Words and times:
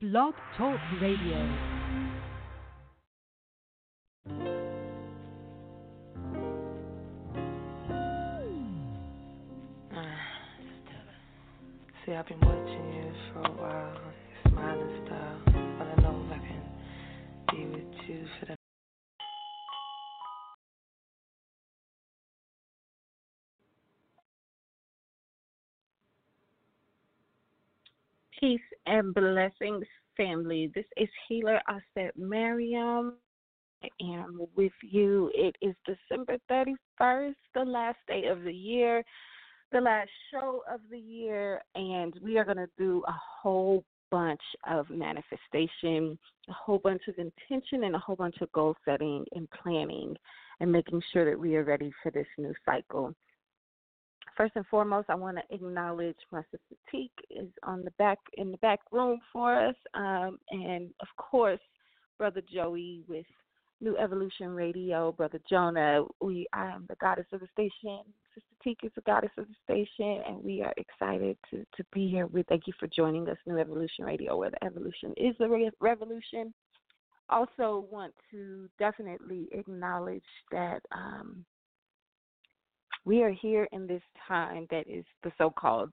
Blog 0.00 0.32
Talk 0.56 0.80
Radio. 0.98 1.79
Peace 28.40 28.58
and 28.86 29.12
blessings, 29.12 29.84
family. 30.16 30.72
This 30.74 30.86
is 30.96 31.10
Healer 31.28 31.60
Auset 31.68 32.12
Mariam. 32.16 33.16
I 33.84 33.88
am 34.02 34.40
with 34.56 34.72
you. 34.82 35.30
It 35.34 35.54
is 35.60 35.74
December 35.84 36.38
31st, 36.50 37.34
the 37.54 37.64
last 37.66 37.98
day 38.08 38.28
of 38.28 38.42
the 38.42 38.52
year, 38.52 39.04
the 39.72 39.80
last 39.82 40.08
show 40.30 40.62
of 40.72 40.80
the 40.90 40.96
year, 40.98 41.60
and 41.74 42.14
we 42.22 42.38
are 42.38 42.46
going 42.46 42.56
to 42.56 42.70
do 42.78 43.02
a 43.06 43.14
whole 43.42 43.84
bunch 44.10 44.40
of 44.66 44.88
manifestation, 44.88 46.18
a 46.48 46.52
whole 46.54 46.78
bunch 46.78 47.02
of 47.08 47.18
intention, 47.18 47.84
and 47.84 47.94
a 47.94 47.98
whole 47.98 48.16
bunch 48.16 48.36
of 48.40 48.50
goal 48.52 48.74
setting 48.86 49.22
and 49.32 49.50
planning, 49.50 50.16
and 50.60 50.72
making 50.72 51.02
sure 51.12 51.28
that 51.28 51.38
we 51.38 51.56
are 51.56 51.64
ready 51.64 51.92
for 52.02 52.10
this 52.10 52.26
new 52.38 52.54
cycle 52.64 53.14
first 54.40 54.56
and 54.56 54.66
foremost, 54.68 55.10
I 55.10 55.16
want 55.16 55.36
to 55.36 55.54
acknowledge 55.54 56.16
my 56.32 56.40
sister 56.44 56.74
Teak 56.90 57.10
is 57.28 57.50
on 57.62 57.84
the 57.84 57.90
back 57.98 58.18
in 58.38 58.50
the 58.50 58.56
back 58.58 58.80
room 58.90 59.20
for 59.30 59.54
us, 59.54 59.74
um, 59.92 60.38
and 60.48 60.88
of 61.00 61.08
course, 61.18 61.60
brother 62.16 62.40
Joey 62.50 63.02
with 63.06 63.26
New 63.82 63.98
Evolution 63.98 64.48
Radio, 64.48 65.12
brother 65.12 65.38
Jonah. 65.46 66.04
We 66.22 66.46
I 66.54 66.70
am 66.70 66.86
the 66.88 66.96
goddess 67.02 67.26
of 67.32 67.40
the 67.40 67.48
station. 67.52 68.00
Sister 68.34 68.54
Teak 68.64 68.78
is 68.82 68.92
the 68.94 69.02
goddess 69.02 69.30
of 69.36 69.44
the 69.46 69.54
station, 69.62 70.22
and 70.26 70.42
we 70.42 70.62
are 70.62 70.72
excited 70.78 71.36
to 71.50 71.58
to 71.76 71.84
be 71.92 72.08
here. 72.08 72.26
We 72.26 72.42
thank 72.44 72.66
you 72.66 72.72
for 72.80 72.86
joining 72.86 73.28
us, 73.28 73.36
New 73.46 73.58
Evolution 73.58 74.06
Radio, 74.06 74.38
where 74.38 74.50
the 74.50 74.64
evolution 74.64 75.12
is 75.18 75.34
the 75.38 75.50
re- 75.50 75.70
revolution. 75.80 76.54
Also, 77.28 77.86
want 77.90 78.14
to 78.30 78.70
definitely 78.78 79.48
acknowledge 79.52 80.22
that. 80.50 80.80
Um, 80.92 81.44
we 83.04 83.22
are 83.22 83.30
here 83.30 83.66
in 83.72 83.86
this 83.86 84.02
time 84.28 84.66
that 84.70 84.88
is 84.88 85.04
the 85.22 85.32
so 85.38 85.50
called 85.50 85.90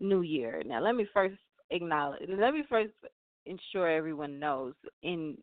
new 0.00 0.22
year. 0.22 0.62
Now, 0.64 0.82
let 0.82 0.94
me 0.94 1.06
first 1.12 1.36
acknowledge, 1.70 2.22
let 2.28 2.54
me 2.54 2.64
first 2.68 2.92
ensure 3.46 3.90
everyone 3.90 4.38
knows 4.38 4.74
in 5.02 5.36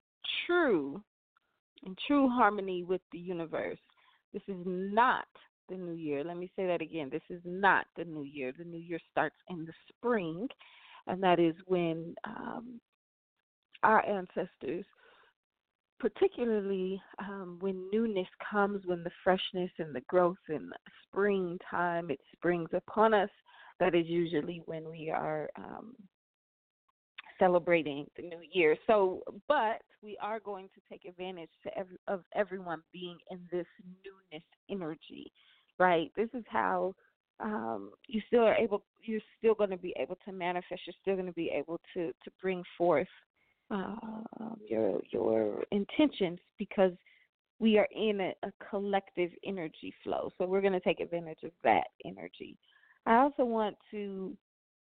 true, 0.46 1.02
in 1.86 1.96
true 2.08 2.30
harmony 2.30 2.84
with 2.84 3.02
the 3.12 3.20
universe, 3.20 3.80
this 4.34 4.44
is 4.48 4.58
not 4.66 5.26
the 5.70 5.76
new 5.76 5.94
year. 5.94 6.24
Let 6.24 6.38
me 6.38 6.50
say 6.56 6.66
that 6.68 6.82
again. 6.82 7.10
This 7.12 7.22
is 7.30 7.42
not 7.46 7.86
the 7.98 8.06
new 8.06 8.24
year. 8.24 8.54
The 8.58 8.64
new 8.64 8.80
year 8.80 9.00
starts 9.12 9.36
in 9.50 9.66
the 9.66 9.74
spring, 9.90 10.48
and 11.08 11.22
that 11.24 11.40
is 11.40 11.56
when 11.66 12.16
um, 12.26 12.80
our 13.84 14.06
ancestors 14.06 14.86
particularly 16.02 17.00
um, 17.20 17.58
when 17.60 17.88
newness 17.94 18.28
comes, 18.52 18.82
when 18.86 19.04
the 19.04 19.12
freshness 19.24 19.70
and 19.78 19.94
the 19.94 20.02
growth 20.02 20.36
in 20.50 20.72
springtime 21.08 22.10
it 22.10 22.20
springs 22.34 22.70
upon 22.74 23.14
us. 23.14 23.30
That 23.80 23.96
is 23.96 24.08
usually 24.08 24.62
when 24.66 24.90
we 24.90 25.12
are 25.12 25.50
um, 25.56 25.96
celebrating 27.40 28.08
the 28.16 28.24
new 28.24 28.40
year. 28.52 28.76
So, 28.88 29.22
but 29.48 29.82
we 30.02 30.18
are 30.22 30.40
going 30.40 30.70
to 30.76 30.82
take 30.90 31.06
advantage 31.06 31.50
to 31.64 31.78
every, 31.78 31.98
of 32.08 32.24
everyone 32.36 32.82
being 32.92 33.18
in 33.30 33.40
this 33.52 33.68
newness 34.04 34.44
energy, 34.70 35.32
right? 35.80 36.12
This 36.16 36.30
is 36.34 36.44
how 36.48 36.96
um, 37.40 37.92
you 38.08 38.22
still 38.28 38.44
are 38.44 38.56
able. 38.56 38.84
You're 39.04 39.22
still 39.38 39.54
going 39.54 39.72
to 39.72 39.78
be 39.78 39.94
able 39.98 40.18
to 40.26 40.32
manifest. 40.32 40.82
You're 40.86 40.96
still 41.02 41.16
going 41.16 41.28
to 41.28 41.34
be 41.34 41.50
able 41.50 41.80
to 41.94 42.08
to 42.08 42.32
bring 42.42 42.64
forth 42.78 43.08
uh, 43.72 43.96
your 44.68 45.00
your 45.12 45.64
intentions 45.72 46.40
because 46.58 46.92
we 47.60 47.78
are 47.78 47.88
in 47.96 48.20
a, 48.22 48.34
a 48.44 48.52
collective 48.70 49.32
energy 49.46 49.94
flow. 50.04 50.32
So 50.38 50.46
we're 50.46 50.62
going 50.62 50.74
to 50.74 50.80
take 50.80 51.00
advantage 51.00 51.44
of 51.44 51.52
that 51.64 51.86
energy. 52.04 52.58
I 53.06 53.18
also 53.18 53.46
want 53.46 53.76
to 53.92 54.36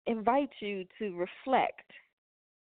invite 0.08 0.50
you 0.60 0.86
to 1.00 1.16
reflect 1.16 1.90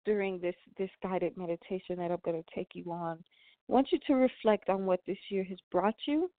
during 0.04 0.40
this 0.40 0.54
this 0.78 0.90
guided 1.02 1.36
meditation 1.36 1.96
that 1.96 2.10
I'm 2.10 2.18
going 2.24 2.42
to 2.42 2.54
take 2.54 2.68
you 2.74 2.92
on. 2.92 3.18
I 3.68 3.72
want 3.72 3.88
you 3.90 3.98
to 4.06 4.14
reflect 4.14 4.68
on 4.68 4.86
what 4.86 5.00
this 5.06 5.18
year 5.30 5.44
has 5.44 5.58
brought 5.70 5.94
you, 6.06 6.30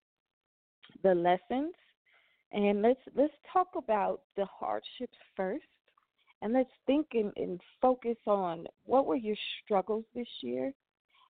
the 1.01 1.15
lessons, 1.15 1.73
and 2.51 2.81
let's 2.81 2.99
let's 3.15 3.33
talk 3.51 3.69
about 3.75 4.21
the 4.37 4.45
hardships 4.45 5.17
first 5.35 5.63
and 6.43 6.51
let's 6.51 6.69
think 6.85 7.07
and, 7.13 7.31
and 7.37 7.61
focus 7.81 8.17
on 8.27 8.65
what 8.85 9.05
were 9.05 9.15
your 9.15 9.37
struggles 9.63 10.03
this 10.13 10.27
year. 10.41 10.73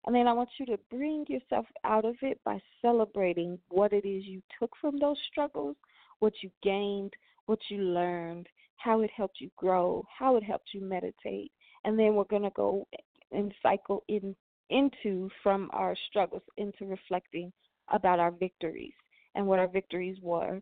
And 0.06 0.16
then 0.16 0.28
I 0.28 0.34
want 0.34 0.50
you 0.60 0.66
to 0.66 0.80
bring 0.90 1.24
yourself 1.30 1.68
out 1.86 2.04
of 2.04 2.16
it 2.24 2.42
by 2.44 2.60
celebrating 2.82 3.60
what 3.70 3.94
it 3.94 4.06
is 4.06 4.26
you 4.26 4.42
took 4.60 4.72
from 4.82 4.98
those 4.98 5.18
struggles, 5.32 5.78
what 6.20 6.34
you 6.42 6.50
gained, 6.64 7.14
what 7.46 7.60
you 7.70 7.78
learned, 7.78 8.48
how 8.78 9.02
it 9.02 9.12
helped 9.16 9.40
you 9.40 9.52
grow, 9.56 10.04
how 10.18 10.36
it 10.36 10.44
helped 10.44 10.70
you 10.74 10.82
meditate. 10.82 11.52
And 11.86 11.98
then 11.98 12.16
we're 12.16 12.24
going 12.26 12.42
to 12.42 12.50
go 12.50 12.88
and 13.32 13.54
cycle 13.62 14.04
in 14.08 14.36
into 14.70 15.30
from 15.44 15.70
our 15.74 15.96
struggles 16.10 16.42
into 16.58 16.86
reflecting 16.86 17.54
about 17.92 18.20
our 18.20 18.32
victories 18.32 18.94
and 19.36 19.46
what 19.46 19.60
our 19.60 19.68
victories 19.68 20.18
were, 20.24 20.60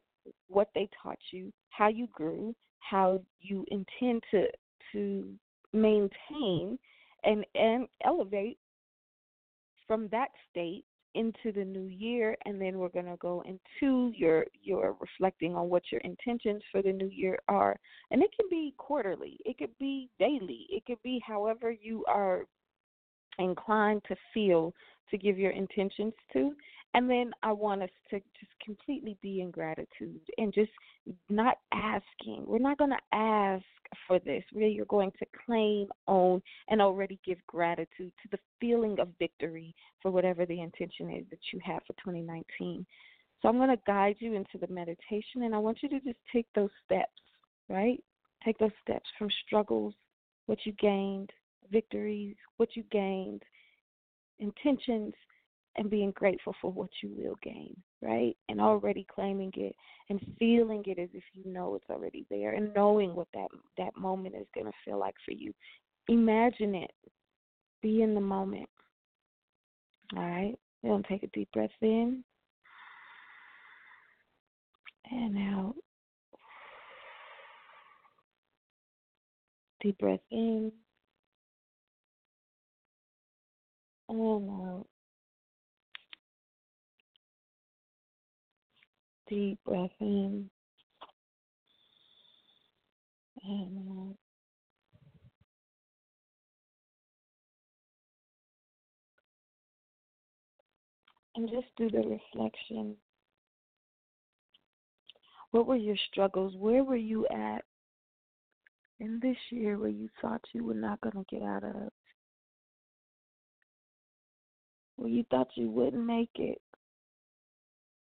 what 0.50 0.68
they 0.76 0.90
taught 1.02 1.20
you, 1.32 1.54
how 1.70 1.88
you 1.88 2.08
grew, 2.14 2.54
how 2.82 3.22
you 3.40 3.66
intend 3.70 4.24
to 4.32 4.48
to 4.92 5.34
maintain 5.74 6.78
and 7.24 7.46
and 7.56 7.88
elevate 8.06 8.58
from 9.88 10.08
that 10.10 10.30
state 10.50 10.86
into 11.14 11.52
the 11.54 11.66
new 11.66 11.88
year 11.88 12.38
and 12.46 12.62
then 12.62 12.78
we're 12.78 12.90
going 12.90 13.06
to 13.06 13.18
go 13.18 13.44
into 13.46 14.14
your 14.16 14.46
your 14.64 14.96
reflecting 15.02 15.56
on 15.56 15.70
what 15.70 15.84
your 15.92 16.00
intentions 16.02 16.62
for 16.72 16.82
the 16.82 16.92
new 16.92 17.10
year 17.10 17.38
are. 17.48 17.78
And 18.12 18.22
it 18.22 18.32
can 18.38 18.48
be 18.50 18.74
quarterly 18.78 19.38
it 19.46 19.58
could 19.58 19.78
be 19.80 20.10
daily 20.20 20.68
it 20.70 20.86
could 20.86 21.02
be 21.04 21.22
however 21.26 21.72
you 21.72 22.06
are 22.08 22.46
inclined 23.40 24.02
to 24.08 24.16
feel 24.34 24.74
to 25.10 25.18
give 25.18 25.38
your 25.38 25.52
intentions 25.52 26.14
to 26.34 26.54
and 26.94 27.10
then 27.10 27.32
I 27.42 27.52
want 27.54 27.84
us 27.84 27.90
to 28.10 28.20
just 28.20 28.52
completely 28.64 29.18
be 29.22 29.42
in 29.42 29.52
gratitude 29.52 30.20
and 30.38 30.54
just 30.54 30.72
not 31.30 31.58
asking. 31.74 32.44
We're 32.46 32.60
not 32.60 32.78
going 32.78 32.92
to 32.92 33.18
ask 33.18 33.64
for 34.08 34.20
this. 34.20 34.44
We 34.54 34.80
are 34.80 34.86
going 34.86 35.12
to 35.20 35.26
claim, 35.46 35.88
own, 36.08 36.42
and 36.70 36.82
already 36.82 37.20
give 37.26 37.38
gratitude 37.48 38.12
to 38.22 38.30
the 38.32 38.40
feeling 38.60 39.00
of 39.00 39.08
victory 39.20 39.74
for 40.02 40.12
whatever 40.12 40.46
the 40.46 40.62
intention 40.62 41.10
is 41.10 41.26
that 41.30 41.40
you 41.54 41.60
have 41.64 41.82
for 41.88 41.94
2019. 41.94 42.86
So 43.42 43.48
I'm 43.48 43.58
going 43.58 43.70
to 43.70 43.82
guide 43.88 44.18
you 44.20 44.36
into 44.36 44.58
the 44.60 44.72
meditation, 44.72 45.44
and 45.44 45.56
I 45.56 45.58
want 45.58 45.80
you 45.82 45.90
to 45.90 46.00
just 46.02 46.20
take 46.32 46.48
those 46.54 46.70
steps, 46.86 47.10
right? 47.70 48.02
Take 48.44 48.58
those 48.60 48.72
steps 48.84 49.10
from 49.18 49.30
struggles, 49.46 49.94
what 50.46 50.60
you 50.66 50.74
gained, 50.74 51.32
victories, 51.72 52.36
what 52.58 52.76
you 52.76 52.84
gained, 52.92 53.44
intentions, 54.40 55.14
and 55.78 55.90
being 55.90 56.12
grateful 56.12 56.54
for 56.62 56.72
what 56.72 56.90
you 57.02 57.12
will 57.16 57.38
gain, 57.42 57.76
right? 58.02 58.36
And 58.50 58.60
already 58.60 59.06
claiming 59.14 59.52
it 59.56 59.76
and 60.10 60.20
feeling 60.38 60.84
it 60.86 61.00
as 61.00 61.10
if 61.14 61.24
you 61.34 61.52
know 61.52 61.76
it's 61.76 61.90
already 61.90 62.26
there 62.30 62.54
and 62.54 62.74
knowing 62.74 63.16
what 63.16 63.28
that 63.34 63.48
that 63.78 63.96
moment 63.96 64.36
is 64.36 64.48
going 64.54 64.66
to 64.66 64.74
feel 64.84 65.00
like 65.00 65.16
for 65.26 65.32
you. 65.32 65.54
Imagine 66.10 66.76
it. 66.76 66.92
Be 67.82 68.02
in 68.02 68.14
the 68.14 68.22
moment. 68.22 68.70
All 70.16 70.24
right? 70.24 70.56
We're 70.84 70.92
going 70.92 71.04
to 71.04 71.10
take 71.10 71.24
a 71.24 71.28
deep 71.28 71.50
breath 71.54 71.70
in 71.82 72.24
and 75.10 75.38
out. 75.38 75.76
Deep 79.82 79.98
breath 80.00 80.20
in 80.32 80.72
and 84.10 84.50
out. 84.50 84.86
Deep 89.32 89.58
breath 89.66 89.90
in 90.02 90.50
and 93.44 93.78
out. 93.90 94.16
And 101.36 101.50
just 101.50 101.68
do 101.78 101.90
the 101.90 102.00
reflection. 102.00 102.98
What 105.52 105.66
were 105.66 105.78
your 105.78 105.96
struggles? 106.12 106.54
Where 106.58 106.84
were 106.84 106.98
you 106.98 107.26
at 107.28 107.64
in 109.00 109.20
this 109.22 109.38
year 109.50 109.78
where 109.78 109.88
you 109.88 110.10
thought 110.22 110.42
you 110.52 110.66
were 110.66 110.74
not 110.74 111.00
going 111.00 111.24
to 111.24 111.36
get 111.36 111.42
out 111.42 111.64
of? 111.64 111.90
where 115.02 115.10
you 115.10 115.26
thought 115.32 115.48
you 115.56 115.68
wouldn't 115.68 116.06
make 116.06 116.30
it. 116.36 116.62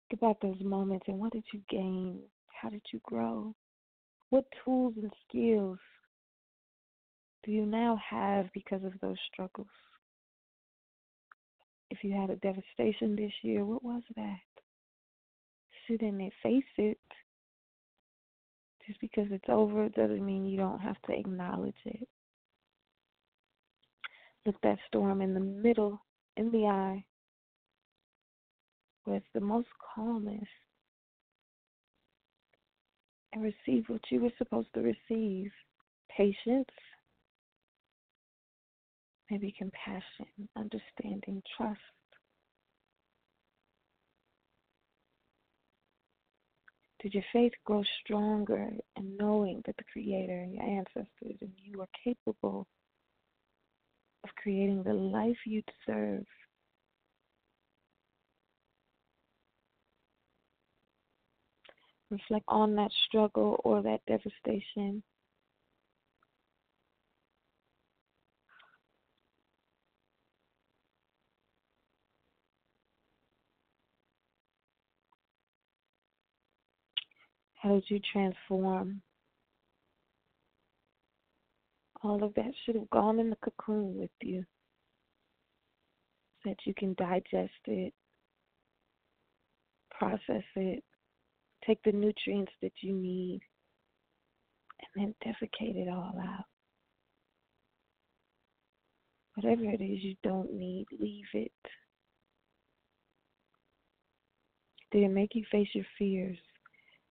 Think 0.09 0.21
about 0.21 0.41
those 0.41 0.63
moments 0.63 1.07
and 1.09 1.19
what 1.19 1.33
did 1.33 1.45
you 1.53 1.61
gain? 1.69 2.21
How 2.47 2.69
did 2.69 2.83
you 2.93 3.01
grow? 3.05 3.55
What 4.31 4.45
tools 4.65 4.95
and 4.97 5.11
skills 5.29 5.79
do 7.45 7.51
you 7.51 7.67
now 7.67 8.01
have 8.09 8.47
because 8.53 8.85
of 8.85 8.93
those 9.01 9.17
struggles? 9.33 9.67
If 11.91 11.99
you 12.03 12.13
had 12.13 12.31
a 12.31 12.37
devastation 12.37 13.17
this 13.17 13.33
year, 13.43 13.65
what 13.65 13.85
was 13.85 14.03
that? 14.17 14.39
Sit 15.89 16.03
in 16.03 16.21
it, 16.21 16.33
face 16.43 16.65
it. 16.79 16.99
Just 18.87 19.01
because 19.01 19.27
it's 19.31 19.49
over 19.49 19.89
doesn't 19.89 20.25
mean 20.25 20.47
you 20.47 20.57
don't 20.57 20.81
have 20.81 21.01
to 21.07 21.13
acknowledge 21.13 21.75
it. 21.85 22.09
Look 24.45 24.61
that 24.63 24.79
storm 24.87 25.23
in 25.23 25.35
the 25.35 25.41
middle, 25.41 26.01
in 26.37 26.53
the 26.53 26.67
eye, 26.67 27.05
it's 29.15 29.27
the 29.35 29.41
most 29.41 29.69
calmest, 29.95 30.47
and 33.33 33.43
receive 33.43 33.85
what 33.89 34.01
you 34.11 34.21
were 34.21 34.33
supposed 34.39 34.69
to 34.75 34.81
receive 34.81 35.51
patience, 36.09 36.69
maybe 39.31 39.55
compassion, 39.57 40.49
understanding, 40.57 41.43
trust. 41.57 41.81
Did 47.03 47.15
your 47.15 47.25
faith 47.33 47.53
grow 47.65 47.85
stronger 48.03 48.71
in 48.97 49.17
knowing 49.17 49.63
that 49.67 49.77
the 49.77 49.85
Creator 49.93 50.41
and 50.41 50.55
your 50.55 50.65
ancestors 50.65 51.37
and 51.41 51.53
you 51.63 51.81
are 51.81 51.89
capable 52.03 52.67
of 54.25 54.31
creating 54.43 54.83
the 54.83 54.95
life 54.95 55.37
you 55.45 55.63
deserve? 55.87 56.25
Reflect 62.11 62.45
on 62.49 62.77
that 62.77 62.93
struggle 63.07 63.61
or 63.65 63.83
that 63.83 64.01
devastation 64.07 65.03
How 77.67 77.73
did 77.73 77.85
you 77.89 78.01
transform? 78.13 79.03
All 82.05 82.23
of 82.23 82.33
that 82.35 82.53
should 82.65 82.77
have 82.77 82.89
gone 82.91 83.19
in 83.19 83.29
the 83.29 83.37
cocoon 83.37 83.99
with 83.99 84.11
you 84.23 84.45
so 86.45 86.51
that 86.51 86.59
you 86.65 86.75
can 86.75 86.95
digest 86.95 87.51
it, 87.67 87.93
process 89.91 90.45
it, 90.55 90.85
take 91.67 91.83
the 91.85 91.93
nutrients 91.93 92.53
that 92.63 92.73
you 92.81 92.93
need, 92.93 93.41
and 94.97 95.15
then 95.25 95.33
defecate 95.33 95.77
it 95.77 95.89
all 95.89 96.15
out. 96.19 96.45
Whatever 99.35 99.65
it 99.65 99.83
is 99.83 100.03
you 100.03 100.15
don't 100.23 100.53
need, 100.53 100.87
leave 100.99 101.27
it. 101.35 101.53
Did 104.93 105.03
it 105.03 105.11
make 105.11 105.35
you 105.35 105.45
face 105.51 105.69
your 105.75 105.85
fears? 105.99 106.39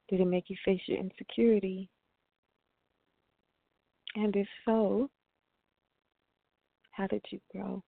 Did 0.09 0.21
it 0.21 0.25
make 0.25 0.49
you 0.49 0.55
face 0.63 0.81
your 0.87 0.97
insecurity? 0.97 1.89
And 4.15 4.35
if 4.35 4.47
so, 4.65 5.09
how 6.91 7.05
did 7.07 7.23
you 7.29 7.39
grow? 7.51 7.83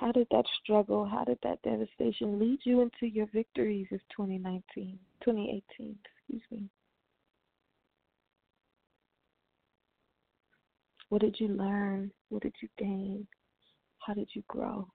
How 0.00 0.12
did 0.12 0.26
that 0.30 0.46
struggle, 0.62 1.04
how 1.04 1.24
did 1.24 1.38
that 1.42 1.60
devastation 1.62 2.38
lead 2.38 2.60
you 2.64 2.80
into 2.80 3.06
your 3.06 3.26
victories 3.34 3.86
of 3.92 4.00
2019, 4.16 4.98
2018, 5.22 5.98
excuse 6.04 6.42
me? 6.50 6.70
What 11.10 11.20
did 11.20 11.36
you 11.38 11.48
learn? 11.48 12.10
What 12.30 12.42
did 12.42 12.54
you 12.62 12.68
gain? 12.78 13.26
How 13.98 14.14
did 14.14 14.30
you 14.32 14.42
grow? 14.48 14.88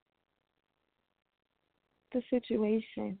the 2.16 2.22
situation. 2.30 3.18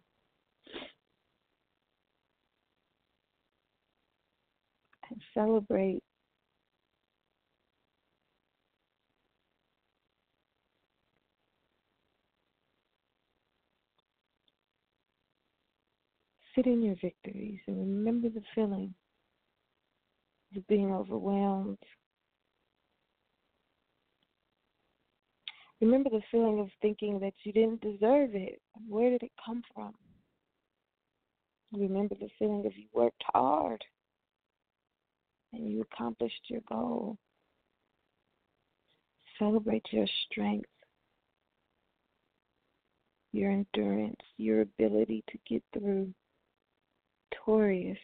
And 5.10 5.22
celebrate. 5.34 6.02
Sit 16.56 16.66
in 16.66 16.82
your 16.82 16.96
victories 17.00 17.60
and 17.68 17.78
remember 17.78 18.28
the 18.30 18.42
feeling 18.54 18.94
of 20.56 20.66
being 20.66 20.90
overwhelmed, 20.90 21.78
Remember 25.80 26.08
the 26.08 26.22
feeling 26.30 26.58
of 26.60 26.70
thinking 26.80 27.20
that 27.20 27.34
you 27.44 27.52
didn't 27.52 27.82
deserve 27.82 28.34
it. 28.34 28.60
Where 28.88 29.10
did 29.10 29.22
it 29.22 29.32
come 29.44 29.62
from? 29.74 29.94
Remember 31.72 32.14
the 32.14 32.30
feeling 32.38 32.64
of 32.64 32.76
you 32.76 32.86
worked 32.94 33.22
hard 33.34 33.84
and 35.52 35.70
you 35.70 35.82
accomplished 35.82 36.40
your 36.48 36.62
goal. 36.68 37.18
Celebrate 39.38 39.84
your 39.90 40.06
strength, 40.24 40.70
your 43.32 43.50
endurance, 43.50 44.20
your 44.38 44.62
ability 44.62 45.24
to 45.28 45.38
get 45.46 45.62
through 45.74 46.14
victorious. 47.36 47.98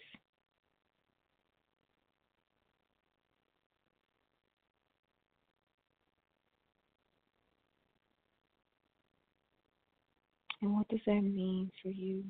And 10.61 10.75
what 10.75 10.89
does 10.89 11.01
that 11.07 11.21
mean 11.21 11.71
for 11.83 11.89
you? 11.89 12.25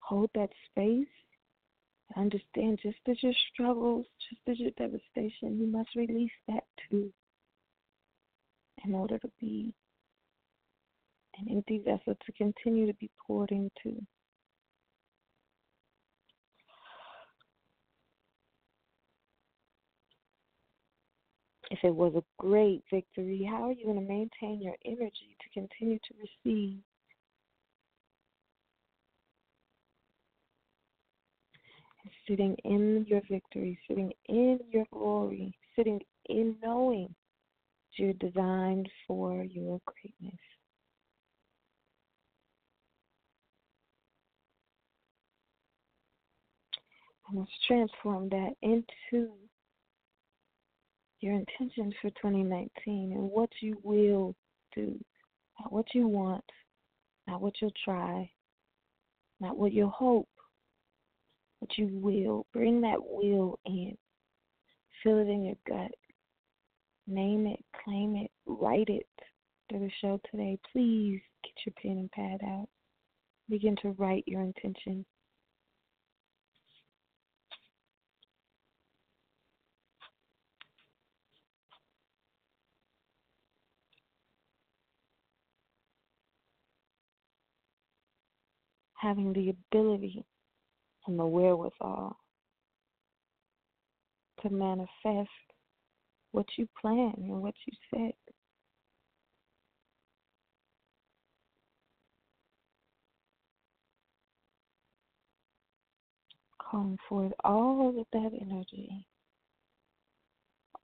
Hold 0.00 0.30
that 0.34 0.50
space. 0.70 1.06
Understand 2.16 2.80
just 2.82 2.96
as 3.08 3.22
your 3.22 3.34
struggles, 3.52 4.06
just 4.28 4.40
as 4.48 4.58
your 4.58 4.72
devastation, 4.72 5.60
you 5.60 5.66
must 5.70 5.90
release 5.94 6.32
that 6.48 6.64
too 6.90 7.12
in 8.84 8.94
order 8.94 9.18
to 9.18 9.30
be 9.40 9.74
an 11.38 11.48
empty 11.50 11.78
vessel 11.84 12.16
to 12.26 12.32
continue 12.32 12.86
to 12.86 12.94
be 12.94 13.10
poured 13.26 13.50
into. 13.50 14.00
If 21.70 21.80
it 21.82 21.94
was 21.94 22.14
a 22.14 22.24
great 22.38 22.82
victory, 22.90 23.46
how 23.48 23.64
are 23.68 23.72
you 23.72 23.84
going 23.84 24.00
to 24.00 24.02
maintain 24.02 24.62
your 24.62 24.76
energy 24.84 25.36
to 25.40 25.60
continue 25.60 25.98
to 25.98 26.14
receive? 26.18 26.78
Sitting 32.26 32.56
in 32.64 33.04
your 33.08 33.20
victory, 33.30 33.78
sitting 33.86 34.12
in 34.26 34.58
your 34.70 34.84
glory, 34.92 35.54
sitting 35.76 36.00
in 36.26 36.56
knowing 36.62 37.14
that 37.98 38.02
you're 38.02 38.12
designed 38.14 38.88
for 39.06 39.44
your 39.44 39.80
greatness. 39.86 40.40
And 47.28 47.40
let's 47.40 47.50
transform 47.66 48.30
that 48.30 48.54
into 48.62 49.32
your 51.20 51.34
intentions 51.34 51.94
for 52.00 52.10
2019 52.10 53.12
and 53.12 53.30
what 53.30 53.50
you 53.60 53.78
will 53.82 54.34
do, 54.74 54.98
not 55.60 55.72
what 55.72 55.86
you 55.94 56.06
want, 56.06 56.44
not 57.26 57.40
what 57.40 57.54
you'll 57.60 57.72
try, 57.84 58.30
not 59.40 59.56
what 59.56 59.72
you'll 59.72 59.90
hope, 59.90 60.28
what 61.60 61.70
you 61.76 61.88
will. 61.92 62.46
Bring 62.52 62.80
that 62.82 62.98
will 63.00 63.58
in. 63.66 63.96
Feel 65.02 65.18
it 65.18 65.28
in 65.28 65.44
your 65.44 65.56
gut. 65.66 65.92
Name 67.06 67.46
it, 67.46 67.64
claim 67.84 68.16
it, 68.16 68.30
write 68.46 68.88
it 68.88 69.06
through 69.68 69.80
the 69.80 69.90
show 70.00 70.20
today. 70.30 70.58
Please 70.72 71.20
get 71.42 71.52
your 71.64 71.72
pen 71.82 71.98
and 71.98 72.10
pad 72.10 72.40
out. 72.46 72.68
Begin 73.48 73.76
to 73.82 73.90
write 73.92 74.24
your 74.26 74.42
intention. 74.42 75.06
Having 89.08 89.32
the 89.32 89.48
ability 89.48 90.22
and 91.06 91.18
the 91.18 91.24
wherewithal 91.24 92.14
to 94.42 94.50
manifest 94.50 95.30
what 96.32 96.44
you 96.58 96.68
plan 96.78 97.14
and 97.16 97.40
what 97.40 97.54
you 97.66 97.72
said. 97.90 98.12
Calling 106.60 106.98
forth 107.08 107.32
all 107.44 107.98
of 107.98 108.06
that 108.12 108.38
energy, 108.38 109.06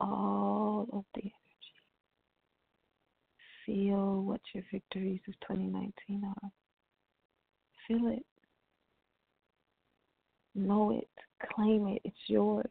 all 0.01 0.89
of 0.95 1.05
the 1.15 1.21
energy. 1.21 1.35
Feel 3.67 4.23
what 4.23 4.41
your 4.55 4.65
victories 4.73 5.21
of 5.29 5.35
2019 5.47 6.25
are. 6.25 6.51
Feel 7.87 8.09
it. 8.09 8.25
Know 10.55 10.93
it. 10.93 11.09
Claim 11.55 11.89
it. 11.89 12.01
It's 12.05 12.17
yours. 12.29 12.71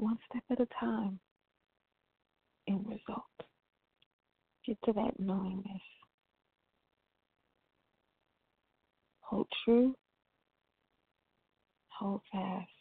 one 0.00 0.18
step 0.28 0.42
at 0.50 0.60
a 0.60 0.68
time 0.80 1.20
in 2.66 2.78
result. 2.84 3.24
Get 4.66 4.78
to 4.84 4.92
that 4.94 5.18
knowingness. 5.18 5.82
Hold 9.20 9.48
true. 9.64 9.94
Hold 11.88 12.22
fast. 12.32 12.79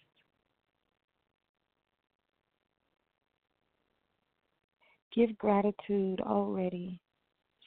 Give 5.14 5.38
gratitude 5.38 6.22
already. 6.22 7.00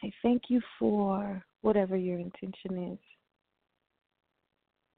Say 0.01 0.13
thank 0.23 0.43
you 0.49 0.61
for 0.79 1.45
whatever 1.63 1.97
your 1.97 2.19
intention 2.19 2.93
is. 2.93 2.99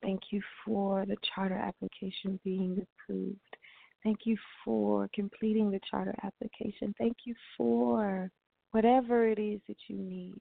Thank 0.02 0.20
you 0.30 0.42
for 0.64 1.06
the 1.06 1.16
charter 1.34 1.56
application 1.56 2.38
being 2.44 2.82
approved. 2.82 3.38
Thank 4.02 4.20
you 4.24 4.36
for 4.62 5.08
completing 5.14 5.70
the 5.70 5.80
charter 5.90 6.14
application. 6.22 6.94
Thank 6.98 7.16
you 7.24 7.34
for 7.56 8.30
whatever 8.72 9.26
it 9.26 9.38
is 9.38 9.60
that 9.66 9.78
you 9.88 9.96
need. 9.96 10.40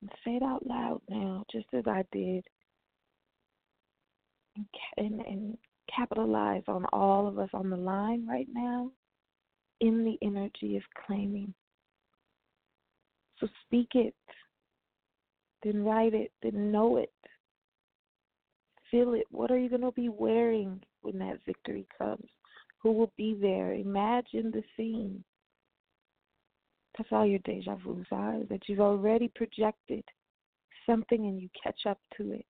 And 0.00 0.10
say 0.24 0.36
it 0.36 0.42
out 0.42 0.64
loud 0.64 1.00
now, 1.08 1.44
just 1.50 1.66
as 1.74 1.82
I 1.88 2.04
did. 2.12 2.44
And, 4.56 4.66
and, 4.96 5.20
and 5.22 5.58
capitalize 5.92 6.62
on 6.68 6.84
all 6.92 7.26
of 7.26 7.40
us 7.40 7.50
on 7.52 7.70
the 7.70 7.76
line 7.76 8.24
right 8.28 8.46
now 8.52 8.92
in 9.80 10.04
the 10.04 10.18
energy 10.26 10.76
of 10.76 10.82
claiming. 11.06 11.52
So 13.38 13.48
speak 13.66 13.88
it, 13.94 14.14
then 15.62 15.84
write 15.84 16.14
it, 16.14 16.32
then 16.42 16.72
know 16.72 16.96
it. 16.96 17.12
Feel 18.90 19.14
it. 19.14 19.24
What 19.30 19.50
are 19.50 19.58
you 19.58 19.68
going 19.68 19.82
to 19.82 19.92
be 19.92 20.08
wearing 20.08 20.80
when 21.02 21.18
that 21.18 21.38
victory 21.46 21.86
comes? 21.96 22.26
Who 22.82 22.92
will 22.92 23.12
be 23.16 23.36
there? 23.40 23.74
Imagine 23.74 24.50
the 24.50 24.62
scene. 24.76 25.22
That's 26.96 27.10
all 27.12 27.26
your 27.26 27.38
deja 27.40 27.76
vu's 27.76 28.06
are, 28.10 28.40
that 28.50 28.62
you've 28.66 28.80
already 28.80 29.30
projected 29.34 30.02
something 30.86 31.26
and 31.26 31.40
you 31.40 31.48
catch 31.62 31.86
up 31.88 31.98
to 32.16 32.32
it. 32.32 32.46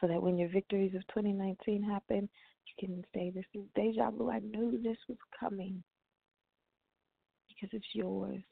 So 0.00 0.08
that 0.08 0.20
when 0.20 0.36
your 0.36 0.48
victories 0.48 0.94
of 0.94 1.06
2019 1.08 1.82
happen, 1.82 2.28
can 2.78 3.04
say, 3.14 3.30
This 3.34 3.44
is 3.54 3.64
deja 3.74 4.10
vu. 4.10 4.30
I 4.30 4.40
knew 4.40 4.80
this 4.82 4.98
was 5.08 5.18
coming 5.38 5.82
because 7.48 7.70
it's 7.72 7.94
yours. 7.94 8.42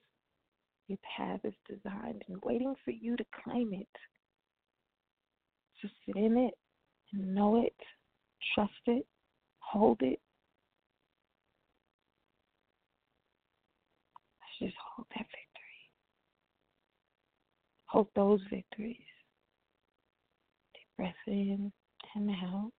Your 0.89 0.99
path 1.17 1.41
is 1.45 1.55
designed 1.69 2.23
and 2.29 2.43
waiting 2.45 2.75
for 2.85 2.91
you 2.91 3.17
to 3.17 3.25
claim 3.45 3.73
it. 3.73 3.89
So 5.81 5.89
sit 6.07 6.17
in 6.17 6.37
it 6.37 6.55
know 7.17 7.63
it, 7.63 7.75
trust 8.55 8.73
it, 8.87 9.07
hold 9.59 9.99
it. 10.01 10.21
Let's 14.41 14.71
just 14.71 14.77
hold 14.95 15.07
that 15.11 15.27
victory. 15.27 15.91
Hold 17.87 18.09
those 18.15 18.41
victories. 18.51 18.97
Deep 20.75 20.89
breath 20.97 21.15
in 21.27 21.73
and 22.15 22.31
out. 22.31 22.73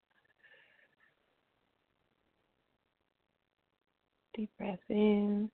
Deep 4.36 4.50
breath 4.58 4.80
in 4.89 5.50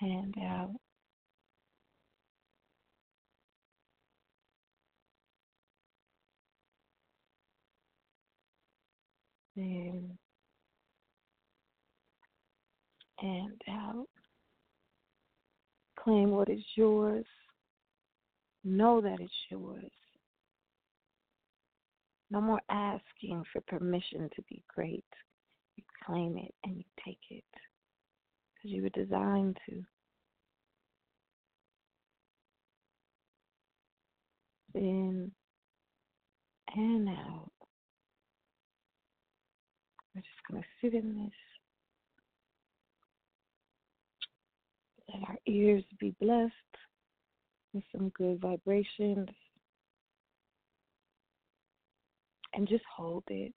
and 0.00 0.34
out. 0.42 0.70
in 9.56 10.18
and 13.20 13.60
out. 13.68 14.06
Claim 15.98 16.30
what 16.30 16.48
is 16.48 16.64
yours. 16.74 17.26
Know 18.64 19.00
that 19.00 19.20
it's 19.20 19.32
yours. 19.50 19.90
No 22.30 22.40
more 22.40 22.60
asking 22.70 23.44
for 23.52 23.60
permission 23.68 24.30
to 24.34 24.42
be 24.48 24.62
great. 24.74 25.04
Claim 26.06 26.38
it 26.38 26.54
and 26.64 26.76
you 26.76 26.84
take 27.04 27.18
it 27.30 27.44
because 28.54 28.74
you 28.76 28.82
were 28.82 28.88
designed 28.90 29.58
to. 29.68 29.82
In 34.74 35.30
and 36.74 37.08
out. 37.08 37.52
We're 40.14 40.22
just 40.22 40.42
going 40.50 40.62
to 40.62 40.68
sit 40.80 40.94
in 40.94 41.14
this. 41.24 41.32
Let 45.14 45.28
our 45.28 45.38
ears 45.46 45.84
be 46.00 46.14
blessed 46.20 46.52
with 47.74 47.84
some 47.92 48.10
good 48.10 48.40
vibrations. 48.40 49.28
And 52.54 52.68
just 52.68 52.84
hold 52.96 53.24
it. 53.28 53.54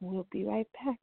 And 0.00 0.10
we'll 0.10 0.26
be 0.30 0.44
right 0.44 0.66
back. 0.84 0.98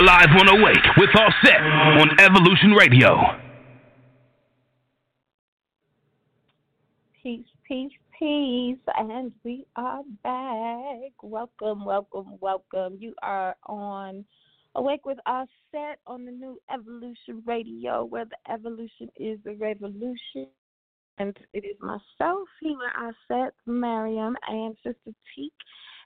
You're 0.00 0.06
live 0.06 0.30
on 0.30 0.48
Awake 0.48 0.96
with 0.96 1.10
Auset 1.10 2.00
on 2.00 2.18
Evolution 2.20 2.70
Radio. 2.70 3.18
Peace, 7.22 7.44
peace, 7.68 7.92
peace. 8.18 8.78
And 8.96 9.30
we 9.44 9.66
are 9.76 10.00
back. 10.24 11.12
Welcome, 11.22 11.84
welcome, 11.84 12.38
welcome. 12.40 12.96
You 12.98 13.14
are 13.22 13.54
on 13.66 14.24
Awake 14.74 15.04
with 15.04 15.18
Auset 15.28 15.96
on 16.06 16.24
the 16.24 16.32
new 16.32 16.58
Evolution 16.72 17.42
Radio, 17.44 18.06
where 18.06 18.24
the 18.24 18.50
evolution 18.50 19.10
is 19.16 19.38
the 19.44 19.54
revolution. 19.56 20.46
And 21.18 21.36
it 21.52 21.66
is 21.66 21.76
myself, 21.82 22.48
Healer 22.62 22.90
Auset, 22.98 23.50
Mariam, 23.66 24.34
and 24.48 24.74
Sister 24.82 25.12
Teak 25.36 25.52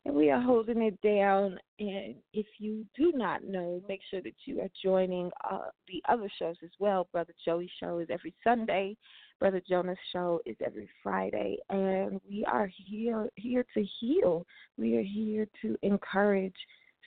and 0.04 0.14
we 0.14 0.30
are 0.30 0.40
holding 0.40 0.82
it 0.82 1.00
down. 1.00 1.58
And 1.78 2.16
if 2.32 2.46
you 2.58 2.84
do 2.96 3.12
not 3.14 3.44
know, 3.44 3.82
make 3.88 4.00
sure 4.10 4.20
that 4.22 4.34
you 4.44 4.60
are 4.60 4.68
joining 4.82 5.30
uh, 5.50 5.68
the 5.88 6.02
other 6.08 6.28
shows 6.38 6.56
as 6.62 6.70
well. 6.78 7.08
Brother 7.12 7.32
Joey's 7.44 7.70
show 7.80 7.98
is 7.98 8.08
every 8.10 8.34
Sunday. 8.44 8.96
Brother 9.40 9.62
Jonas 9.68 9.98
show 10.12 10.40
is 10.46 10.56
every 10.64 10.88
Friday, 11.02 11.56
and 11.68 12.20
we 12.28 12.44
are 12.44 12.70
here 12.86 13.28
here 13.34 13.66
to 13.74 13.84
heal. 14.00 14.46
We 14.78 14.96
are 14.96 15.02
here 15.02 15.48
to 15.62 15.76
encourage 15.82 16.54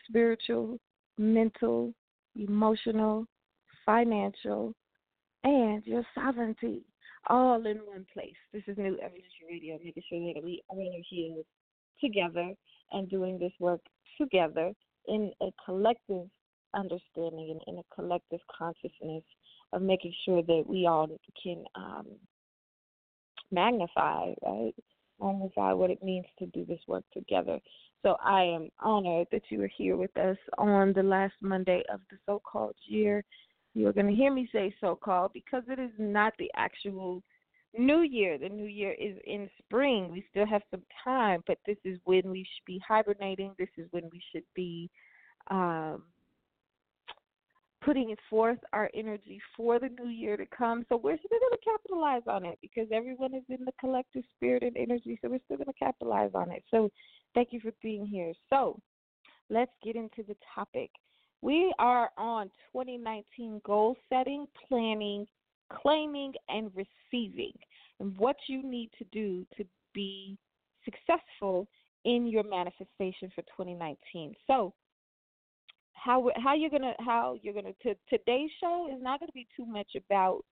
spiritual, 0.08 0.78
mental, 1.18 1.94
emotional, 2.36 3.26
financial, 3.86 4.74
and 5.44 5.86
your 5.86 6.06
sovereignty 6.14 6.84
all 7.30 7.66
in 7.66 7.78
one 7.78 8.06
place. 8.14 8.36
This 8.54 8.64
is 8.68 8.78
New 8.78 8.98
Evolution 9.00 9.48
Radio, 9.50 9.80
making 9.84 10.04
sure 10.10 10.34
that 10.34 10.44
we 10.44 10.62
all 10.68 10.80
are 10.80 11.04
here 11.10 11.44
together 12.02 12.54
and 12.92 13.10
doing 13.10 13.38
this 13.38 13.54
work 13.60 13.82
together 14.20 14.74
in 15.08 15.32
a 15.42 15.48
collective 15.66 16.28
understanding 16.74 17.50
and 17.52 17.62
in 17.68 17.80
a 17.80 17.96
collective 17.96 18.40
consciousness 18.58 19.24
of 19.74 19.82
making 19.82 20.14
sure 20.26 20.42
that 20.44 20.64
we 20.66 20.86
all 20.86 21.08
can 21.42 21.64
um, 21.76 22.06
magnify, 23.52 24.34
right? 24.46 24.74
Magnify 25.20 25.74
what 25.74 25.90
it 25.90 26.04
means 26.04 26.26
to 26.40 26.46
do 26.48 26.66
this 26.66 26.80
work 26.88 27.04
together. 27.14 27.60
So 28.04 28.16
I 28.24 28.44
am 28.44 28.70
honored 28.80 29.28
that 29.32 29.44
you 29.50 29.62
are 29.64 29.72
here 29.76 29.98
with 29.98 30.16
us 30.18 30.38
on 30.58 30.94
the 30.94 31.04
last 31.04 31.34
Monday 31.42 31.84
of 31.92 32.00
the 32.10 32.18
so 32.26 32.42
called 32.50 32.76
year. 32.86 33.24
You're 33.74 33.94
going 33.94 34.08
to 34.08 34.16
hear 34.16 34.32
me 34.32 34.48
say 34.52 34.74
so 34.80 34.96
called 34.96 35.32
because 35.34 35.64
it 35.68 35.80
is 35.80 35.92
not 35.98 36.34
the 36.38 36.52
actual 36.56 37.22
New 37.78 38.02
Year. 38.02 38.38
The 38.38 38.50
new 38.50 38.66
year 38.66 38.94
is 38.94 39.18
in 39.26 39.50
spring. 39.60 40.10
We 40.12 40.26
still 40.30 40.46
have 40.46 40.62
some 40.72 40.84
time, 41.04 41.44
but 41.48 41.58
this 41.66 41.78
is 41.84 42.00
when 42.06 42.30
we 42.30 42.40
should 42.44 42.66
be 42.66 42.82
hibernating. 42.88 43.54
This 43.58 43.70
is 43.78 43.88
when 43.92 44.04
we 44.12 44.22
should 44.32 44.44
be 44.56 44.90
um, 45.50 46.04
putting 47.88 48.14
forth 48.30 48.58
our 48.74 48.90
energy 48.94 49.40
for 49.56 49.80
the 49.80 49.90
new 49.90 50.10
year 50.10 50.36
to 50.36 50.46
come. 50.46 50.86
So 50.90 50.98
we're 50.98 51.18
still 51.18 51.40
going 51.40 51.52
to 51.52 51.58
capitalize 51.64 52.24
on 52.28 52.46
it 52.46 52.58
because 52.62 52.88
everyone 52.92 53.34
is 53.34 53.44
in 53.50 53.64
the 53.64 53.72
collective 53.80 54.24
spirit 54.36 54.64
and 54.64 54.76
energy. 54.76 55.18
So 55.22 55.30
we're 55.30 55.40
still 55.46 55.58
going 55.58 55.68
to 55.68 55.74
capitalize 55.74 56.32
on 56.34 56.52
it. 56.52 56.64
So 56.70 56.90
thank 57.34 57.54
you 57.54 57.60
for 57.60 57.72
being 57.82 58.06
here. 58.06 58.34
So 58.50 58.80
let's 59.50 59.72
get 59.84 59.96
into 59.96 60.24
the 60.28 60.36
topic. 60.54 60.90
We 61.42 61.74
are 61.80 62.10
on 62.18 62.48
2019 62.74 63.62
goal 63.64 63.96
setting, 64.10 64.48
planning, 64.68 65.26
claiming 65.72 66.34
and 66.50 66.72
receiving, 66.76 67.54
and 68.00 68.18
what 68.18 68.36
you 68.48 68.64
need 68.64 68.90
to 68.98 69.06
do 69.12 69.46
to 69.58 69.66
be 69.94 70.38
successful 70.86 71.68
in 72.06 72.28
your 72.28 72.44
manifestation 72.44 73.32
for 73.36 73.42
2019. 73.42 74.34
So, 74.46 74.74
how 75.94 76.30
how 76.38 76.54
you're 76.56 76.70
gonna 76.70 76.94
how 77.00 77.38
you're 77.42 77.54
gonna 77.54 77.74
to, 77.84 77.96
today's 78.10 78.52
show 78.62 78.88
is 78.94 79.02
not 79.02 79.20
gonna 79.20 79.32
be 79.34 79.48
too 79.56 79.66
much 79.66 79.96
about 79.96 80.44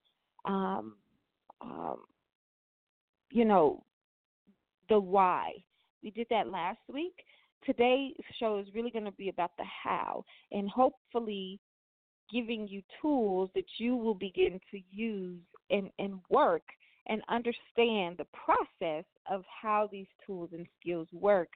um 0.46 0.96
um 1.62 2.00
you 3.32 3.46
know 3.46 3.84
the 4.90 5.00
why. 5.00 5.52
We 6.04 6.12
did 6.12 6.28
that 6.30 6.48
last 6.48 6.80
week. 6.92 7.16
Today's 7.66 8.14
show 8.40 8.60
is 8.60 8.68
really 8.76 8.92
going 8.92 9.06
to 9.06 9.12
be 9.12 9.30
about 9.30 9.52
the 9.58 9.64
how, 9.84 10.24
and 10.52 10.70
hopefully 10.70 11.60
giving 12.32 12.68
you 12.68 12.82
tools 13.02 13.50
that 13.56 13.66
you 13.78 13.96
will 13.96 14.16
begin 14.16 14.60
to 14.72 14.80
use 14.92 15.40
and, 15.70 15.90
and 16.00 16.20
work 16.30 16.64
and 17.08 17.22
understand 17.30 18.18
the 18.18 18.26
process 18.34 19.06
of 19.30 19.44
how 19.62 19.88
these 19.92 20.08
tools 20.26 20.50
and 20.54 20.66
skills 20.80 21.08
work 21.12 21.50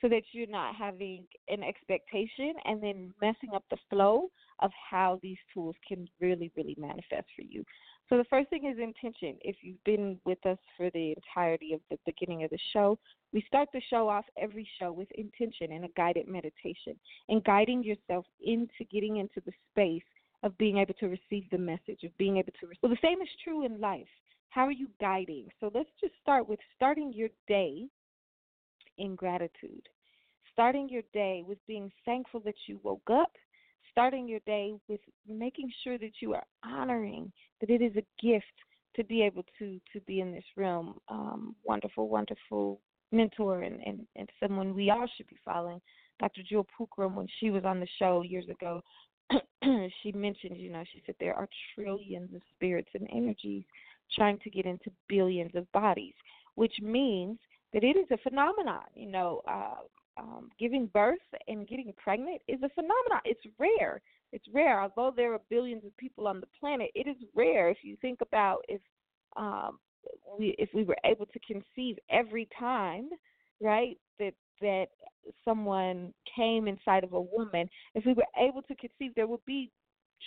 so 0.00 0.08
that 0.08 0.22
you're 0.32 0.46
not 0.46 0.74
having 0.74 1.24
an 1.48 1.62
expectation 1.62 2.54
and 2.64 2.82
then 2.82 3.12
messing 3.20 3.50
up 3.54 3.64
the 3.70 3.76
flow 3.90 4.28
of 4.60 4.70
how 4.90 5.18
these 5.22 5.38
tools 5.52 5.76
can 5.86 6.08
really, 6.20 6.50
really 6.56 6.76
manifest 6.78 7.26
for 7.34 7.42
you. 7.42 7.64
So, 8.08 8.16
the 8.16 8.24
first 8.24 8.48
thing 8.50 8.66
is 8.72 8.78
intention. 8.78 9.36
If 9.40 9.56
you've 9.62 9.82
been 9.84 10.18
with 10.24 10.44
us 10.46 10.58
for 10.76 10.90
the 10.90 11.14
entirety 11.16 11.72
of 11.72 11.80
the 11.90 11.98
beginning 12.06 12.44
of 12.44 12.50
the 12.50 12.58
show, 12.72 12.98
we 13.32 13.44
start 13.48 13.68
the 13.72 13.82
show 13.90 14.08
off 14.08 14.24
every 14.40 14.68
show 14.78 14.92
with 14.92 15.08
intention 15.12 15.72
and 15.72 15.84
a 15.84 15.88
guided 15.96 16.28
meditation 16.28 16.94
and 17.28 17.42
guiding 17.42 17.82
yourself 17.82 18.24
into 18.40 18.84
getting 18.92 19.16
into 19.16 19.40
the 19.44 19.52
space 19.72 20.04
of 20.44 20.56
being 20.56 20.78
able 20.78 20.94
to 20.94 21.06
receive 21.06 21.50
the 21.50 21.58
message, 21.58 22.04
of 22.04 22.16
being 22.16 22.36
able 22.36 22.52
to. 22.60 22.66
Receive. 22.66 22.78
Well, 22.82 22.92
the 22.92 23.08
same 23.08 23.20
is 23.20 23.28
true 23.42 23.64
in 23.64 23.80
life. 23.80 24.06
How 24.50 24.66
are 24.66 24.72
you 24.72 24.88
guiding? 25.00 25.48
So, 25.58 25.70
let's 25.74 25.90
just 26.00 26.14
start 26.22 26.48
with 26.48 26.60
starting 26.76 27.12
your 27.12 27.30
day 27.48 27.88
in 28.98 29.16
gratitude. 29.16 29.88
Starting 30.52 30.88
your 30.88 31.02
day 31.12 31.42
with 31.46 31.58
being 31.66 31.90
thankful 32.04 32.40
that 32.40 32.54
you 32.66 32.78
woke 32.82 33.10
up 33.10 33.32
starting 33.96 34.28
your 34.28 34.40
day 34.40 34.74
with 34.88 35.00
making 35.26 35.72
sure 35.82 35.96
that 35.96 36.12
you 36.20 36.34
are 36.34 36.44
honoring 36.62 37.32
that 37.62 37.70
it 37.70 37.80
is 37.80 37.96
a 37.96 38.22
gift 38.22 38.44
to 38.94 39.02
be 39.04 39.22
able 39.22 39.42
to 39.58 39.80
to 39.90 40.00
be 40.02 40.20
in 40.20 40.32
this 40.32 40.44
realm. 40.54 40.98
Um, 41.08 41.56
wonderful, 41.64 42.08
wonderful 42.08 42.80
mentor 43.10 43.62
and, 43.62 43.80
and, 43.86 44.06
and 44.16 44.28
someone 44.38 44.74
we 44.74 44.90
all 44.90 45.06
should 45.16 45.28
be 45.28 45.38
following. 45.42 45.80
Dr. 46.20 46.42
Jewel 46.46 46.66
Pookrum, 46.78 47.14
when 47.14 47.26
she 47.40 47.50
was 47.50 47.64
on 47.64 47.80
the 47.80 47.88
show 47.98 48.22
years 48.22 48.46
ago, 48.50 48.82
she 50.02 50.12
mentioned, 50.12 50.58
you 50.58 50.70
know, 50.70 50.84
she 50.92 51.02
said 51.06 51.14
there 51.18 51.34
are 51.34 51.48
trillions 51.74 52.34
of 52.34 52.42
spirits 52.54 52.90
and 52.94 53.08
energies 53.10 53.64
trying 54.14 54.38
to 54.40 54.50
get 54.50 54.66
into 54.66 54.90
billions 55.08 55.54
of 55.54 55.70
bodies, 55.72 56.14
which 56.54 56.74
means 56.82 57.38
that 57.72 57.82
it 57.82 57.96
is 57.96 58.06
a 58.10 58.18
phenomenon. 58.18 58.84
You 58.94 59.10
know, 59.10 59.40
uh, 59.48 59.76
um, 60.18 60.50
giving 60.58 60.86
birth 60.86 61.18
and 61.48 61.68
getting 61.68 61.92
pregnant 62.02 62.40
is 62.48 62.62
a 62.62 62.68
phenomenon. 62.70 63.20
It's 63.24 63.44
rare. 63.58 64.00
It's 64.32 64.46
rare. 64.52 64.80
Although 64.80 65.12
there 65.14 65.32
are 65.34 65.40
billions 65.50 65.84
of 65.84 65.96
people 65.96 66.26
on 66.26 66.40
the 66.40 66.48
planet, 66.58 66.90
it 66.94 67.06
is 67.06 67.16
rare. 67.34 67.68
If 67.68 67.78
you 67.82 67.96
think 68.00 68.20
about 68.22 68.64
if 68.68 68.80
um, 69.36 69.78
we 70.38 70.54
if 70.58 70.70
we 70.74 70.84
were 70.84 70.96
able 71.04 71.26
to 71.26 71.38
conceive 71.40 71.96
every 72.10 72.48
time, 72.58 73.10
right, 73.60 73.98
that 74.18 74.34
that 74.60 74.86
someone 75.44 76.12
came 76.34 76.66
inside 76.66 77.04
of 77.04 77.12
a 77.12 77.20
woman, 77.20 77.68
if 77.94 78.04
we 78.06 78.14
were 78.14 78.26
able 78.38 78.62
to 78.62 78.74
conceive, 78.76 79.14
there 79.14 79.26
would 79.26 79.44
be 79.46 79.70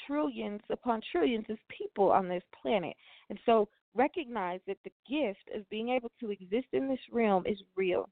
trillions 0.05 0.61
upon 0.69 1.01
trillions 1.11 1.45
of 1.49 1.57
people 1.75 2.11
on 2.11 2.27
this 2.27 2.43
planet. 2.61 2.95
And 3.29 3.39
so 3.45 3.69
recognize 3.95 4.59
that 4.67 4.77
the 4.83 4.91
gift 5.09 5.49
of 5.55 5.67
being 5.69 5.89
able 5.89 6.11
to 6.19 6.31
exist 6.31 6.67
in 6.73 6.87
this 6.87 6.99
realm 7.11 7.45
is 7.47 7.57
real. 7.75 8.07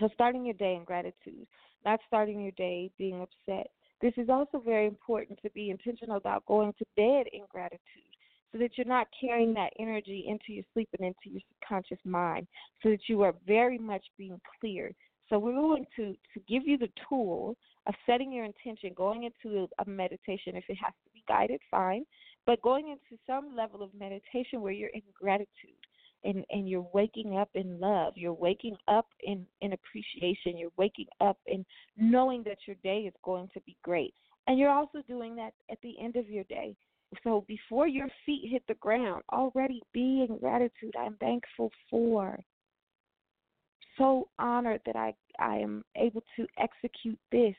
So, 0.00 0.08
starting 0.14 0.44
your 0.44 0.54
day 0.54 0.74
in 0.74 0.84
gratitude, 0.84 1.46
not 1.84 2.00
starting 2.06 2.40
your 2.40 2.52
day 2.52 2.90
being 2.98 3.20
upset. 3.20 3.68
This 4.00 4.14
is 4.16 4.28
also 4.30 4.58
very 4.58 4.86
important 4.86 5.38
to 5.42 5.50
be 5.50 5.70
intentional 5.70 6.16
about 6.16 6.46
going 6.46 6.72
to 6.78 6.84
bed 6.96 7.26
in 7.32 7.42
gratitude 7.50 7.80
so 8.50 8.58
that 8.58 8.76
you're 8.76 8.86
not 8.86 9.06
carrying 9.18 9.54
that 9.54 9.72
energy 9.78 10.24
into 10.26 10.52
your 10.52 10.64
sleep 10.72 10.88
and 10.98 11.06
into 11.06 11.30
your 11.30 11.40
subconscious 11.48 11.98
mind, 12.04 12.46
so 12.82 12.90
that 12.90 13.08
you 13.08 13.22
are 13.22 13.34
very 13.46 13.78
much 13.78 14.04
being 14.16 14.40
clear. 14.60 14.92
So, 15.28 15.38
we're 15.38 15.52
going 15.52 15.86
to, 15.96 16.12
to 16.12 16.40
give 16.48 16.66
you 16.66 16.78
the 16.78 16.90
tool 17.08 17.56
of 17.86 17.94
setting 18.06 18.32
your 18.32 18.46
intention, 18.46 18.92
going 18.96 19.24
into 19.24 19.68
a 19.78 19.88
meditation. 19.88 20.56
If 20.56 20.64
it 20.68 20.78
has 20.82 20.94
to 21.04 21.10
be 21.12 21.22
guided, 21.28 21.60
fine, 21.70 22.04
but 22.46 22.62
going 22.62 22.88
into 22.88 23.20
some 23.26 23.54
level 23.54 23.82
of 23.82 23.90
meditation 23.92 24.62
where 24.62 24.72
you're 24.72 24.88
in 24.90 25.02
gratitude 25.14 25.76
and 26.24 26.44
and 26.50 26.68
you're 26.68 26.86
waking 26.92 27.36
up 27.36 27.50
in 27.54 27.78
love. 27.80 28.14
You're 28.16 28.32
waking 28.32 28.76
up 28.88 29.06
in 29.22 29.46
in 29.60 29.72
appreciation. 29.72 30.58
You're 30.58 30.70
waking 30.76 31.06
up 31.20 31.38
in 31.46 31.64
knowing 31.96 32.42
that 32.44 32.58
your 32.66 32.76
day 32.82 33.00
is 33.00 33.14
going 33.24 33.48
to 33.54 33.60
be 33.62 33.76
great. 33.82 34.14
And 34.46 34.58
you're 34.58 34.70
also 34.70 35.02
doing 35.08 35.36
that 35.36 35.54
at 35.70 35.78
the 35.82 35.94
end 36.00 36.16
of 36.16 36.28
your 36.28 36.44
day. 36.44 36.74
So 37.22 37.44
before 37.46 37.86
your 37.86 38.08
feet 38.24 38.50
hit 38.50 38.62
the 38.68 38.74
ground 38.74 39.22
already 39.32 39.82
be 39.92 40.26
in 40.28 40.38
gratitude 40.38 40.94
i'm 40.98 41.16
thankful 41.16 41.70
for. 41.90 42.38
So 43.98 44.28
honored 44.38 44.80
that 44.86 44.96
i 44.96 45.14
i 45.38 45.56
am 45.56 45.84
able 45.96 46.22
to 46.36 46.46
execute 46.58 47.18
this 47.30 47.54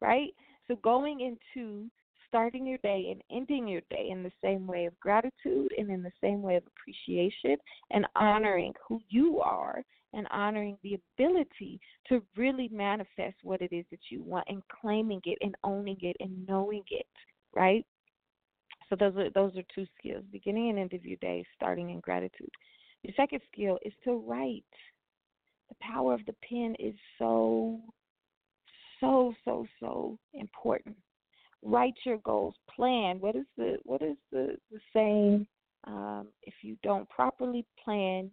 right? 0.00 0.30
So 0.66 0.76
going 0.76 1.20
into 1.20 1.86
starting 2.28 2.66
your 2.66 2.78
day 2.78 3.08
and 3.10 3.22
ending 3.30 3.66
your 3.66 3.80
day 3.90 4.08
in 4.10 4.22
the 4.22 4.32
same 4.42 4.66
way 4.66 4.86
of 4.86 4.98
gratitude 5.00 5.72
and 5.76 5.90
in 5.90 6.02
the 6.02 6.12
same 6.20 6.42
way 6.42 6.56
of 6.56 6.62
appreciation 6.66 7.56
and 7.90 8.06
honoring 8.14 8.72
who 8.86 9.00
you 9.08 9.40
are 9.40 9.82
and 10.14 10.26
honoring 10.30 10.76
the 10.82 10.98
ability 11.18 11.80
to 12.08 12.22
really 12.36 12.68
manifest 12.68 13.36
what 13.42 13.60
it 13.60 13.72
is 13.72 13.84
that 13.90 14.00
you 14.10 14.22
want 14.22 14.44
and 14.48 14.62
claiming 14.80 15.20
it 15.24 15.38
and 15.40 15.54
owning 15.64 15.98
it 16.00 16.16
and 16.20 16.46
knowing 16.46 16.82
it, 16.90 17.06
right? 17.54 17.84
So 18.88 18.96
those 18.96 19.16
are 19.16 19.30
those 19.30 19.56
are 19.56 19.62
two 19.74 19.86
skills: 19.98 20.24
beginning 20.32 20.70
and 20.70 20.78
end 20.78 20.94
of 20.94 21.04
your 21.04 21.18
day, 21.20 21.44
starting 21.54 21.90
in 21.90 22.00
gratitude. 22.00 22.50
Your 23.02 23.12
second 23.16 23.40
skill 23.52 23.78
is 23.84 23.92
to 24.04 24.14
write. 24.14 24.64
The 25.68 25.76
power 25.82 26.14
of 26.14 26.24
the 26.24 26.34
pen 26.48 26.74
is 26.78 26.94
so, 27.18 27.78
so, 29.00 29.34
so, 29.44 29.66
so 29.78 30.18
important. 30.32 30.96
Write 31.62 31.94
your 32.04 32.18
goals. 32.18 32.54
Plan. 32.74 33.18
What 33.20 33.36
is 33.36 33.46
the 33.56 33.78
what 33.84 34.02
is 34.02 34.16
the, 34.30 34.56
the 34.70 34.78
saying? 34.92 35.46
Um, 35.84 36.28
if 36.42 36.54
you 36.62 36.76
don't 36.82 37.08
properly 37.08 37.64
plan, 37.82 38.30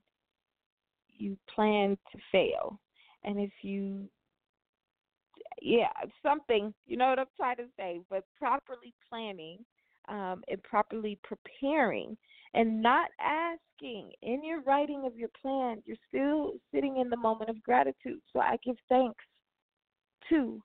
you 1.10 1.38
plan 1.54 1.98
to 2.12 2.18
fail. 2.32 2.80
And 3.24 3.40
if 3.40 3.52
you 3.62 4.08
yeah, 5.62 5.88
something, 6.22 6.74
you 6.86 6.98
know 6.98 7.10
what 7.10 7.20
I'm 7.20 7.26
trying 7.38 7.58
to 7.58 7.66
say, 7.78 8.02
but 8.10 8.24
properly 8.38 8.94
planning 9.10 9.60
um, 10.08 10.44
and 10.48 10.62
properly 10.64 11.18
preparing 11.24 12.18
and 12.54 12.82
not 12.82 13.10
asking 13.20 14.12
in 14.22 14.44
your 14.44 14.62
writing 14.62 15.04
of 15.06 15.18
your 15.18 15.30
plan, 15.42 15.82
you're 15.86 15.98
still 16.08 16.54
sitting 16.74 16.98
in 16.98 17.10
the 17.10 17.18
moment 17.18 17.50
of 17.50 17.62
gratitude. 17.64 18.22
So 18.32 18.40
I 18.40 18.58
give 18.64 18.78
thanks 18.90 19.24
to, 20.30 20.62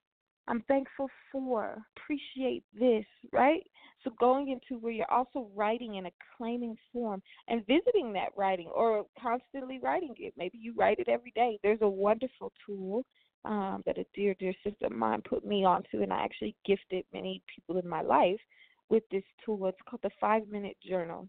I'm 0.49 0.63
thankful 0.63 1.09
for, 1.31 1.83
appreciate 1.97 2.65
this, 2.79 3.05
right? 3.33 3.63
So 4.03 4.11
going 4.19 4.51
into 4.51 4.81
where 4.81 4.93
you're 4.93 5.11
also 5.11 5.49
writing 5.55 5.97
in 5.97 6.07
a 6.07 6.11
claiming 6.37 6.77
form 6.93 7.23
and 7.49 7.67
visiting 7.67 8.13
that 8.15 8.31
writing 8.37 8.69
or 8.75 9.05
constantly 9.21 9.79
writing 9.79 10.15
it. 10.19 10.35
Maybe 10.37 10.59
you 10.59 10.75
write 10.77 10.99
it 10.99 11.09
every 11.09 11.33
day. 11.35 11.59
There's 11.63 11.83
a 11.83 11.89
wonderful 11.89 12.53
tool 12.67 13.05
um, 13.45 13.83
that 13.87 13.99
a 13.99 14.05
dear, 14.15 14.35
dear 14.39 14.55
sister 14.65 14.87
of 14.87 14.93
mine 14.93 15.23
put 15.23 15.45
me 15.45 15.65
onto, 15.65 16.03
and 16.03 16.13
I 16.13 16.23
actually 16.25 16.57
gifted 16.67 17.05
many 17.13 17.43
people 17.55 17.81
in 17.81 17.89
my 17.89 18.03
life 18.03 18.41
with 18.89 19.03
this 19.11 19.23
tool. 19.45 19.67
It's 19.67 19.79
called 19.89 20.03
the 20.03 20.11
Five 20.21 20.49
Minute 20.49 20.77
Journal, 20.87 21.29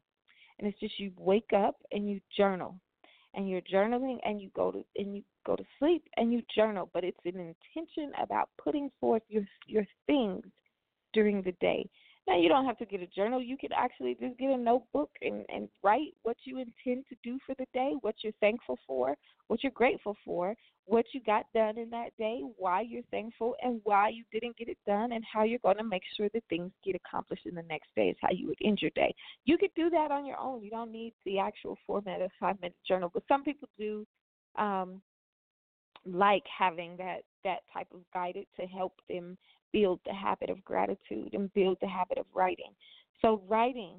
and 0.58 0.68
it's 0.68 0.80
just 0.80 1.00
you 1.00 1.12
wake 1.18 1.52
up 1.56 1.76
and 1.92 2.10
you 2.10 2.20
journal, 2.36 2.76
and 3.34 3.50
you're 3.50 3.62
journaling, 3.62 4.18
and 4.24 4.42
you 4.42 4.50
go 4.56 4.72
to 4.72 4.84
and 4.96 5.16
you 5.16 5.24
go 5.46 5.56
to 5.56 5.64
sleep 5.80 6.04
and 6.18 6.32
you 6.32 6.42
journal, 6.56 6.90
but 6.94 7.04
it's 7.04 7.18
an 7.26 7.54
intention 7.76 8.12
about 8.22 8.50
putting 8.62 8.90
forth 9.00 9.24
your 9.28 9.44
your 9.68 9.86
things 10.08 10.44
during 11.14 11.42
the 11.42 11.54
day. 11.62 11.90
Now 12.28 12.38
you 12.38 12.50
don't 12.50 12.66
have 12.66 12.78
to 12.78 12.86
get 12.86 13.02
a 13.02 13.08
journal. 13.08 13.42
You 13.42 13.58
can 13.58 13.72
actually 13.76 14.16
just 14.20 14.38
get 14.38 14.52
a 14.52 14.58
notebook 14.58 15.10
and, 15.22 15.46
and 15.50 15.68
write 15.84 16.14
what 16.24 16.38
you 16.44 16.58
intend 16.58 17.06
to 17.10 17.16
do 17.24 17.40
for 17.46 17.56
the 17.58 17.66
day, 17.74 17.94
what 18.02 18.16
you're 18.24 18.34
thankful 18.40 18.78
for, 18.86 19.16
what 19.48 19.64
you're 19.64 19.72
grateful 19.72 20.16
for, 20.24 20.56
what 20.86 21.06
you 21.14 21.22
got 21.22 21.46
done 21.54 21.78
in 21.78 21.90
that 21.90 22.10
day, 22.18 22.42
why 22.58 22.82
you're 22.82 23.02
thankful, 23.12 23.56
and 23.62 23.82
why 23.84 24.10
you 24.10 24.24
didn't 24.32 24.58
get 24.58 24.68
it 24.68 24.78
done, 24.86 25.14
and 25.14 25.24
how 25.32 25.44
you're 25.44 25.60
going 25.60 25.78
to 25.78 25.84
make 25.84 26.04
sure 26.16 26.30
that 26.34 26.44
things 26.50 26.72
get 26.86 26.96
accomplished 26.96 27.46
in 27.46 27.56
the 27.56 27.64
next 27.64 27.90
day 27.96 28.10
is 28.10 28.18
how 28.22 28.32
you 28.32 28.48
would 28.48 28.58
end 28.64 28.80
your 28.82 28.92
day. 28.96 29.14
You 29.46 29.58
could 29.58 29.74
do 29.76 29.90
that 29.90 30.12
on 30.12 30.26
your 30.26 30.38
own. 30.38 30.64
You 30.64 30.70
don't 30.70 30.92
need 30.92 31.14
the 31.26 31.40
actual 31.40 31.78
format 31.88 32.22
of 32.22 32.32
five 32.40 32.60
minute 32.62 32.76
journal, 32.88 33.10
but 33.14 33.24
some 33.28 33.44
people 33.44 33.68
do 33.78 34.06
um, 34.58 35.02
like 36.06 36.44
having 36.58 36.98
that 36.98 37.22
that 37.44 37.60
type 37.74 37.88
of 37.94 38.02
guidance 38.14 38.48
to 38.60 38.66
help 38.66 38.94
them 39.10 39.38
build 39.74 40.00
the 40.06 40.14
habit 40.14 40.50
of 40.50 40.64
gratitude 40.64 41.34
and 41.34 41.54
build 41.54 41.78
the 41.82 41.88
habit 41.88 42.18
of 42.18 42.26
writing. 42.34 42.72
So, 43.22 43.42
writing, 43.48 43.96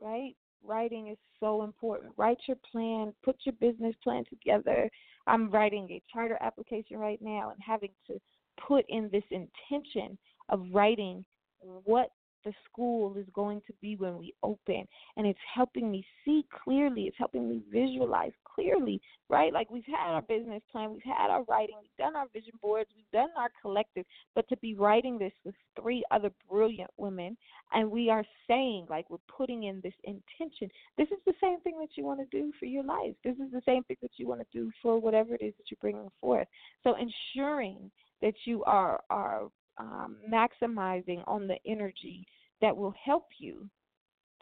right? 0.00 0.34
Writing 0.62 1.08
is 1.08 1.18
so 1.40 1.62
important. 1.62 2.12
Write 2.16 2.38
your 2.46 2.56
plan, 2.70 3.12
put 3.22 3.36
your 3.44 3.54
business 3.60 3.94
plan 4.02 4.24
together. 4.28 4.90
I'm 5.26 5.50
writing 5.50 5.88
a 5.90 6.02
charter 6.12 6.38
application 6.40 6.98
right 6.98 7.20
now 7.20 7.50
and 7.50 7.60
having 7.64 7.90
to 8.06 8.20
put 8.66 8.84
in 8.88 9.10
this 9.12 9.24
intention 9.30 10.16
of 10.48 10.64
writing 10.72 11.24
what 11.60 12.10
the 12.44 12.52
school 12.70 13.16
is 13.16 13.26
going 13.32 13.60
to 13.66 13.72
be 13.80 13.96
when 13.96 14.18
we 14.18 14.34
open. 14.42 14.86
And 15.16 15.26
it's 15.26 15.38
helping 15.54 15.90
me 15.90 16.04
see 16.24 16.44
clearly, 16.64 17.02
it's 17.02 17.18
helping 17.18 17.48
me 17.48 17.62
visualize 17.72 18.32
clearly, 18.54 19.00
right? 19.28 19.52
Like 19.52 19.70
we've 19.70 19.84
had 19.86 20.12
our 20.12 20.22
business 20.22 20.62
plan, 20.70 20.92
we've 20.92 21.02
had 21.02 21.30
our 21.30 21.42
writing, 21.44 21.76
we've 21.80 21.96
done 21.98 22.16
our 22.16 22.26
vision 22.32 22.52
boards, 22.60 22.90
we've 22.94 23.10
done 23.12 23.30
our 23.36 23.50
collective, 23.60 24.04
but 24.34 24.48
to 24.48 24.56
be 24.58 24.74
writing 24.74 25.18
this 25.18 25.32
with 25.44 25.54
three 25.80 26.04
other 26.10 26.30
brilliant 26.50 26.90
women, 26.96 27.36
and 27.72 27.90
we 27.90 28.10
are 28.10 28.24
saying, 28.46 28.86
like, 28.88 29.08
we're 29.10 29.18
putting 29.28 29.64
in 29.64 29.80
this 29.82 29.94
intention. 30.04 30.68
This 30.96 31.08
is 31.08 31.18
the 31.26 31.34
same 31.40 31.60
thing 31.60 31.78
that 31.80 31.96
you 31.96 32.04
want 32.04 32.20
to 32.20 32.38
do 32.38 32.52
for 32.58 32.66
your 32.66 32.84
life. 32.84 33.14
This 33.24 33.36
is 33.36 33.50
the 33.52 33.62
same 33.66 33.82
thing 33.84 33.96
that 34.02 34.12
you 34.16 34.28
want 34.28 34.40
to 34.40 34.46
do 34.58 34.70
for 34.82 34.98
whatever 35.00 35.34
it 35.34 35.42
is 35.42 35.54
that 35.56 35.70
you're 35.70 35.78
bringing 35.80 36.10
forth. 36.20 36.46
So 36.82 36.94
ensuring 36.94 37.90
that 38.22 38.34
you 38.44 38.64
are 38.64 39.02
are 39.10 39.48
um, 39.78 40.16
maximizing 40.32 41.22
on 41.26 41.46
the 41.46 41.56
energy 41.66 42.26
that 42.60 42.76
will 42.76 42.94
help 43.04 43.26
you 43.38 43.68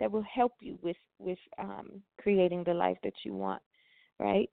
that 0.00 0.10
will 0.10 0.24
help 0.34 0.52
you 0.60 0.78
with 0.82 0.96
with 1.18 1.38
um, 1.58 2.02
creating 2.20 2.64
the 2.64 2.74
life 2.74 2.98
that 3.02 3.14
you 3.24 3.34
want 3.34 3.62
right? 4.18 4.48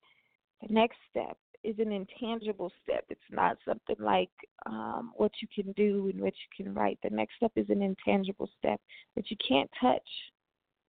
The 0.62 0.74
next 0.74 0.98
step 1.10 1.38
is 1.64 1.76
an 1.80 1.92
intangible 1.92 2.72
step. 2.84 3.06
It's 3.10 3.22
not 3.32 3.58
something 3.66 3.98
like 4.00 4.30
um, 4.66 5.12
what 5.16 5.32
you 5.42 5.48
can 5.54 5.72
do 5.74 6.10
and 6.12 6.22
what 6.22 6.34
you 6.34 6.64
can 6.64 6.74
write. 6.74 7.00
The 7.04 7.10
next 7.10 7.36
step 7.36 7.52
is 7.56 7.70
an 7.70 7.82
intangible 7.82 8.50
step 8.58 8.80
that 9.16 9.30
you 9.30 9.38
can't 9.48 9.70
touch 9.80 10.08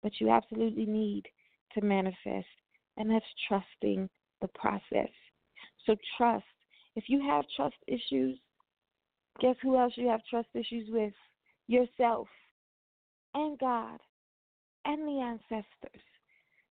but 0.02 0.12
you 0.18 0.30
absolutely 0.30 0.86
need 0.86 1.24
to 1.74 1.82
manifest 1.82 2.46
and 2.96 3.10
that's 3.10 3.24
trusting 3.48 4.08
the 4.40 4.48
process. 4.48 5.10
So 5.86 5.94
trust 6.16 6.44
if 6.96 7.04
you 7.08 7.20
have 7.22 7.44
trust 7.54 7.76
issues 7.86 8.38
guess 9.40 9.56
who 9.62 9.78
else 9.78 9.92
you 9.96 10.08
have 10.08 10.20
trust 10.28 10.48
issues 10.54 10.88
with 10.90 11.12
yourself 11.66 12.28
and 13.34 13.58
God 13.58 13.98
and 14.84 15.06
the 15.06 15.20
ancestors. 15.20 16.02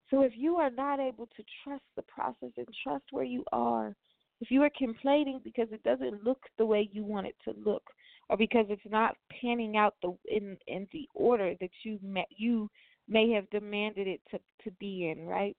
So 0.10 0.22
if 0.22 0.34
you 0.36 0.56
are 0.56 0.72
not 0.72 1.00
able 1.00 1.28
to 1.28 1.44
trust 1.64 1.84
the 1.96 2.02
process 2.04 2.52
and 2.58 2.68
trust 2.84 3.06
where 3.12 3.24
you 3.24 3.44
are, 3.52 3.96
if 4.42 4.50
you 4.50 4.64
are 4.64 4.72
complaining 4.78 5.42
because 5.44 5.68
it 5.72 5.84
doesn't 5.84 6.24
look 6.24 6.40
the 6.58 6.66
way 6.66 6.90
you 6.92 7.04
want 7.04 7.28
it 7.28 7.36
to 7.46 7.54
look, 7.64 7.84
or 8.30 8.38
because 8.38 8.66
it's 8.70 8.82
not 8.90 9.18
panning 9.42 9.76
out 9.76 9.96
the 10.02 10.16
in 10.28 10.58
in 10.68 10.88
the 10.94 11.08
order 11.14 11.54
that 11.60 11.70
you 11.84 12.00
met, 12.02 12.28
you 12.30 12.70
may 13.08 13.32
have 13.32 13.50
demanded 13.50 14.08
it 14.08 14.22
to 14.32 14.40
to 14.64 14.72
be 14.80 15.10
in, 15.10 15.26
right? 15.26 15.58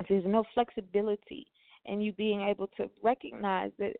If 0.00 0.08
there's 0.08 0.24
no 0.26 0.44
flexibility 0.54 1.46
and 1.86 2.04
you 2.04 2.12
being 2.12 2.42
able 2.42 2.68
to 2.76 2.90
recognize 3.02 3.72
that 3.78 3.94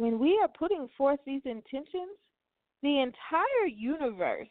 when 0.00 0.18
we 0.18 0.38
are 0.40 0.48
putting 0.48 0.88
forth 0.96 1.20
these 1.26 1.42
intentions, 1.44 2.16
the 2.82 3.00
entire 3.00 3.66
universe 3.68 4.48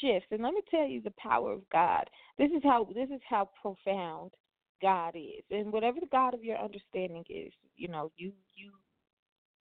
shifts. 0.00 0.28
And 0.30 0.42
let 0.42 0.54
me 0.54 0.62
tell 0.70 0.86
you 0.86 1.02
the 1.02 1.12
power 1.18 1.52
of 1.52 1.68
God. 1.70 2.08
This 2.38 2.50
is 2.56 2.62
how 2.64 2.88
this 2.94 3.10
is 3.10 3.20
how 3.28 3.50
profound 3.60 4.30
God 4.80 5.14
is. 5.14 5.44
And 5.50 5.70
whatever 5.70 6.00
the 6.00 6.06
God 6.06 6.32
of 6.32 6.42
your 6.42 6.56
understanding 6.56 7.24
is, 7.28 7.52
you 7.76 7.88
know, 7.88 8.10
you 8.16 8.32
you 8.56 8.70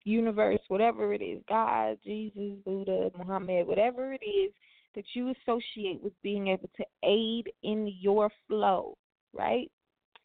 universe, 0.04 0.60
whatever 0.68 1.14
it 1.14 1.22
is, 1.22 1.40
God, 1.48 1.96
Jesus, 2.04 2.52
Buddha, 2.62 3.10
Muhammad, 3.16 3.66
whatever 3.66 4.12
it 4.12 4.22
is 4.22 4.52
that 4.94 5.04
you 5.14 5.30
associate 5.30 6.02
with 6.02 6.12
being 6.22 6.48
able 6.48 6.68
to 6.76 6.84
aid 7.02 7.50
in 7.62 7.90
your 8.00 8.28
flow, 8.46 8.98
right? 9.32 9.70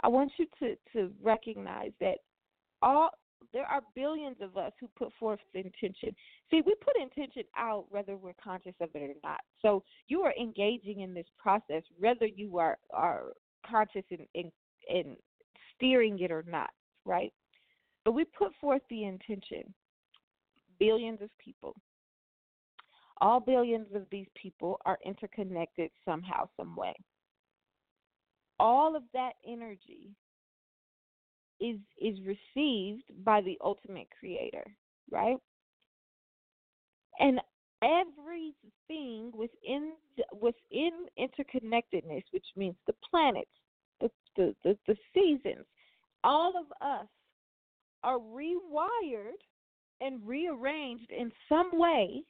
I 0.04 0.10
want 0.10 0.34
you 0.38 0.48
to 0.60 0.76
to 0.92 1.14
recognize 1.24 1.92
that 2.02 2.18
all 2.82 3.12
there 3.54 3.66
are 3.66 3.82
billions 3.96 4.38
of 4.42 4.58
us 4.58 4.72
who 4.80 4.88
put 4.96 5.12
forth 5.20 5.40
intention. 5.54 6.16
See, 6.52 6.62
we 6.66 6.76
put 6.82 6.96
intention 7.02 7.44
out 7.58 7.86
whether 7.90 8.16
we're 8.16 8.34
conscious 8.42 8.76
of 8.80 8.90
it 8.94 9.02
or 9.02 9.14
not. 9.24 9.42
So 9.62 9.84
you 10.08 10.22
are 10.22 10.34
engaging 10.40 11.02
in 11.02 11.14
this 11.14 11.26
process 11.38 11.84
whether 11.98 12.26
you 12.26 12.58
are 12.58 12.78
are 12.94 13.24
conscious 13.70 14.04
in 14.12 14.26
in, 14.34 14.52
in 14.88 15.16
steering 15.76 16.20
it 16.20 16.32
or 16.32 16.44
not, 16.48 16.70
right? 17.06 17.34
But 18.06 18.14
we 18.14 18.26
put 18.26 18.54
forth 18.60 18.82
the 18.90 19.06
intention. 19.06 19.74
Billions 20.80 21.22
of 21.22 21.30
people. 21.44 21.76
All 23.22 23.40
billions 23.40 23.88
of 23.94 24.04
these 24.12 24.28
people 24.42 24.80
are 24.86 24.98
interconnected 25.06 25.92
somehow, 26.06 26.48
some 26.56 26.76
way. 26.76 26.94
All 28.60 28.96
of 28.96 29.04
that 29.14 29.34
energy 29.46 30.12
is 31.60 31.78
is 32.00 32.18
received 32.22 33.04
by 33.24 33.42
the 33.42 33.58
ultimate 33.64 34.08
creator, 34.20 34.66
right? 35.12 35.38
And 37.20 37.40
everything 37.82 39.32
within 39.34 39.94
within 40.34 41.06
interconnectedness, 41.18 42.24
which 42.32 42.46
means 42.56 42.76
the 42.88 42.94
planets, 43.10 43.50
the, 44.02 44.10
the, 44.36 44.56
the, 44.64 44.78
the 44.88 44.96
seasons, 45.14 45.66
all 46.24 46.54
of 46.58 46.66
us 46.86 47.08
are 48.04 48.20
rewired 48.20 49.40
and 50.02 50.26
rearranged 50.26 51.12
in 51.12 51.32
some 51.48 51.70
way 51.74 52.24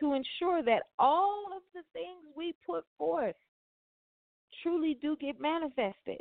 to 0.00 0.12
ensure 0.12 0.62
that 0.62 0.84
all 0.98 1.46
of 1.56 1.62
the 1.74 1.82
things 1.92 2.24
we 2.36 2.54
put 2.66 2.84
forth 2.98 3.36
truly 4.62 4.98
do 5.00 5.16
get 5.20 5.40
manifested. 5.40 6.20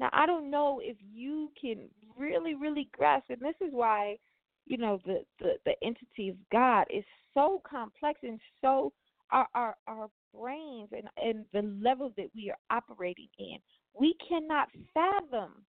Now, 0.00 0.10
I 0.12 0.26
don't 0.26 0.50
know 0.50 0.80
if 0.82 0.96
you 1.12 1.50
can 1.60 1.88
really, 2.16 2.54
really 2.54 2.88
grasp, 2.96 3.30
and 3.30 3.40
this 3.40 3.56
is 3.60 3.72
why, 3.72 4.16
you 4.66 4.76
know, 4.76 5.00
the, 5.04 5.24
the, 5.40 5.54
the 5.64 5.74
entity 5.82 6.28
of 6.28 6.36
God 6.52 6.84
is 6.90 7.04
so 7.34 7.60
complex 7.68 8.20
and 8.22 8.40
so 8.60 8.92
our 9.30 9.46
our, 9.54 9.76
our 9.86 10.08
brains 10.34 10.88
and, 10.92 11.08
and 11.22 11.44
the 11.52 11.62
level 11.84 12.12
that 12.16 12.30
we 12.34 12.50
are 12.50 12.76
operating 12.76 13.28
in. 13.38 13.58
We 13.98 14.14
cannot 14.26 14.68
fathom. 14.94 15.64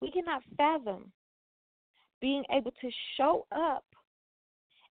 We 0.00 0.10
cannot 0.10 0.42
fathom 0.56 1.12
being 2.20 2.44
able 2.50 2.72
to 2.80 2.90
show 3.16 3.46
up 3.52 3.84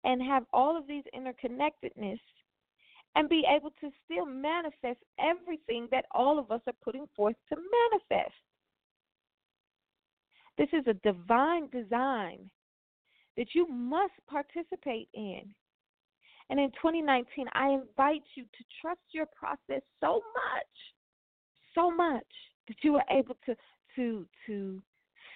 and 0.03 0.21
have 0.21 0.43
all 0.53 0.77
of 0.77 0.87
these 0.87 1.03
interconnectedness 1.15 2.19
and 3.17 3.27
be 3.27 3.43
able 3.49 3.71
to 3.82 3.89
still 4.06 4.27
manifest 4.27 4.99
everything 5.19 5.88
that 5.89 6.06
all 6.12 6.38
of 6.38 6.51
us 6.51 6.62
are 6.67 6.73
putting 6.84 7.08
forth 7.15 7.36
to 7.49 7.56
manifest. 7.56 8.36
This 10.56 10.69
is 10.71 10.86
a 10.86 10.93
divine 11.03 11.67
design 11.71 12.47
that 13.36 13.47
you 13.56 13.67
must 13.67 14.13
participate 14.30 15.10
in. 15.15 15.41
And 16.51 16.60
in 16.60 16.69
2019, 16.73 17.47
I 17.53 17.69
invite 17.69 18.21
you 18.36 18.43
to 18.43 18.63
trust 18.80 19.01
your 19.12 19.25
process 19.36 19.82
so 19.99 20.21
much, 20.36 20.73
so 21.73 21.89
much 21.89 22.23
that 22.67 22.77
you 22.84 22.97
are 22.97 23.06
able 23.10 23.36
to 23.47 23.56
to 23.95 24.27
to 24.45 24.82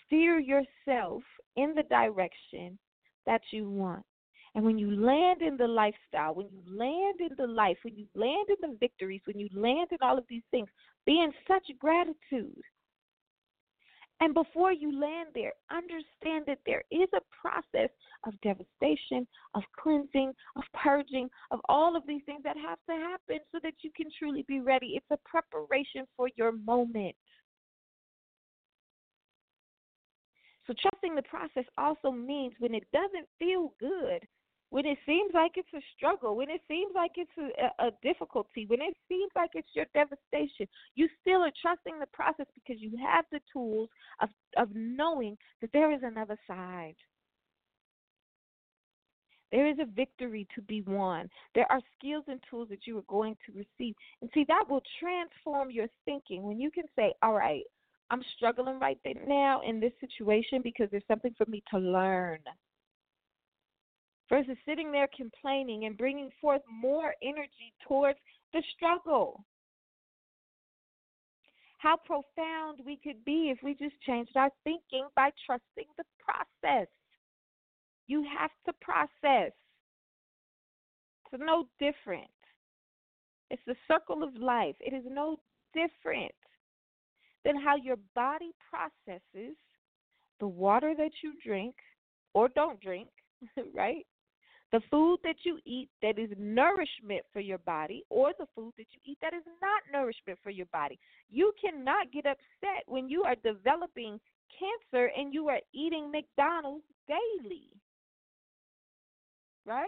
steer 0.05 0.39
yourself 0.39 1.23
in 1.55 1.73
the 1.75 1.83
direction 1.89 2.77
that 3.25 3.41
you 3.51 3.67
want. 3.67 4.05
And 4.53 4.65
when 4.65 4.77
you 4.77 4.91
land 4.91 5.41
in 5.41 5.55
the 5.55 5.67
lifestyle, 5.67 6.35
when 6.35 6.47
you 6.51 6.61
land 6.67 7.21
in 7.21 7.35
the 7.37 7.47
life, 7.47 7.77
when 7.83 7.95
you 7.95 8.05
land 8.15 8.47
in 8.49 8.69
the 8.69 8.77
victories, 8.77 9.21
when 9.25 9.39
you 9.39 9.47
land 9.53 9.87
in 9.91 9.97
all 10.01 10.17
of 10.17 10.25
these 10.27 10.43
things, 10.51 10.67
be 11.05 11.21
in 11.21 11.31
such 11.47 11.63
gratitude. 11.79 12.61
And 14.19 14.35
before 14.35 14.71
you 14.71 14.91
land 14.99 15.29
there, 15.33 15.53
understand 15.71 16.45
that 16.45 16.59
there 16.65 16.83
is 16.91 17.09
a 17.15 17.21
process 17.41 17.89
of 18.27 18.39
devastation, 18.41 19.25
of 19.55 19.63
cleansing, 19.81 20.33
of 20.55 20.63
purging, 20.75 21.27
of 21.49 21.59
all 21.67 21.95
of 21.95 22.03
these 22.05 22.21
things 22.27 22.43
that 22.43 22.55
have 22.57 22.77
to 22.87 22.93
happen 22.93 23.39
so 23.51 23.59
that 23.63 23.73
you 23.81 23.89
can 23.95 24.07
truly 24.19 24.45
be 24.47 24.59
ready. 24.59 24.93
It's 24.95 25.05
a 25.09 25.17
preparation 25.27 26.05
for 26.15 26.29
your 26.35 26.51
moment. 26.51 27.15
So, 30.67 30.75
trusting 30.79 31.15
the 31.15 31.23
process 31.23 31.65
also 31.79 32.11
means 32.11 32.53
when 32.59 32.75
it 32.75 32.85
doesn't 32.93 33.27
feel 33.39 33.73
good, 33.79 34.21
when 34.71 34.85
it 34.85 34.97
seems 35.05 35.31
like 35.33 35.51
it's 35.55 35.73
a 35.75 35.81
struggle, 35.95 36.37
when 36.37 36.49
it 36.49 36.61
seems 36.67 36.93
like 36.95 37.11
it's 37.17 37.31
a, 37.37 37.87
a, 37.87 37.91
difficulty, 38.01 38.65
when 38.65 38.81
it 38.81 38.95
seems 39.09 39.29
like 39.35 39.51
it's 39.53 39.67
your 39.73 39.85
devastation, 39.93 40.65
you 40.95 41.09
still 41.19 41.41
are 41.41 41.51
trusting 41.61 41.99
the 41.99 42.07
process 42.07 42.45
because 42.55 42.81
you 42.81 42.97
have 42.97 43.25
the 43.33 43.41
tools 43.51 43.89
of, 44.21 44.29
of 44.57 44.69
knowing 44.73 45.37
that 45.59 45.71
there 45.73 45.91
is 45.91 45.99
another 46.03 46.37
side. 46.47 46.95
There 49.51 49.67
is 49.67 49.77
a 49.81 49.85
victory 49.85 50.47
to 50.55 50.61
be 50.61 50.81
won. 50.83 51.29
There 51.53 51.69
are 51.69 51.81
skills 51.99 52.23
and 52.29 52.39
tools 52.49 52.69
that 52.69 52.87
you 52.87 52.97
are 52.97 53.05
going 53.09 53.35
to 53.45 53.51
receive. 53.51 53.95
And 54.21 54.31
see, 54.33 54.45
that 54.47 54.63
will 54.69 54.83
transform 55.01 55.69
your 55.69 55.87
thinking 56.05 56.43
when 56.43 56.61
you 56.61 56.71
can 56.71 56.85
say, 56.95 57.13
All 57.21 57.33
right, 57.33 57.63
I'm 58.09 58.23
struggling 58.37 58.79
right 58.79 58.97
now 59.27 59.59
in 59.67 59.81
this 59.81 59.91
situation 59.99 60.61
because 60.63 60.87
there's 60.89 61.03
something 61.09 61.35
for 61.37 61.45
me 61.47 61.61
to 61.71 61.77
learn 61.77 62.39
versus 64.31 64.55
sitting 64.65 64.93
there 64.93 65.09
complaining 65.15 65.83
and 65.85 65.97
bringing 65.97 66.29
forth 66.39 66.61
more 66.71 67.13
energy 67.21 67.73
towards 67.85 68.17
the 68.53 68.63
struggle. 68.75 69.43
How 71.79 71.97
profound 71.97 72.79
we 72.85 72.97
could 73.03 73.25
be 73.25 73.51
if 73.51 73.57
we 73.61 73.73
just 73.73 73.99
changed 74.07 74.31
our 74.37 74.49
thinking 74.63 75.07
by 75.17 75.31
trusting 75.45 75.87
the 75.97 76.05
process. 76.23 76.87
You 78.07 78.25
have 78.39 78.51
to 78.65 78.73
process. 78.81 79.51
It's 81.33 81.43
no 81.43 81.65
different. 81.79 82.29
It's 83.49 83.61
the 83.67 83.75
circle 83.87 84.23
of 84.23 84.33
life. 84.35 84.75
It 84.79 84.93
is 84.93 85.03
no 85.09 85.37
different 85.73 86.31
than 87.43 87.59
how 87.59 87.75
your 87.75 87.97
body 88.15 88.51
processes 88.69 89.57
the 90.39 90.47
water 90.47 90.93
that 90.97 91.11
you 91.21 91.33
drink 91.45 91.75
or 92.33 92.47
don't 92.47 92.79
drink, 92.79 93.09
right? 93.73 94.05
The 94.71 94.81
food 94.89 95.19
that 95.23 95.35
you 95.43 95.59
eat 95.65 95.89
that 96.01 96.17
is 96.17 96.29
nourishment 96.37 97.23
for 97.33 97.41
your 97.41 97.57
body, 97.59 98.03
or 98.09 98.31
the 98.39 98.45
food 98.55 98.71
that 98.77 98.87
you 98.91 99.11
eat 99.11 99.17
that 99.21 99.33
is 99.33 99.43
not 99.61 99.81
nourishment 99.91 100.39
for 100.41 100.49
your 100.49 100.67
body. 100.67 100.97
You 101.29 101.51
cannot 101.61 102.11
get 102.13 102.25
upset 102.25 102.83
when 102.85 103.09
you 103.09 103.23
are 103.23 103.35
developing 103.43 104.19
cancer 104.57 105.11
and 105.17 105.33
you 105.33 105.49
are 105.49 105.59
eating 105.73 106.09
McDonald's 106.09 106.85
daily. 107.07 107.67
Right? 109.65 109.87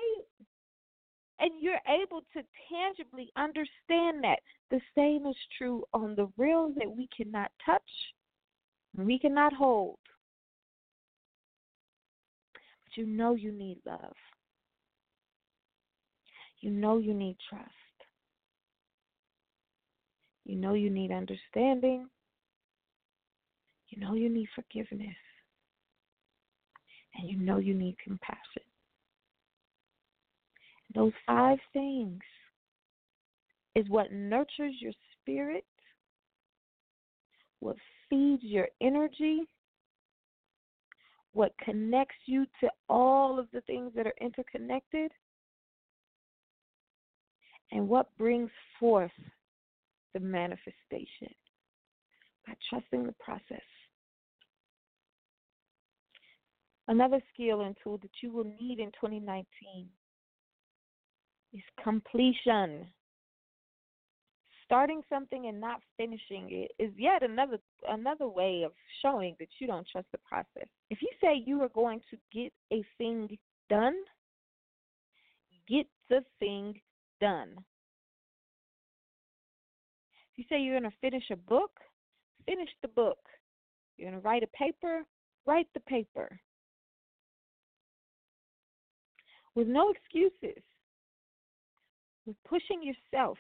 And 1.40 1.52
you're 1.62 1.80
able 1.88 2.22
to 2.34 2.44
tangibly 2.70 3.32
understand 3.38 4.24
that. 4.24 4.40
The 4.70 4.82
same 4.96 5.26
is 5.26 5.36
true 5.58 5.84
on 5.94 6.16
the 6.16 6.28
real 6.38 6.74
that 6.78 6.90
we 6.90 7.08
cannot 7.16 7.52
touch, 7.66 7.82
we 8.98 9.18
cannot 9.18 9.54
hold. 9.54 9.98
But 12.54 12.98
you 12.98 13.06
know 13.06 13.36
you 13.36 13.52
need 13.52 13.78
love. 13.86 14.14
You 16.64 16.72
know 16.72 16.98
you 16.98 17.14
need 17.14 17.36
trust. 17.50 17.68
You 20.46 20.56
know 20.56 20.76
you 20.76 20.90
need 20.90 21.12
understanding. 21.12 22.08
You 23.90 24.00
know 24.00 24.14
you 24.14 24.30
need 24.30 24.48
forgiveness. 24.56 25.18
And 27.16 27.30
you 27.30 27.38
know 27.38 27.58
you 27.58 27.74
need 27.74 27.98
compassion. 28.02 28.64
Those 30.96 31.12
five 31.28 31.58
things 31.74 32.22
is 33.76 33.84
what 33.90 34.14
nurtures 34.14 34.76
your 34.80 34.94
spirit, 35.20 35.66
what 37.60 37.76
feeds 38.10 38.42
your 38.42 38.70
energy, 38.82 39.42
what 41.34 41.52
connects 41.62 42.16
you 42.26 42.46
to 42.62 42.70
all 42.88 43.38
of 43.38 43.48
the 43.52 43.60
things 43.62 43.92
that 43.98 44.08
are 44.08 44.14
interconnected, 44.22 45.12
and 47.74 47.90
what 47.90 48.16
brings 48.18 48.52
forth 48.80 49.12
the 50.14 50.20
manifestation 50.20 51.34
by 52.46 52.54
trusting 52.70 53.06
the 53.06 53.16
process. 53.20 53.62
Another 56.88 57.22
skill 57.34 57.62
and 57.62 57.76
tool 57.84 57.98
that 58.00 58.12
you 58.22 58.32
will 58.32 58.44
need 58.62 58.80
in 58.80 58.92
2019 58.92 59.46
is 61.54 61.62
completion. 61.84 62.86
Starting 64.66 65.02
something 65.10 65.48
and 65.48 65.60
not 65.60 65.80
finishing 65.98 66.48
it 66.50 66.72
is 66.80 66.92
yet 66.98 67.24
another 67.24 67.58
another 67.90 68.28
way 68.28 68.64
of 68.64 68.72
showing 69.02 69.36
that 69.40 69.50
you 69.60 69.68
don't 69.68 69.88
trust 69.92 70.08
the 70.12 70.18
process. 70.28 70.68
If 70.90 71.02
you 71.02 71.10
say 71.22 71.42
you 71.46 71.62
are 71.62 71.70
going 71.70 72.02
to 72.12 72.18
get 72.34 72.52
a 72.72 72.84
thing 72.98 73.38
done, 73.70 73.96
get 75.68 75.86
the 76.10 76.24
thing 76.40 76.80
done. 77.24 77.56
If 80.32 80.38
you 80.38 80.44
say 80.50 80.60
you're 80.60 80.78
going 80.78 80.92
to 80.92 80.98
finish 81.00 81.24
a 81.32 81.38
book, 81.38 81.72
finish 82.46 82.68
the 82.82 82.90
book. 82.90 83.20
You're 83.96 84.10
going 84.10 84.22
to 84.22 84.28
write 84.28 84.44
a 84.44 84.48
paper, 84.48 85.04
write 85.46 85.68
the 85.74 85.80
paper. 85.80 86.38
With 89.56 89.68
no 89.68 89.90
excuses, 89.92 90.62
with 92.26 92.36
pushing 92.46 92.84
yourself 92.84 93.38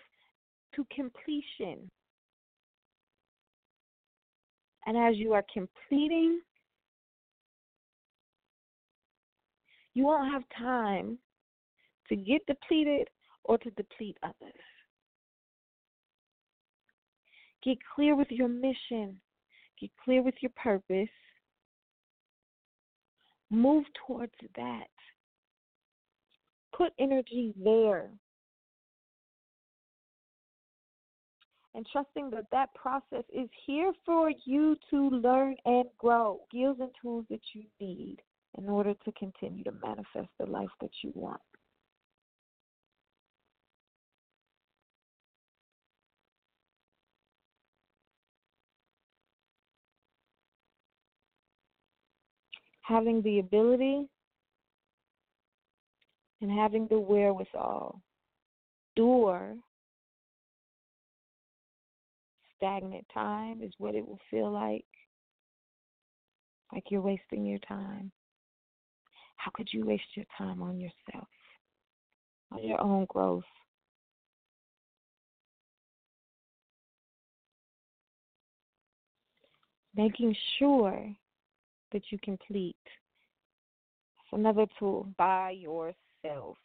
to 0.76 0.88
completion. 0.96 1.92
And 4.86 4.96
as 4.96 5.18
you 5.18 5.34
are 5.34 5.44
completing, 5.54 6.40
you 9.94 10.06
won't 10.06 10.32
have 10.32 10.44
time 10.58 11.18
to 12.08 12.16
get 12.16 12.46
depleted 12.46 13.10
or 13.44 13.58
to 13.60 13.70
deplete 13.72 14.18
others. 14.24 14.54
Get 17.64 17.78
clear 17.96 18.16
with 18.16 18.30
your 18.30 18.50
mission, 18.50 19.20
get 19.80 19.92
clear 20.04 20.22
with 20.22 20.36
your 20.42 20.52
purpose. 20.56 21.10
Move 23.50 23.86
towards 24.08 24.34
that. 24.56 24.88
Put 26.76 26.92
energy 27.00 27.54
there. 27.64 28.10
And 31.76 31.86
trusting 31.92 32.32
that 32.32 32.46
that 32.52 32.74
process 32.74 33.24
is 33.32 33.50
here 33.66 33.94
for 34.06 34.32
you 34.46 34.76
to 34.90 35.10
learn 35.10 35.56
and 35.66 35.86
grow 35.98 36.40
skills 36.50 36.78
and 36.80 36.90
tools 37.02 37.26
that 37.30 37.42
you 37.54 37.64
need 37.80 38.18
in 38.58 38.70
order 38.70 38.94
to 39.06 39.12
continue 39.14 39.64
to 39.64 39.74
manifest 39.84 40.30
the 40.40 40.46
life 40.46 40.70
that 40.82 40.92
you 41.04 41.12
want. 41.16 41.42
Having 52.84 53.22
the 53.22 53.40
ability 53.40 54.08
and 56.42 56.52
having 56.52 56.88
the 56.88 57.00
wherewithal 57.00 58.02
endure 58.96 59.56
stagnant 62.58 63.06
time 63.14 63.62
is 63.62 63.74
what 63.78 63.96
it 63.96 64.08
will 64.08 64.20
feel 64.30 64.52
like. 64.52 64.86
Like 66.72 66.86
you're 66.90 67.02
wasting 67.02 67.46
your 67.46 67.60
time. 67.60 68.12
How 69.38 69.52
could 69.54 69.70
you 69.72 69.86
waste 69.86 70.04
your 70.16 70.26
time 70.38 70.62
on 70.62 70.80
yourself, 70.80 71.28
on 72.52 72.64
your 72.64 72.82
own 72.82 73.06
growth? 73.06 73.44
Making 79.96 80.36
sure 80.58 81.14
that 81.94 82.04
you 82.12 82.18
complete. 82.24 82.76
another 84.32 84.66
tool 84.80 85.08
by 85.18 85.52
yourself. 85.52 86.58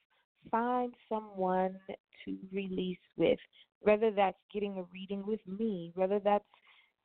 Find 0.50 0.94
someone 1.08 1.76
to 2.24 2.36
release 2.50 2.98
with, 3.18 3.38
whether 3.80 4.10
that's 4.10 4.38
getting 4.52 4.78
a 4.78 4.84
reading 4.92 5.22
with 5.26 5.40
me, 5.46 5.92
whether 5.94 6.18
that's 6.18 6.44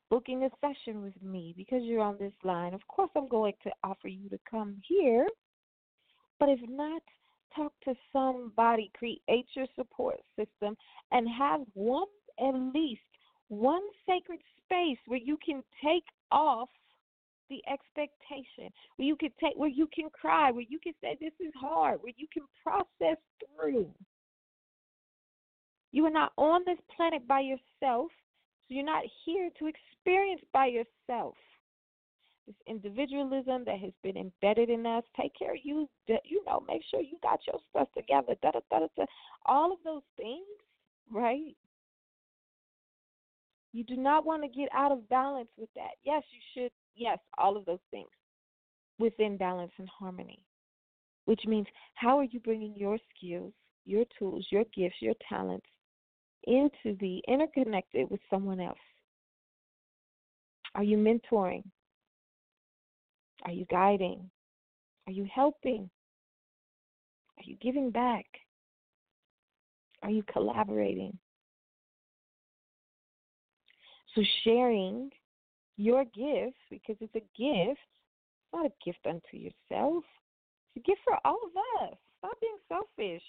booking 0.09 0.43
a 0.43 0.49
session 0.61 1.01
with 1.01 1.21
me 1.21 1.53
because 1.57 1.81
you're 1.83 2.01
on 2.01 2.17
this 2.17 2.33
line. 2.43 2.73
Of 2.73 2.87
course, 2.87 3.09
I'm 3.15 3.27
going 3.27 3.53
to 3.63 3.71
offer 3.83 4.07
you 4.07 4.29
to 4.29 4.39
come 4.49 4.77
here, 4.87 5.27
but 6.39 6.47
if 6.47 6.59
not, 6.69 7.01
talk 7.55 7.73
to 7.83 7.93
somebody, 8.13 8.91
create 8.97 9.47
your 9.55 9.67
support 9.75 10.19
system, 10.37 10.75
and 11.11 11.27
have 11.27 11.61
one, 11.73 12.07
at 12.39 12.55
least 12.73 13.01
one 13.49 13.81
sacred 14.07 14.39
space 14.63 14.97
where 15.07 15.19
you 15.19 15.37
can 15.45 15.61
take 15.83 16.05
off 16.31 16.69
the 17.53 17.71
expectation, 17.71 18.73
where 18.95 19.07
you 19.07 19.15
can 19.15 19.29
take, 19.39 19.53
where 19.55 19.69
you 19.69 19.87
can 19.93 20.09
cry, 20.09 20.49
where 20.49 20.65
you 20.67 20.79
can 20.79 20.93
say, 21.01 21.17
This 21.19 21.33
is 21.39 21.53
hard, 21.55 21.99
where 22.01 22.13
you 22.17 22.27
can 22.33 22.43
process 22.63 23.17
through. 23.39 23.87
You 25.91 26.05
are 26.05 26.11
not 26.11 26.33
on 26.37 26.61
this 26.65 26.79
planet 26.95 27.27
by 27.27 27.41
yourself. 27.41 28.07
So 28.67 28.73
you're 28.73 28.85
not 28.85 29.03
here 29.25 29.49
to 29.59 29.67
experience 29.67 30.41
by 30.51 30.67
yourself. 30.67 31.35
This 32.47 32.55
individualism 32.67 33.63
that 33.65 33.79
has 33.79 33.93
been 34.01 34.17
embedded 34.17 34.69
in 34.69 34.85
us, 34.85 35.03
take 35.19 35.33
care 35.37 35.51
of 35.51 35.59
you, 35.63 35.87
you 36.07 36.43
know, 36.45 36.63
make 36.67 36.81
sure 36.89 36.99
you 36.99 37.17
got 37.21 37.39
your 37.45 37.59
stuff 37.69 37.87
together, 37.95 38.35
da 38.41 38.51
da 38.51 38.59
da 38.69 38.87
da. 38.97 39.05
All 39.45 39.71
of 39.71 39.77
those 39.85 40.01
things, 40.17 40.43
right? 41.11 41.55
You 43.73 43.83
do 43.83 43.97
not 43.97 44.25
want 44.25 44.43
to 44.43 44.47
get 44.47 44.69
out 44.71 44.91
of 44.91 45.09
balance 45.09 45.49
with 45.57 45.69
that. 45.75 45.95
Yes, 46.03 46.21
you 46.29 46.39
should, 46.53 46.71
yes, 46.95 47.17
all 47.37 47.57
of 47.57 47.65
those 47.65 47.79
things 47.89 48.09
within 48.99 49.35
balance 49.35 49.71
and 49.79 49.89
harmony. 49.89 50.39
Which 51.25 51.41
means, 51.45 51.67
how 51.95 52.19
are 52.19 52.25
you 52.25 52.39
bringing 52.39 52.75
your 52.75 52.97
skills, 53.15 53.53
your 53.85 54.05
tools, 54.17 54.45
your 54.51 54.63
gifts, 54.75 54.97
your 55.01 55.15
talents 55.27 55.65
into 56.43 56.97
the 56.99 57.21
interconnected 57.27 58.09
with 58.11 58.19
someone 58.29 58.59
else? 58.59 58.77
Are 60.75 60.83
you 60.83 60.97
mentoring? 60.97 61.63
Are 63.45 63.51
you 63.51 63.65
guiding? 63.71 64.29
Are 65.07 65.13
you 65.13 65.27
helping? 65.33 65.89
Are 67.37 67.43
you 67.43 67.57
giving 67.61 67.89
back? 67.89 68.25
Are 70.03 70.11
you 70.11 70.23
collaborating? 70.31 71.17
So, 74.15 74.21
sharing 74.43 75.09
your 75.77 76.05
gift, 76.05 76.57
because 76.69 76.95
it's 76.99 77.15
a 77.15 77.25
gift, 77.37 77.79
it's 77.79 78.53
not 78.53 78.65
a 78.65 78.71
gift 78.85 78.99
unto 79.07 79.37
yourself, 79.37 80.03
it's 80.75 80.83
a 80.83 80.87
gift 80.87 81.01
for 81.03 81.17
all 81.25 81.39
of 81.43 81.81
us. 81.81 81.97
Stop 82.19 82.39
being 82.39 82.57
selfish. 82.69 83.23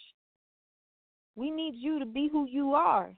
We 1.37 1.51
need 1.51 1.75
you 1.75 1.99
to 1.99 2.07
be 2.07 2.29
who 2.31 2.47
you 2.47 2.75
are. 2.75 3.13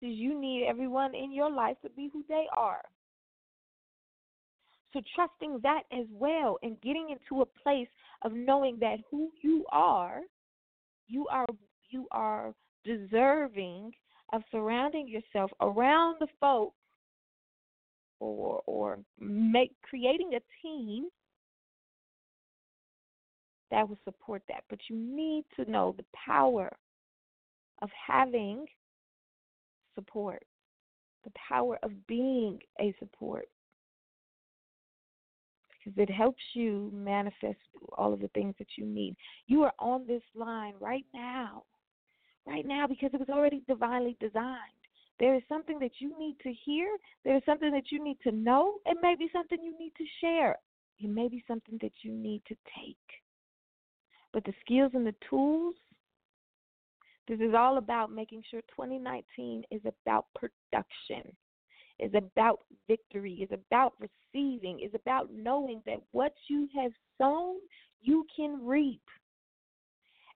Because 0.00 0.16
you 0.16 0.38
need 0.38 0.66
everyone 0.66 1.14
in 1.14 1.32
your 1.32 1.50
life 1.50 1.76
to 1.82 1.90
be 1.90 2.10
who 2.12 2.24
they 2.28 2.46
are. 2.56 2.82
So 4.92 5.00
trusting 5.14 5.60
that 5.62 5.82
as 5.92 6.06
well 6.10 6.58
and 6.62 6.80
getting 6.80 7.10
into 7.10 7.42
a 7.42 7.46
place 7.62 7.88
of 8.22 8.32
knowing 8.32 8.78
that 8.80 8.98
who 9.10 9.30
you 9.42 9.64
are, 9.70 10.20
you 11.06 11.26
are 11.28 11.46
you 11.90 12.08
are 12.10 12.54
deserving 12.84 13.92
of 14.32 14.42
surrounding 14.50 15.06
yourself 15.06 15.50
around 15.60 16.16
the 16.18 16.26
folk 16.40 16.72
or 18.20 18.62
or 18.66 18.98
make 19.20 19.72
creating 19.82 20.32
a 20.34 20.40
team 20.62 21.06
that 23.70 23.88
will 23.88 23.98
support 24.04 24.42
that. 24.48 24.64
But 24.68 24.78
you 24.88 24.96
need 24.96 25.44
to 25.56 25.70
know 25.70 25.94
the 25.96 26.04
power 26.26 26.70
of 27.82 27.90
having 28.06 28.66
support, 29.94 30.42
the 31.24 31.32
power 31.48 31.78
of 31.82 32.06
being 32.06 32.60
a 32.80 32.94
support. 32.98 33.48
Because 35.84 36.02
it 36.02 36.10
helps 36.12 36.42
you 36.54 36.90
manifest 36.92 37.58
all 37.96 38.12
of 38.12 38.20
the 38.20 38.28
things 38.28 38.54
that 38.58 38.68
you 38.76 38.84
need. 38.84 39.16
You 39.46 39.62
are 39.62 39.72
on 39.78 40.06
this 40.06 40.22
line 40.34 40.74
right 40.80 41.06
now, 41.14 41.62
right 42.46 42.66
now, 42.66 42.86
because 42.86 43.10
it 43.12 43.20
was 43.20 43.28
already 43.28 43.62
divinely 43.68 44.16
designed. 44.20 44.75
There 45.18 45.34
is 45.34 45.42
something 45.48 45.78
that 45.78 45.92
you 46.00 46.18
need 46.18 46.36
to 46.42 46.52
hear. 46.52 46.88
There 47.24 47.36
is 47.36 47.42
something 47.46 47.70
that 47.72 47.90
you 47.90 48.02
need 48.02 48.18
to 48.24 48.32
know. 48.32 48.74
It 48.84 48.98
may 49.02 49.14
be 49.16 49.30
something 49.32 49.58
you 49.62 49.76
need 49.78 49.92
to 49.96 50.04
share. 50.20 50.56
It 50.98 51.08
may 51.08 51.28
be 51.28 51.42
something 51.48 51.78
that 51.80 51.92
you 52.02 52.12
need 52.12 52.42
to 52.48 52.56
take. 52.78 52.96
But 54.32 54.44
the 54.44 54.54
skills 54.64 54.92
and 54.94 55.06
the 55.06 55.14
tools 55.28 55.74
this 57.28 57.40
is 57.40 57.54
all 57.54 57.78
about 57.78 58.12
making 58.12 58.44
sure 58.48 58.60
2019 58.70 59.64
is 59.70 59.80
about 59.84 60.26
production, 60.34 61.34
is 61.98 62.12
about 62.14 62.60
victory, 62.86 63.34
is 63.34 63.50
about 63.50 63.94
receiving, 63.98 64.80
is 64.80 64.92
about 64.94 65.30
knowing 65.32 65.82
that 65.86 65.98
what 66.12 66.34
you 66.48 66.68
have 66.76 66.92
sown, 67.18 67.56
you 68.00 68.24
can 68.34 68.64
reap. 68.64 69.02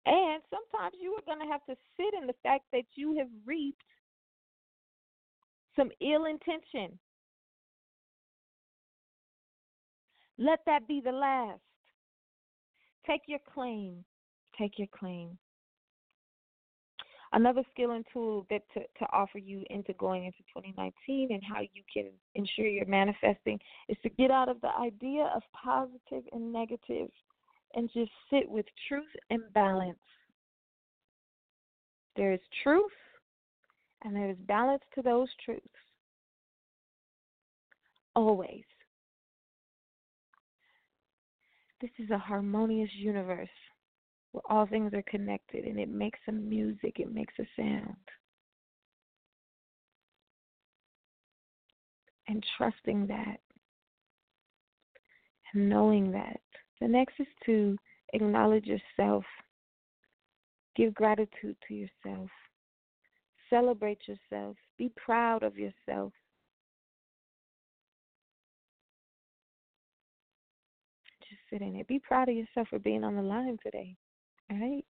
And 0.06 0.42
sometimes 0.50 0.96
you 1.00 1.12
are 1.12 1.22
going 1.26 1.46
to 1.46 1.52
have 1.52 1.64
to 1.66 1.76
sit 1.96 2.20
in 2.20 2.26
the 2.26 2.34
fact 2.42 2.64
that 2.72 2.84
you 2.96 3.16
have 3.18 3.28
reaped 3.46 3.84
some 5.80 5.90
ill 6.00 6.26
intention. 6.26 6.98
Let 10.38 10.60
that 10.66 10.86
be 10.86 11.00
the 11.02 11.12
last. 11.12 11.60
Take 13.06 13.22
your 13.26 13.38
claim. 13.54 14.04
Take 14.58 14.78
your 14.78 14.88
claim. 14.88 15.38
Another 17.32 17.62
skill 17.72 17.92
and 17.92 18.04
tool 18.12 18.46
that 18.50 18.62
to, 18.74 18.80
to 18.80 19.06
offer 19.12 19.38
you 19.38 19.62
into 19.70 19.92
going 19.94 20.24
into 20.24 20.38
2019 20.54 21.28
and 21.30 21.42
how 21.44 21.60
you 21.60 21.82
can 21.92 22.10
ensure 22.34 22.66
you're 22.66 22.84
manifesting 22.86 23.58
is 23.88 23.96
to 24.02 24.08
get 24.08 24.30
out 24.30 24.48
of 24.48 24.60
the 24.60 24.74
idea 24.80 25.30
of 25.34 25.42
positive 25.52 26.24
and 26.32 26.52
negative 26.52 27.08
and 27.74 27.88
just 27.94 28.10
sit 28.30 28.50
with 28.50 28.66
truth 28.88 29.04
and 29.30 29.42
balance. 29.54 29.98
There 32.16 32.32
is 32.32 32.40
truth 32.64 32.90
and 34.02 34.14
there 34.14 34.30
is 34.30 34.36
balance 34.46 34.82
to 34.94 35.02
those 35.02 35.28
truths. 35.44 35.66
Always. 38.14 38.64
This 41.80 41.90
is 41.98 42.10
a 42.10 42.18
harmonious 42.18 42.90
universe 42.94 43.48
where 44.32 44.42
all 44.48 44.66
things 44.66 44.92
are 44.94 45.02
connected 45.02 45.64
and 45.64 45.78
it 45.78 45.88
makes 45.88 46.18
a 46.28 46.32
music, 46.32 46.98
it 46.98 47.12
makes 47.12 47.34
a 47.38 47.46
sound. 47.56 47.96
And 52.28 52.44
trusting 52.56 53.06
that 53.08 53.40
and 55.54 55.68
knowing 55.68 56.12
that. 56.12 56.40
The 56.80 56.88
next 56.88 57.14
is 57.18 57.26
to 57.46 57.76
acknowledge 58.12 58.66
yourself, 58.66 59.24
give 60.76 60.94
gratitude 60.94 61.56
to 61.68 61.74
yourself, 61.74 62.30
celebrate 63.50 64.00
yourself, 64.06 64.56
be 64.78 64.90
proud 64.96 65.42
of 65.42 65.58
yourself. 65.58 66.12
Just 71.28 71.40
sit 71.50 71.60
in 71.60 71.76
it. 71.76 71.86
Be 71.88 71.98
proud 71.98 72.28
of 72.28 72.36
yourself 72.36 72.68
for 72.68 72.78
being 72.78 73.04
on 73.04 73.16
the 73.16 73.22
line 73.22 73.58
today. 73.62 73.96
Right? 74.50 74.84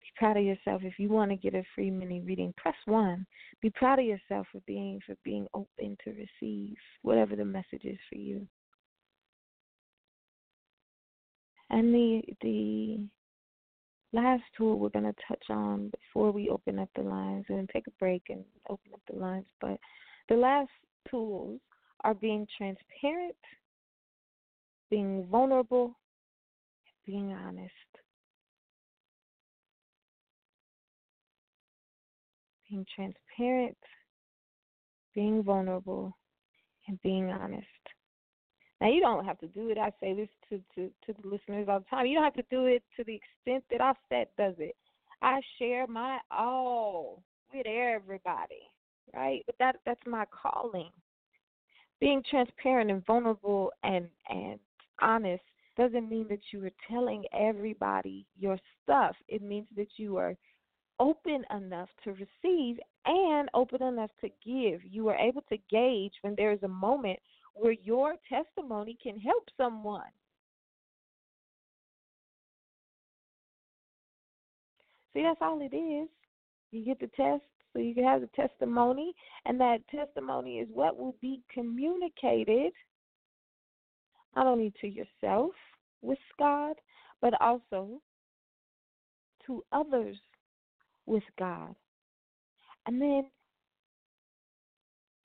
Be 0.00 0.12
proud 0.16 0.36
of 0.36 0.44
yourself. 0.44 0.82
If 0.84 0.98
you 0.98 1.08
want 1.08 1.30
to 1.32 1.36
get 1.36 1.54
a 1.54 1.62
free 1.74 1.90
mini 1.90 2.20
reading, 2.20 2.54
press 2.56 2.76
one. 2.86 3.26
Be 3.60 3.70
proud 3.70 3.98
of 3.98 4.04
yourself 4.06 4.46
for 4.52 4.60
being 4.66 5.00
for 5.04 5.16
being 5.24 5.46
open 5.52 5.96
to 6.04 6.10
receive 6.10 6.76
whatever 7.02 7.36
the 7.36 7.44
message 7.44 7.84
is 7.84 7.98
for 8.08 8.18
you. 8.18 8.46
And 11.70 11.92
the 11.92 12.22
the 12.42 13.00
last 14.16 14.42
tool 14.56 14.78
we're 14.78 14.88
going 14.88 15.04
to 15.04 15.14
touch 15.28 15.44
on 15.50 15.90
before 15.90 16.32
we 16.32 16.48
open 16.48 16.78
up 16.78 16.88
the 16.96 17.02
lines 17.02 17.44
and 17.48 17.68
take 17.68 17.86
a 17.86 17.98
break 17.98 18.22
and 18.30 18.44
open 18.70 18.92
up 18.94 19.00
the 19.10 19.18
lines, 19.18 19.46
but 19.60 19.78
the 20.28 20.34
last 20.34 20.70
tools 21.10 21.60
are 22.02 22.14
being 22.14 22.46
transparent, 22.56 23.36
being 24.90 25.26
vulnerable, 25.30 25.96
being 27.04 27.32
honest. 27.32 27.72
Being 32.68 32.86
transparent, 32.94 33.76
being 35.14 35.42
vulnerable, 35.42 36.16
and 36.88 37.00
being 37.02 37.30
honest. 37.30 37.66
Now 38.80 38.88
you 38.88 39.00
don't 39.00 39.24
have 39.24 39.38
to 39.38 39.46
do 39.48 39.70
it. 39.70 39.78
I 39.78 39.90
say 40.00 40.14
this 40.14 40.28
to, 40.50 40.60
to, 40.74 40.90
to 41.06 41.22
the 41.22 41.28
listeners 41.28 41.66
all 41.68 41.80
the 41.80 41.86
time. 41.86 42.06
You 42.06 42.16
don't 42.16 42.24
have 42.24 42.34
to 42.34 42.44
do 42.50 42.66
it 42.66 42.82
to 42.96 43.04
the 43.04 43.14
extent 43.14 43.64
that 43.70 43.80
Auset 43.80 44.26
does 44.36 44.54
it. 44.58 44.76
I 45.22 45.40
share 45.58 45.86
my 45.86 46.18
all 46.30 47.22
with 47.52 47.66
everybody, 47.66 48.70
right? 49.14 49.42
But 49.46 49.56
that 49.58 49.76
that's 49.86 50.06
my 50.06 50.24
calling. 50.26 50.90
Being 52.00 52.22
transparent 52.28 52.90
and 52.90 53.04
vulnerable 53.06 53.72
and 53.82 54.08
and 54.28 54.60
honest 55.00 55.42
doesn't 55.78 56.08
mean 56.08 56.26
that 56.28 56.40
you 56.52 56.64
are 56.64 56.70
telling 56.90 57.24
everybody 57.32 58.26
your 58.38 58.58
stuff. 58.82 59.16
It 59.28 59.42
means 59.42 59.68
that 59.76 59.88
you 59.96 60.16
are 60.18 60.34
open 61.00 61.44
enough 61.54 61.88
to 62.04 62.10
receive 62.10 62.78
and 63.04 63.48
open 63.54 63.82
enough 63.82 64.10
to 64.20 64.28
give. 64.44 64.80
You 64.84 65.08
are 65.08 65.16
able 65.16 65.42
to 65.48 65.58
gauge 65.70 66.14
when 66.22 66.34
there 66.36 66.52
is 66.52 66.62
a 66.62 66.68
moment 66.68 67.18
where 67.56 67.72
your 67.72 68.14
testimony 68.28 68.96
can 69.02 69.18
help 69.18 69.44
someone. 69.56 70.02
See, 75.14 75.22
that's 75.22 75.40
all 75.40 75.60
it 75.62 75.74
is. 75.74 76.08
You 76.70 76.84
get 76.84 77.00
the 77.00 77.10
test 77.16 77.42
so 77.72 77.78
you 77.80 77.94
can 77.94 78.04
have 78.04 78.20
the 78.20 78.28
testimony, 78.28 79.14
and 79.44 79.60
that 79.60 79.86
testimony 79.88 80.58
is 80.58 80.68
what 80.72 80.98
will 80.98 81.16
be 81.20 81.42
communicated 81.52 82.72
not 84.34 84.46
only 84.46 84.72
to 84.80 84.86
yourself 84.86 85.52
with 86.02 86.18
God, 86.38 86.76
but 87.22 87.32
also 87.40 88.00
to 89.46 89.64
others 89.72 90.16
with 91.06 91.22
God. 91.38 91.74
And 92.86 93.00
then 93.00 93.26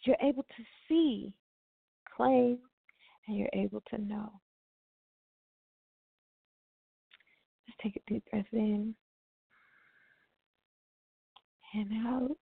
you're 0.04 0.16
able 0.22 0.44
to 0.44 0.64
see, 0.88 1.34
claim, 2.22 2.60
and 3.28 3.38
you're 3.38 3.50
able 3.54 3.82
to 3.90 3.98
know. 3.98 4.30
Just 7.66 7.80
take 7.80 7.96
a 7.96 8.12
deep 8.12 8.24
breath 8.30 8.46
in 8.54 8.94
and 11.74 11.92
out. 12.06 12.38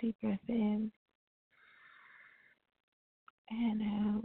Deep 0.00 0.16
breath 0.20 0.38
in 0.48 0.92
and 3.50 3.82
out. 3.82 4.24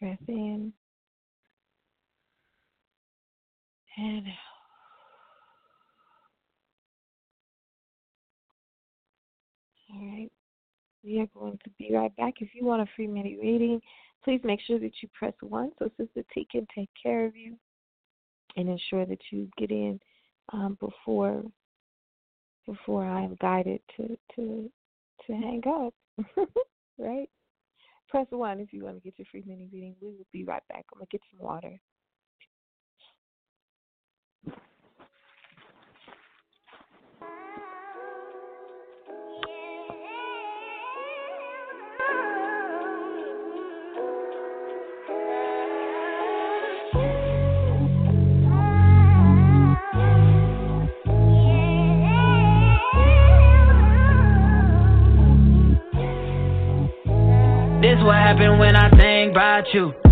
Breath 0.00 0.18
in 0.28 0.72
and. 3.96 4.26
All 9.94 10.06
right. 10.06 10.30
We 11.04 11.20
are 11.20 11.28
going 11.38 11.58
to 11.64 11.70
be 11.78 11.94
right 11.94 12.14
back. 12.16 12.34
If 12.40 12.50
you 12.54 12.64
want 12.64 12.82
a 12.82 12.86
free 12.96 13.06
mini 13.06 13.36
reading, 13.36 13.80
please 14.24 14.40
make 14.44 14.60
sure 14.60 14.78
that 14.78 14.92
you 15.02 15.08
press 15.12 15.34
one 15.40 15.72
so 15.78 15.90
Sister 15.98 16.22
T 16.32 16.46
can 16.50 16.66
take 16.74 16.90
care 17.00 17.26
of 17.26 17.36
you 17.36 17.56
and 18.56 18.68
ensure 18.68 19.04
that 19.06 19.18
you 19.30 19.48
get 19.58 19.70
in 19.70 19.98
um, 20.52 20.76
before 20.80 21.42
before 22.66 23.04
I 23.04 23.22
am 23.22 23.36
guided 23.40 23.80
to 23.96 24.16
to 24.36 24.70
to 25.26 25.32
hang 25.32 25.62
up. 25.66 25.94
right? 26.98 27.28
Press 28.08 28.26
one 28.30 28.60
if 28.60 28.72
you 28.72 28.84
want 28.84 28.96
to 28.96 29.02
get 29.02 29.18
your 29.18 29.26
free 29.30 29.42
mini 29.46 29.68
reading. 29.72 29.96
We 30.00 30.08
will 30.08 30.26
be 30.32 30.44
right 30.44 30.62
back. 30.68 30.84
I'm 30.92 30.98
gonna 30.98 31.06
get 31.10 31.22
some 31.30 31.44
water. 31.44 31.78
What 58.04 58.16
happened 58.16 58.58
when 58.58 58.74
I 58.74 58.90
think 58.90 59.32
about 59.32 59.72
you. 59.72 60.11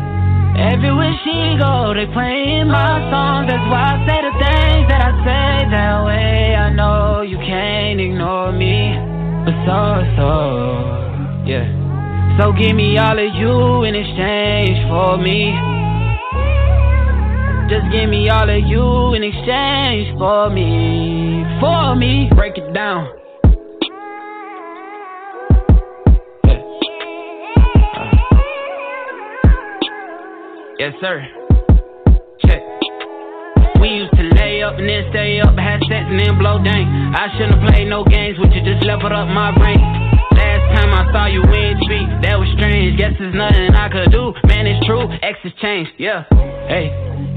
Everywhere 0.57 1.15
she 1.23 1.55
go, 1.59 1.93
they 1.95 2.05
playing 2.11 2.67
my 2.67 2.99
songs. 3.11 3.47
That's 3.47 3.63
why 3.71 3.95
I 3.95 4.05
say 4.07 4.19
the 4.19 4.33
things 4.35 4.85
that 4.91 5.01
I 5.01 5.11
say 5.23 5.69
that 5.71 6.05
way. 6.05 6.55
I 6.55 6.73
know 6.73 7.21
you 7.21 7.37
can't 7.37 7.99
ignore 7.99 8.51
me, 8.51 8.95
but 9.45 9.55
so 9.63 10.03
so, 10.17 10.31
yeah. 11.47 11.65
So 12.39 12.51
give 12.53 12.75
me 12.75 12.97
all 12.97 13.17
of 13.17 13.35
you 13.35 13.83
in 13.83 13.95
exchange 13.95 14.77
for 14.87 15.17
me. 15.17 15.55
Just 17.69 17.91
give 17.91 18.09
me 18.09 18.29
all 18.29 18.49
of 18.49 18.63
you 18.67 19.13
in 19.13 19.23
exchange 19.23 20.17
for 20.17 20.49
me, 20.49 21.45
for 21.59 21.95
me. 21.95 22.29
Break 22.35 22.57
it 22.57 22.73
down. 22.73 23.20
Yes, 30.81 30.97
sir. 30.97 31.21
Check. 32.41 32.57
We 33.77 34.01
used 34.01 34.17
to 34.17 34.25
lay 34.33 34.65
up 34.65 34.81
and 34.81 34.89
then 34.89 35.05
stay 35.13 35.37
up, 35.37 35.53
had 35.53 35.77
sex 35.85 36.09
and 36.09 36.17
then 36.17 36.41
blow 36.41 36.57
dang. 36.57 36.89
I 37.13 37.29
shouldn't 37.37 37.61
have 37.61 37.69
played 37.69 37.85
no 37.85 38.01
games 38.03 38.41
with 38.41 38.49
you, 38.49 38.65
just 38.65 38.81
leveled 38.89 39.13
up 39.13 39.29
my 39.29 39.53
brain. 39.53 39.77
Last 39.77 40.65
time 40.73 40.89
I 40.89 41.05
saw 41.13 41.29
you, 41.29 41.45
ain't 41.53 41.85
speak, 41.85 42.09
that 42.25 42.33
was 42.33 42.49
strange. 42.57 42.97
Guess 42.97 43.13
there's 43.21 43.37
nothing 43.37 43.77
I 43.77 43.93
could 43.93 44.09
do. 44.09 44.33
Man, 44.49 44.65
it's 44.65 44.81
true, 44.89 45.05
X 45.21 45.37
has 45.45 45.53
changed, 45.61 45.91
yeah. 46.01 46.25
Hey, 46.65 46.89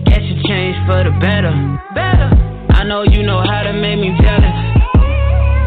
guess 0.09 0.25
you 0.25 0.41
changed 0.49 0.81
for 0.89 1.05
the 1.05 1.13
better. 1.21 1.53
Better. 1.93 2.33
I 2.73 2.89
know 2.89 3.05
you 3.05 3.29
know 3.29 3.45
how 3.45 3.61
to 3.61 3.77
make 3.77 4.01
me 4.01 4.17
jealous. 4.25 4.57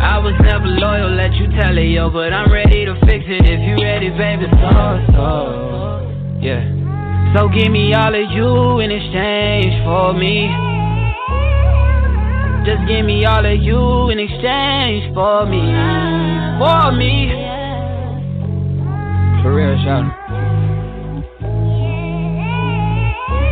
I 0.02 0.18
was 0.18 0.34
never 0.42 0.66
loyal, 0.66 1.14
let 1.14 1.30
you 1.38 1.46
tell 1.62 1.78
it, 1.78 1.94
yo, 1.94 2.10
but 2.10 2.34
I'm 2.34 2.50
ready 2.52 2.90
to 2.90 2.98
fix 3.06 3.22
it 3.30 3.46
if 3.46 3.62
you 3.62 3.78
ready, 3.86 4.10
baby. 4.10 4.50
So, 4.50 5.14
so, 5.14 6.42
yeah. 6.42 6.77
So 7.36 7.50
give 7.50 7.72
me 7.72 7.94
all 7.94 8.16
of 8.16 8.32
you 8.32 8.80
in 8.80 8.92
exchange 8.92 9.84
for 9.84 10.14
me. 10.14 10.48
Just 12.66 12.88
give 12.88 13.06
me 13.06 13.26
all 13.26 13.46
of 13.46 13.62
you 13.62 14.10
in 14.10 14.20
exchange 14.20 15.14
for 15.14 15.46
me. 15.46 15.62
For 16.60 16.92
me. 16.92 17.30
For 19.44 19.54
real, 19.54 19.78
shout. 19.84 20.06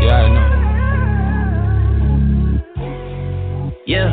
Yeah, 0.02 0.16
I 0.16 0.28
know. 0.34 0.50
Yeah. 3.86 4.10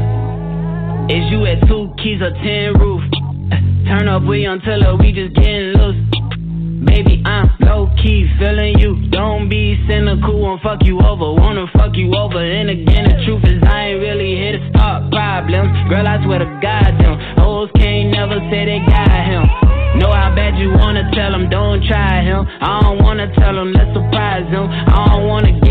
Is 1.09 1.31
you 1.33 1.47
at 1.47 1.67
two 1.67 1.93
keys 2.03 2.21
or 2.21 2.31
ten 2.31 2.75
roof? 2.79 3.03
Turn 3.87 4.09
up, 4.09 4.23
we 4.23 4.45
until 4.45 4.97
we 4.99 5.13
just 5.13 5.35
getting 5.35 5.73
loose. 5.75 6.22
Baby, 6.85 7.23
I'm 7.25 7.49
low 7.61 7.89
key 8.03 8.27
feeling 8.39 8.79
you. 8.79 8.97
Don't 9.11 9.49
be 9.49 9.79
cynical 9.89 10.53
and 10.53 10.61
fuck 10.61 10.83
you 10.83 10.99
over. 10.99 11.33
Wanna 11.41 11.67
fuck 11.73 11.97
you 11.97 12.13
over. 12.15 12.43
And 12.43 12.71
again, 12.71 13.05
the 13.09 13.25
truth 13.25 13.45
is, 13.45 13.63
I 13.63 13.95
ain't 13.95 14.01
really 14.01 14.35
here 14.35 14.59
to 14.59 14.71
start 14.71 15.11
problems. 15.13 15.71
Girl, 15.89 16.07
I 16.07 16.19
swear 16.25 16.41
to 16.41 16.51
God, 16.61 16.99
them 16.99 17.15
hoes 17.39 17.71
can't 17.77 18.11
never 18.11 18.39
say 18.51 18.67
they 18.67 18.81
got 18.91 19.15
him. 19.27 19.47
Know 20.01 20.11
how 20.11 20.35
bad 20.35 20.59
you 20.59 20.73
wanna 20.75 21.11
tell 21.15 21.35
him, 21.35 21.49
don't 21.51 21.85
try 21.85 22.23
him. 22.23 22.49
I 22.61 22.81
don't 22.83 23.03
wanna 23.03 23.33
tell 23.39 23.57
him, 23.57 23.73
let's 23.73 23.93
surprise 23.95 24.49
him. 24.49 24.67
I 24.67 25.07
don't 25.13 25.29
wanna 25.29 25.62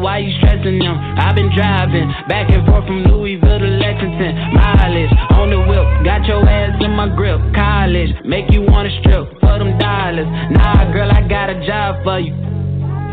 why 0.00 0.18
you 0.18 0.32
stressing 0.38 0.80
him? 0.80 0.96
I've 1.20 1.36
been 1.36 1.52
driving 1.54 2.08
back 2.28 2.50
and 2.50 2.64
forth 2.66 2.86
from 2.86 3.04
Louisville 3.04 3.60
to 3.60 3.70
Lexington. 3.78 4.32
mileage 4.56 5.12
on 5.36 5.50
the 5.52 5.60
whip. 5.60 5.84
Got 6.04 6.24
your 6.26 6.42
ass 6.48 6.76
in 6.80 6.92
my 6.96 7.08
grip. 7.14 7.40
College, 7.54 8.10
make 8.24 8.50
you 8.50 8.62
wanna 8.62 8.90
strip 9.00 9.28
for 9.40 9.58
them 9.60 9.78
dollars. 9.78 10.28
Nah, 10.50 10.90
girl, 10.92 11.10
I 11.12 11.22
got 11.28 11.50
a 11.50 11.60
job 11.66 12.02
for 12.04 12.18
you. 12.18 12.32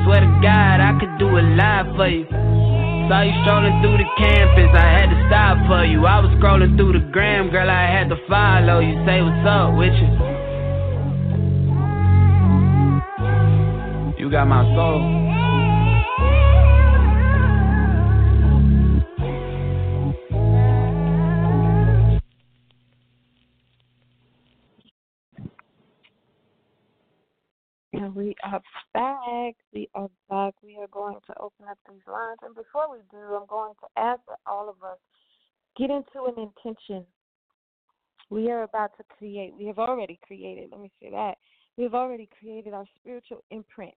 Swear 0.08 0.22
to 0.24 0.32
God, 0.42 0.80
I 0.80 0.96
could 1.00 1.20
do 1.20 1.28
a 1.28 1.44
lot 1.60 1.92
for 1.96 2.08
you. 2.08 2.26
Saw 3.08 3.22
you 3.22 3.36
strolling 3.44 3.80
through 3.82 3.98
the 3.98 4.10
campus, 4.20 4.72
I 4.76 4.88
had 5.00 5.10
to 5.12 5.20
stop 5.28 5.56
for 5.68 5.84
you. 5.86 6.06
I 6.06 6.20
was 6.20 6.32
scrolling 6.40 6.76
through 6.76 6.94
the 6.94 7.04
gram, 7.12 7.50
girl, 7.50 7.70
I 7.70 7.88
had 7.88 8.10
to 8.10 8.18
follow 8.28 8.80
you. 8.80 8.96
Say 9.06 9.22
what's 9.22 9.48
up 9.48 9.76
with 9.76 9.96
you. 9.96 10.10
You 14.20 14.32
got 14.32 14.48
my 14.48 14.64
soul. 14.76 15.27
We 28.18 28.36
are 28.44 28.62
back. 28.96 29.54
We 29.74 29.88
are 29.94 30.10
back. 30.28 30.56
We 30.64 30.78
are 30.80 30.88
going 30.88 31.18
to 31.28 31.40
open 31.40 31.68
up 31.70 31.78
these 31.88 32.02
lines. 32.12 32.40
And 32.42 32.56
before 32.56 32.92
we 32.92 32.98
do, 33.12 33.36
I'm 33.36 33.46
going 33.46 33.74
to 33.80 34.02
ask 34.02 34.22
all 34.48 34.68
of 34.68 34.84
us 34.84 34.98
get 35.78 35.92
into 35.92 36.26
an 36.26 36.50
intention. 36.50 37.06
We 38.32 38.50
are 38.50 38.64
about 38.64 38.98
to 38.98 39.04
create, 39.18 39.54
we 39.58 39.68
have 39.68 39.78
already 39.78 40.20
created, 40.26 40.70
let 40.72 40.82
me 40.82 40.92
say 41.00 41.12
that. 41.12 41.36
We 41.78 41.84
have 41.84 41.94
already 41.94 42.28
created 42.40 42.74
our 42.74 42.86
spiritual 43.00 43.44
imprint. 43.52 43.94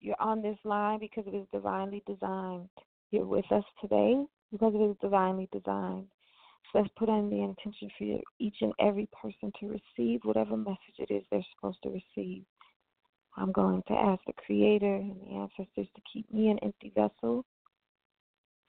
You're 0.00 0.20
on 0.20 0.40
this 0.40 0.56
line 0.64 1.00
because 1.00 1.24
it 1.26 1.34
is 1.34 1.46
divinely 1.52 2.02
designed. 2.06 2.68
You're 3.10 3.26
with 3.26 3.50
us 3.50 3.64
today 3.80 4.24
because 4.52 4.72
it 4.74 4.82
is 4.82 4.96
divinely 5.02 5.48
designed. 5.52 6.06
So 6.72 6.78
let's 6.78 6.90
put 6.96 7.08
in 7.08 7.28
the 7.28 7.42
intention 7.42 7.90
for 7.98 8.20
each 8.38 8.56
and 8.60 8.72
every 8.78 9.08
person 9.20 9.52
to 9.60 9.66
receive 9.98 10.20
whatever 10.22 10.56
message 10.56 10.98
it 10.98 11.12
is 11.12 11.24
they're 11.30 11.44
supposed 11.56 11.82
to 11.82 11.90
receive. 11.90 12.44
I'm 13.36 13.52
going 13.52 13.82
to 13.88 13.94
ask 13.94 14.20
the 14.26 14.32
Creator 14.32 14.94
and 14.94 15.16
the 15.20 15.34
ancestors 15.34 15.88
to 15.94 16.02
keep 16.12 16.32
me 16.32 16.50
an 16.50 16.58
empty 16.62 16.92
vessel 16.94 17.44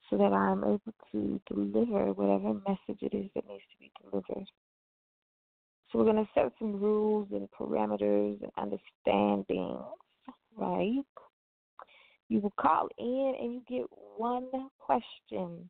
so 0.10 0.18
that 0.18 0.34
I'm 0.34 0.64
able 0.64 0.82
to 1.12 1.42
deliver 1.48 2.14
whatever 2.14 2.54
message 2.68 3.02
it 3.02 3.16
is 3.16 3.30
that 3.36 3.48
needs 3.48 3.64
to 3.72 3.80
be 3.80 3.92
delivered. 4.02 4.48
So 5.92 6.00
we're 6.00 6.12
going 6.12 6.26
to 6.26 6.32
set 6.34 6.52
some 6.60 6.80
rules 6.80 7.28
and 7.32 7.48
parameters 7.52 8.42
and 8.42 8.52
understandings, 8.58 9.84
right? 10.56 11.04
You 12.28 12.40
will 12.40 12.54
call 12.60 12.88
in 12.98 13.36
and 13.40 13.54
you 13.54 13.62
get 13.68 13.86
one 14.18 14.50
question. 14.80 15.70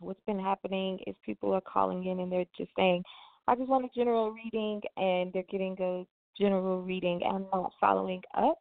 What's 0.00 0.20
been 0.26 0.40
happening 0.40 0.98
is 1.06 1.14
people 1.24 1.52
are 1.52 1.60
calling 1.60 2.06
in 2.06 2.20
and 2.20 2.32
they're 2.32 2.46
just 2.56 2.70
saying, 2.76 3.04
I 3.48 3.54
just 3.54 3.68
want 3.68 3.84
a 3.84 3.88
general 3.94 4.30
reading, 4.30 4.80
and 4.96 5.32
they're 5.32 5.42
getting 5.50 5.76
a 5.80 6.06
general 6.38 6.82
reading 6.82 7.20
and 7.24 7.46
not 7.52 7.72
following 7.80 8.22
up 8.34 8.58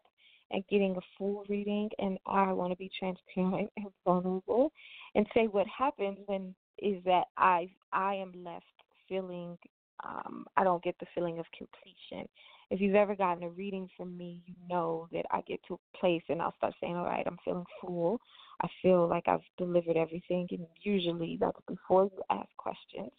and 0.52 0.64
getting 0.70 0.96
a 0.96 1.02
full 1.18 1.44
reading. 1.50 1.90
And 2.00 2.18
I 2.26 2.52
want 2.54 2.72
to 2.72 2.78
be 2.78 2.92
transparent 2.98 3.70
and 3.78 3.88
vulnerable 4.06 4.72
and 5.16 5.26
say 5.34 5.48
what 5.48 5.68
happens 5.68 6.18
when 6.26 6.54
is 6.80 7.04
that 7.06 7.26
I 7.38 7.70
I 7.94 8.16
am 8.16 8.34
left 8.44 8.66
feeling 9.08 9.58
um, 10.04 10.46
I 10.58 10.64
don't 10.64 10.84
get 10.84 10.96
the 11.00 11.06
feeling 11.14 11.40
of 11.40 11.46
completion. 11.56 12.28
If 12.72 12.82
you've 12.82 12.96
ever 12.96 13.16
gotten 13.16 13.44
a 13.44 13.50
reading 13.50 13.88
from 13.96 14.18
me, 14.18 14.42
you 14.48 14.56
know 14.70 15.08
that 15.12 15.26
I 15.30 15.42
get 15.42 15.60
to 15.68 15.76
a 15.76 15.98
place 15.98 16.24
and 16.30 16.42
I'll 16.42 16.56
start 16.58 16.74
saying, 16.82 16.96
All 16.96 17.06
right, 17.06 17.26
I'm 17.28 17.38
feeling 17.46 17.66
full. 17.80 18.20
I 18.62 18.68
feel 18.82 19.08
like 19.08 19.28
I've 19.28 19.42
delivered 19.58 19.98
everything. 19.98 20.48
And 20.52 20.66
usually 20.82 21.38
that's 21.40 21.60
before 21.68 22.06
you 22.06 22.22
ask 22.30 22.50
questions 22.58 23.12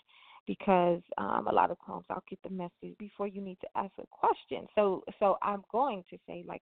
because 0.47 1.03
um, 1.18 1.47
a 1.49 1.53
lot 1.53 1.70
of 1.70 1.76
times 1.86 2.05
I'll 2.11 2.24
get 2.28 2.43
the 2.43 2.51
message 2.51 2.97
before 2.99 3.26
you 3.26 3.40
need 3.40 3.59
to 3.61 3.68
ask 3.76 3.93
a 3.99 4.07
question. 4.11 4.66
So 4.74 5.05
so 5.18 5.36
I'm 5.43 5.62
going 5.70 6.05
to 6.11 6.18
say 6.26 6.45
like 6.47 6.62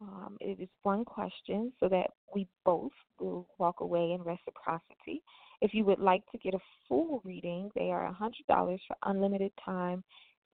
um, 0.00 0.36
it 0.40 0.60
is 0.60 0.68
one 0.82 1.04
question 1.04 1.72
so 1.80 1.88
that 1.88 2.10
we 2.34 2.46
both 2.64 2.92
will 3.18 3.46
walk 3.58 3.80
away 3.80 4.12
in 4.12 4.22
reciprocity. 4.22 5.22
If 5.60 5.74
you 5.74 5.84
would 5.86 5.98
like 5.98 6.22
to 6.30 6.38
get 6.38 6.54
a 6.54 6.60
full 6.88 7.20
reading, 7.24 7.70
they 7.74 7.90
are 7.90 8.14
$100 8.20 8.78
for 8.86 8.96
unlimited 9.04 9.50
time, 9.64 10.04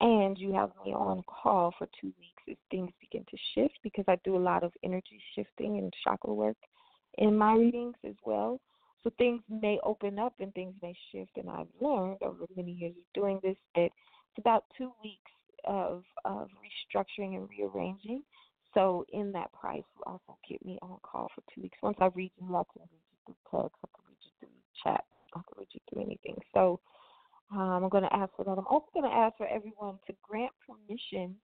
and 0.01 0.37
you 0.37 0.51
have 0.53 0.71
me 0.83 0.93
on 0.93 1.23
call 1.27 1.73
for 1.77 1.87
two 2.01 2.11
weeks 2.19 2.43
as 2.49 2.57
things 2.71 2.91
begin 2.99 3.23
to 3.29 3.37
shift 3.53 3.77
because 3.83 4.05
I 4.07 4.17
do 4.23 4.35
a 4.35 4.39
lot 4.39 4.63
of 4.63 4.71
energy 4.83 5.21
shifting 5.35 5.77
and 5.77 5.93
chakra 6.03 6.33
work 6.33 6.57
in 7.19 7.37
my 7.37 7.53
readings 7.53 7.95
as 8.03 8.15
well. 8.25 8.59
So 9.05 9.11
things 9.19 9.43
may 9.47 9.79
open 9.83 10.17
up 10.17 10.33
and 10.39 10.51
things 10.55 10.73
may 10.81 10.95
shift. 11.11 11.37
And 11.37 11.47
I've 11.47 11.67
learned 11.79 12.17
over 12.23 12.45
many 12.57 12.71
years 12.71 12.95
of 12.97 13.03
doing 13.13 13.39
this 13.43 13.55
that 13.75 13.83
it's 13.83 14.39
about 14.39 14.65
two 14.75 14.91
weeks 15.03 15.31
of 15.67 16.03
of 16.25 16.49
restructuring 16.57 17.35
and 17.35 17.47
rearranging. 17.47 18.23
So 18.73 19.05
in 19.13 19.31
that 19.33 19.53
price, 19.53 19.83
will 19.95 20.13
also 20.13 20.37
get 20.49 20.65
me 20.65 20.79
on 20.81 20.97
call 21.03 21.29
for 21.35 21.41
two 21.53 21.61
weeks. 21.61 21.77
Once 21.83 21.97
I 22.01 22.07
read 22.15 22.31
you, 22.41 22.47
I 22.47 22.63
can 22.73 22.81
read 22.91 23.05
you 23.27 23.35
through 23.51 23.61
text, 23.61 23.77
I 23.83 23.87
can 23.95 24.03
read 24.09 24.17
you 24.21 24.31
through 24.39 24.49
chat, 24.83 25.03
I 25.35 25.39
can 25.39 25.59
read 25.59 25.67
you 25.71 25.79
through 25.87 26.03
anything. 26.03 26.35
So 26.53 26.79
um, 27.51 27.83
I'm 27.83 27.89
going 27.89 28.03
to 28.03 28.13
ask 28.13 28.31
for 28.35 28.43
that. 28.43 28.57
I'm 28.57 28.67
also 28.67 28.87
going 28.93 29.09
to 29.09 29.15
ask 29.15 29.37
for 29.37 29.47
everyone 29.47 29.99
to 30.07 30.13
grant 30.27 30.51
permission 30.67 31.35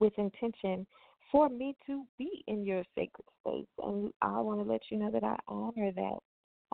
with 0.00 0.18
intention 0.18 0.86
for 1.30 1.50
me 1.50 1.76
to 1.86 2.04
be 2.16 2.42
in 2.46 2.64
your 2.64 2.82
sacred 2.94 3.26
space. 3.40 3.68
And 3.84 4.12
I 4.22 4.40
want 4.40 4.60
to 4.60 4.70
let 4.70 4.80
you 4.90 4.98
know 4.98 5.10
that 5.10 5.24
I 5.24 5.36
honor 5.46 5.92
that 5.92 6.18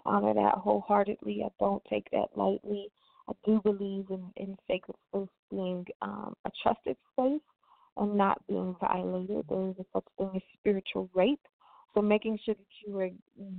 honor 0.04 0.34
that 0.34 0.54
wholeheartedly. 0.54 1.42
I 1.44 1.48
don't 1.58 1.82
take 1.88 2.10
that 2.10 2.28
lightly. 2.36 2.88
I 3.28 3.32
do 3.44 3.60
believe 3.62 4.06
in, 4.10 4.30
in 4.36 4.56
sacred 4.68 4.96
space 5.08 5.28
being 5.50 5.86
um, 6.02 6.34
a 6.44 6.50
trusted 6.62 6.96
space 7.12 7.40
and 7.96 8.16
not 8.16 8.46
being 8.46 8.76
violated. 8.80 9.44
There 9.48 9.68
is 9.68 9.76
a 9.78 9.84
such 9.92 10.04
thing 10.18 10.30
as 10.34 10.42
spiritual 10.58 11.08
rape. 11.14 11.40
So 11.94 12.02
making 12.02 12.38
sure 12.44 12.54
that 12.54 12.86
you 12.86 12.98
are 12.98 13.10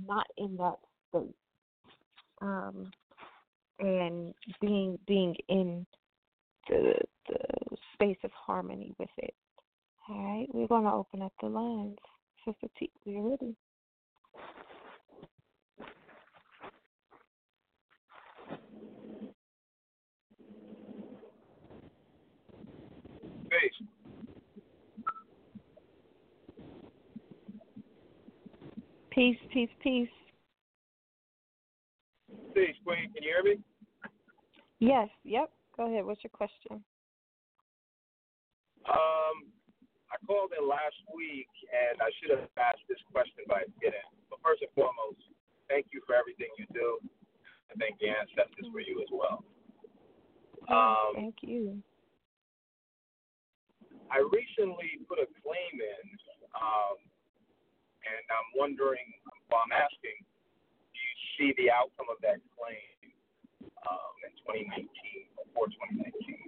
not 0.06 0.26
in 0.36 0.56
that 0.58 0.76
space. 1.08 1.34
Um, 2.42 2.90
and 3.78 4.34
being 4.60 4.98
being 5.06 5.34
in 5.48 5.86
the 6.68 6.94
the 7.28 7.76
space 7.94 8.18
of 8.24 8.30
harmony 8.32 8.94
with 8.98 9.08
it. 9.18 9.34
All 10.08 10.22
right, 10.22 10.46
we're 10.52 10.68
gonna 10.68 10.94
open 10.94 11.22
up 11.22 11.32
the 11.40 11.48
lines. 11.48 11.98
Sister 12.44 12.68
T, 12.78 12.90
we're 13.04 13.30
ready. 13.30 13.56
Peace. 23.60 23.88
Peace, 29.10 29.38
peace, 29.52 29.70
peace. 29.82 30.08
Peace, 32.54 32.76
Queen. 32.84 33.12
Can 33.14 33.22
you 33.22 33.32
hear 33.32 33.42
me? 33.42 33.62
Yes, 34.78 35.08
yep. 35.24 35.50
Go 35.76 35.88
ahead. 35.88 36.04
What's 36.04 36.22
your 36.22 36.30
question? 36.30 36.84
Um, 38.88 39.36
I 40.12 40.16
called 40.26 40.52
in 40.58 40.68
last 40.68 41.00
week 41.14 41.48
and 41.72 42.00
I 42.00 42.10
should 42.20 42.30
have 42.38 42.48
asked 42.60 42.84
this 42.88 43.00
question 43.10 43.44
by 43.48 43.64
beginning. 43.80 44.04
But 44.28 44.38
first 44.44 44.62
and 44.62 44.70
foremost, 44.76 45.20
thank 45.68 45.86
you 45.92 46.00
for 46.06 46.14
everything 46.14 46.48
you 46.58 46.66
do. 46.72 47.00
And 47.72 47.80
thank 47.80 47.98
the 47.98 48.12
ancestors 48.12 48.68
for 48.70 48.80
you 48.80 49.00
as 49.00 49.10
well. 49.10 49.44
Um, 50.68 51.14
thank 51.14 51.36
you. 51.40 51.82
I 54.10 54.18
recently 54.18 55.02
put 55.08 55.18
a 55.18 55.26
claim 55.42 55.74
in, 55.80 56.06
um, 56.54 56.96
and 58.06 58.24
I'm 58.30 58.50
wondering, 58.54 59.06
well, 59.50 59.62
I'm 59.66 59.72
asking, 59.72 60.18
do 60.94 60.98
you 60.98 61.16
see 61.36 61.50
the 61.58 61.70
outcome 61.70 62.06
of 62.10 62.20
that 62.22 62.38
claim 62.54 63.12
um, 63.88 64.14
in 64.24 64.32
2019, 64.46 64.86
before 65.36 65.66
2019? 65.66 66.46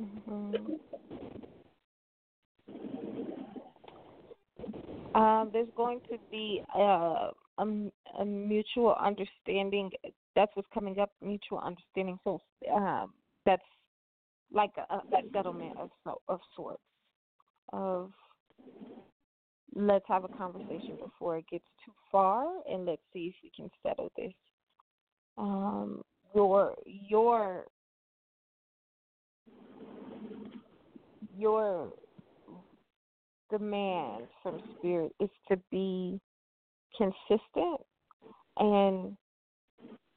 Mm-hmm. 0.00 0.76
Um, 5.16 5.50
there's 5.52 5.68
going 5.76 6.00
to 6.10 6.18
be 6.30 6.62
a, 6.74 7.30
a, 7.58 7.64
a 8.18 8.24
mutual 8.24 8.94
understanding. 9.00 9.90
That's 10.34 10.50
what's 10.54 10.68
coming 10.74 10.98
up. 10.98 11.10
Mutual 11.22 11.58
understanding. 11.58 12.18
So 12.22 12.40
um, 12.74 13.14
that's 13.46 13.62
like 14.52 14.72
a, 14.76 14.94
a 14.94 15.02
settlement 15.32 15.76
of 15.78 15.90
so, 16.04 16.20
of 16.28 16.40
sorts 16.54 16.82
of 17.72 18.12
let's 19.74 20.04
have 20.08 20.24
a 20.24 20.28
conversation 20.28 20.96
before 21.02 21.36
it 21.38 21.44
gets 21.50 21.64
too 21.84 21.92
far 22.10 22.46
and 22.70 22.86
let's 22.86 23.02
see 23.12 23.26
if 23.26 23.34
we 23.42 23.50
can 23.54 23.70
settle 23.82 24.10
this. 24.16 24.32
Um 25.36 26.02
your 26.34 26.74
your 26.84 27.64
your 31.36 31.92
demand 33.50 34.24
from 34.42 34.60
spirit 34.78 35.12
is 35.20 35.30
to 35.48 35.58
be 35.70 36.20
consistent 36.96 37.80
and 38.58 39.16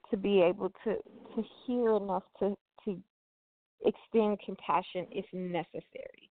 to 0.09 0.17
be 0.17 0.41
able 0.41 0.71
to 0.83 0.95
to 1.35 1.43
hear 1.65 1.95
enough 1.95 2.23
to 2.39 2.49
to 2.49 2.55
extend 3.85 4.39
compassion 4.45 5.07
if 5.11 5.25
necessary. 5.33 6.29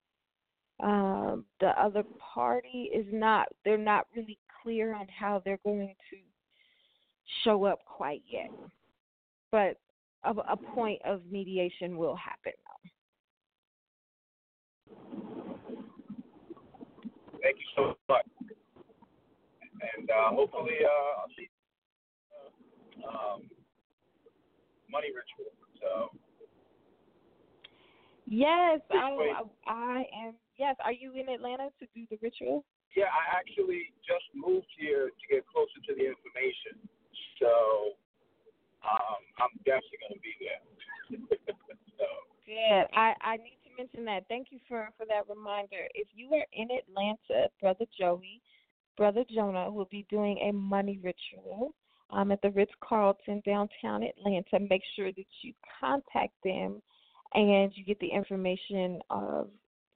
Um, 0.81 1.45
the 1.59 1.69
other 1.81 2.03
party 2.33 2.89
is 2.93 3.05
not 3.11 3.47
they're 3.65 3.77
not 3.77 4.07
really 4.15 4.37
clear 4.63 4.93
on 4.93 5.07
how 5.07 5.41
they're 5.43 5.59
going 5.65 5.93
to 6.09 6.17
show 7.43 7.65
up 7.65 7.79
quite 7.85 8.23
yet. 8.31 8.49
But 9.51 9.77
a, 10.23 10.31
a 10.31 10.57
point 10.57 11.01
of 11.05 11.21
mediation 11.29 11.97
will 11.97 12.15
happen. 12.15 12.53
Thank 17.41 17.57
you 17.57 17.65
so 17.75 17.95
much. 18.07 18.25
And 19.97 20.09
uh, 20.09 20.29
hopefully, 20.35 20.75
uh, 20.83 21.21
I'll 21.21 21.27
see 21.37 21.49
uh, 23.03 23.33
um, 23.33 23.41
money 24.91 25.07
ritual. 25.07 25.51
So. 25.81 26.28
Yes, 28.29 28.79
I, 28.93 29.41
I 29.65 30.05
am. 30.13 30.35
Yes, 30.55 30.75
are 30.85 30.93
you 30.93 31.13
in 31.17 31.27
Atlanta 31.29 31.73
to 31.79 31.85
do 31.95 32.05
the 32.11 32.17
ritual? 32.21 32.63
Yeah, 32.95 33.09
I 33.09 33.35
actually 33.35 33.89
just 34.05 34.29
moved 34.35 34.69
here 34.77 35.09
to 35.09 35.25
get 35.33 35.47
closer 35.49 35.81
to 35.89 35.93
the 35.97 36.05
information, 36.05 36.77
so 37.41 37.97
um, 38.85 39.21
I'm 39.41 39.57
definitely 39.65 39.97
going 40.05 40.13
to 40.13 40.21
be 40.21 40.35
there. 40.37 40.61
so. 41.97 42.05
Good. 42.45 42.85
I 42.93 43.17
I 43.21 43.37
need 43.37 43.57
to 43.65 43.73
mention 43.81 44.05
that. 44.05 44.29
Thank 44.29 44.51
you 44.51 44.59
for 44.67 44.89
for 44.95 45.07
that 45.09 45.25
reminder. 45.27 45.89
If 45.95 46.07
you 46.13 46.29
are 46.33 46.45
in 46.53 46.69
Atlanta, 46.69 47.49
brother 47.59 47.85
Joey, 47.97 48.41
brother 48.95 49.25
Jonah 49.33 49.71
will 49.71 49.89
be 49.89 50.05
doing 50.07 50.37
a 50.47 50.51
money 50.53 50.99
ritual 51.01 51.73
um, 52.11 52.31
at 52.31 52.43
the 52.43 52.51
Ritz 52.51 52.73
Carlton 52.81 53.41
downtown 53.43 54.03
Atlanta. 54.03 54.59
Make 54.69 54.83
sure 54.95 55.11
that 55.11 55.31
you 55.41 55.53
contact 55.81 56.33
them 56.43 56.81
and 57.33 57.71
you 57.75 57.83
get 57.85 57.99
the 57.99 58.07
information 58.07 58.99
of 59.09 59.49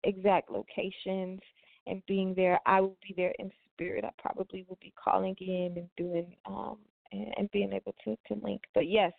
exact 0.05 0.51
locations 0.51 1.41
and 1.87 2.03
being 2.07 2.35
there. 2.35 2.61
I 2.67 2.81
will 2.81 2.97
be 3.07 3.15
there 3.17 3.35
in 3.39 3.51
spirit. 3.73 4.05
I 4.05 4.11
probably 4.21 4.65
will 4.69 4.79
be 4.81 4.93
calling 5.03 5.37
in 5.41 5.75
and 5.77 5.89
doing 5.97 6.37
um 6.47 6.79
and, 7.13 7.35
and 7.37 7.51
being 7.51 7.73
able 7.73 7.95
to 8.05 8.17
to 8.29 8.41
link. 8.43 8.63
But 8.75 8.89
yes, 8.89 9.13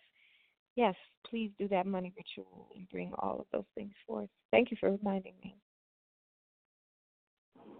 yes, 0.76 0.94
please 1.28 1.50
do 1.58 1.68
that 1.68 1.86
money 1.86 2.12
ritual 2.16 2.68
and 2.74 2.88
bring 2.90 3.12
all 3.18 3.40
of 3.40 3.46
those 3.52 3.68
things 3.74 3.92
forth. 4.06 4.28
Thank 4.50 4.70
you 4.70 4.76
for 4.78 4.90
reminding 4.90 5.34
me. 5.42 5.56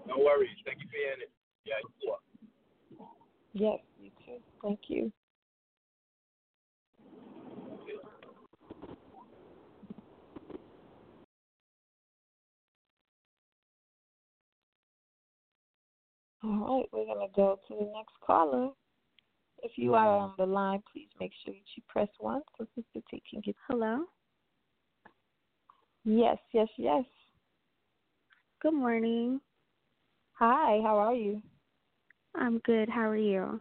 No 0.07 0.19
worries. 0.19 0.51
Thank 0.65 0.81
you 0.81 0.87
for 0.87 0.93
being 0.93 1.29
Yeah, 1.65 1.75
you 1.83 2.15
Yes, 3.57 3.79
you 3.99 4.11
too. 4.27 4.43
Thank 4.63 4.81
you. 4.89 5.13
All 16.45 16.79
right, 16.79 16.89
we're 16.93 17.07
going 17.07 17.27
to 17.27 17.35
go 17.35 17.59
to 17.69 17.75
the 17.75 17.91
next 17.95 18.13
caller. 18.25 18.69
If 19.63 19.73
you 19.77 19.95
are 19.95 20.09
on 20.09 20.35
the 20.37 20.45
line, 20.45 20.83
please 20.93 21.09
make 21.19 21.33
sure 21.43 21.55
that 21.55 21.63
you 21.75 21.83
press 21.89 22.09
one 22.19 22.43
so 22.59 22.67
Sister 22.75 23.01
T 23.11 23.23
can 23.31 23.41
get. 23.41 23.57
Hello. 23.67 24.05
Yes, 26.05 26.37
yes, 26.53 26.69
yes. 26.77 27.05
Good 28.61 28.75
morning. 28.75 29.41
Hi, 30.35 30.81
how 30.83 30.99
are 30.99 31.15
you? 31.15 31.41
I'm 32.35 32.59
good. 32.59 32.91
How 32.91 33.09
are 33.09 33.17
you? 33.17 33.61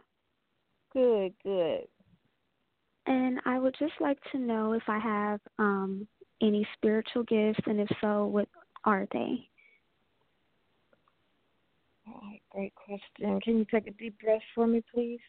Good, 0.92 1.32
good. 1.42 1.86
And 3.06 3.40
I 3.46 3.58
would 3.58 3.76
just 3.78 3.94
like 4.00 4.18
to 4.32 4.38
know 4.38 4.72
if 4.74 4.82
I 4.88 4.98
have 4.98 5.40
um 5.58 6.06
any 6.42 6.66
spiritual 6.76 7.22
gifts 7.22 7.60
and 7.66 7.80
if 7.80 7.88
so, 8.02 8.26
what 8.26 8.48
are 8.84 9.06
they? 9.12 9.48
All 12.06 12.20
right, 12.22 12.42
great 12.50 12.74
question. 12.74 13.40
Can 13.40 13.58
you 13.58 13.66
take 13.70 13.86
a 13.86 13.90
deep 13.92 14.18
breath 14.20 14.42
for 14.54 14.66
me, 14.66 14.82
please? 14.92 15.20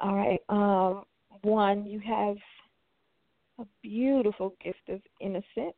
All 0.00 0.14
right. 0.14 0.40
Um, 0.48 1.04
one, 1.42 1.86
you 1.86 2.00
have 2.00 2.36
a 3.60 3.66
beautiful 3.82 4.54
gift 4.62 4.88
of 4.88 5.00
innocence. 5.20 5.74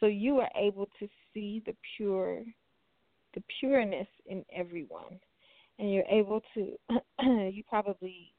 So 0.00 0.06
you 0.06 0.38
are 0.38 0.50
able 0.56 0.88
to 0.98 1.08
see 1.32 1.62
the 1.66 1.74
pure 1.96 2.42
the 3.34 3.42
pureness 3.60 4.08
in 4.26 4.44
everyone. 4.54 5.20
And 5.78 5.92
you're 5.92 6.04
able 6.10 6.42
to 6.54 6.76
you 7.50 7.62
probably 7.68 8.32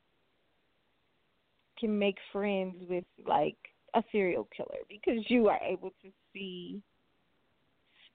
can 1.79 1.97
make 1.97 2.17
friends 2.31 2.75
with 2.89 3.05
like 3.25 3.57
a 3.93 4.03
serial 4.11 4.47
killer 4.55 4.79
because 4.89 5.23
you 5.27 5.47
are 5.47 5.59
able 5.63 5.89
to 6.01 6.09
see 6.33 6.81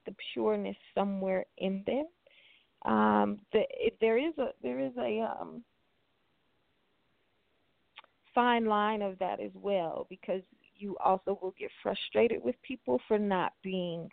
the 0.05 0.15
pureness 0.33 0.77
somewhere 0.95 1.45
in 1.57 1.83
them. 1.85 2.05
Um, 2.91 3.39
the, 3.53 3.63
there 3.99 4.17
is 4.17 4.37
a 4.37 4.49
there 4.61 4.79
is 4.79 4.93
a 4.97 5.21
um, 5.21 5.63
fine 8.33 8.65
line 8.65 9.01
of 9.01 9.17
that 9.19 9.39
as 9.39 9.51
well 9.55 10.05
because 10.09 10.41
you 10.75 10.95
also 11.03 11.37
will 11.41 11.55
get 11.59 11.71
frustrated 11.81 12.43
with 12.43 12.55
people 12.61 13.01
for 13.07 13.17
not 13.17 13.53
being 13.63 14.09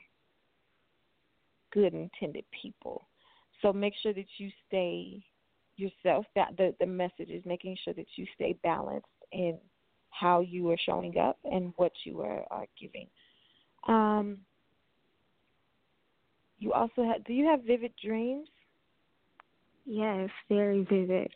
good 1.73 1.93
intended 1.93 2.45
people. 2.63 3.07
So 3.61 3.73
make 3.73 3.93
sure 4.03 4.15
that 4.15 4.27
you 4.39 4.51
stay 4.67 5.23
yourself. 5.77 6.25
That 6.35 6.57
the 6.57 6.75
the 6.81 6.87
message 6.87 7.29
is 7.29 7.45
making 7.45 7.77
sure 7.85 7.95
that 7.95 8.07
you 8.17 8.27
stay 8.35 8.57
balanced 8.63 9.07
in 9.33 9.59
how 10.19 10.41
you 10.41 10.71
are 10.71 10.79
showing 10.85 11.19
up 11.19 11.39
and 11.45 11.73
what 11.77 11.93
you 12.05 12.21
are, 12.21 12.45
are 12.51 12.67
giving. 12.81 13.09
Um, 13.89 14.39
you 16.59 16.73
also 16.73 17.05
have. 17.05 17.25
Do 17.25 17.33
you 17.33 17.47
have 17.47 17.63
vivid 17.65 17.93
dreams? 18.03 18.49
Yes, 19.85 20.31
very 20.49 20.85
vivid. 20.85 21.31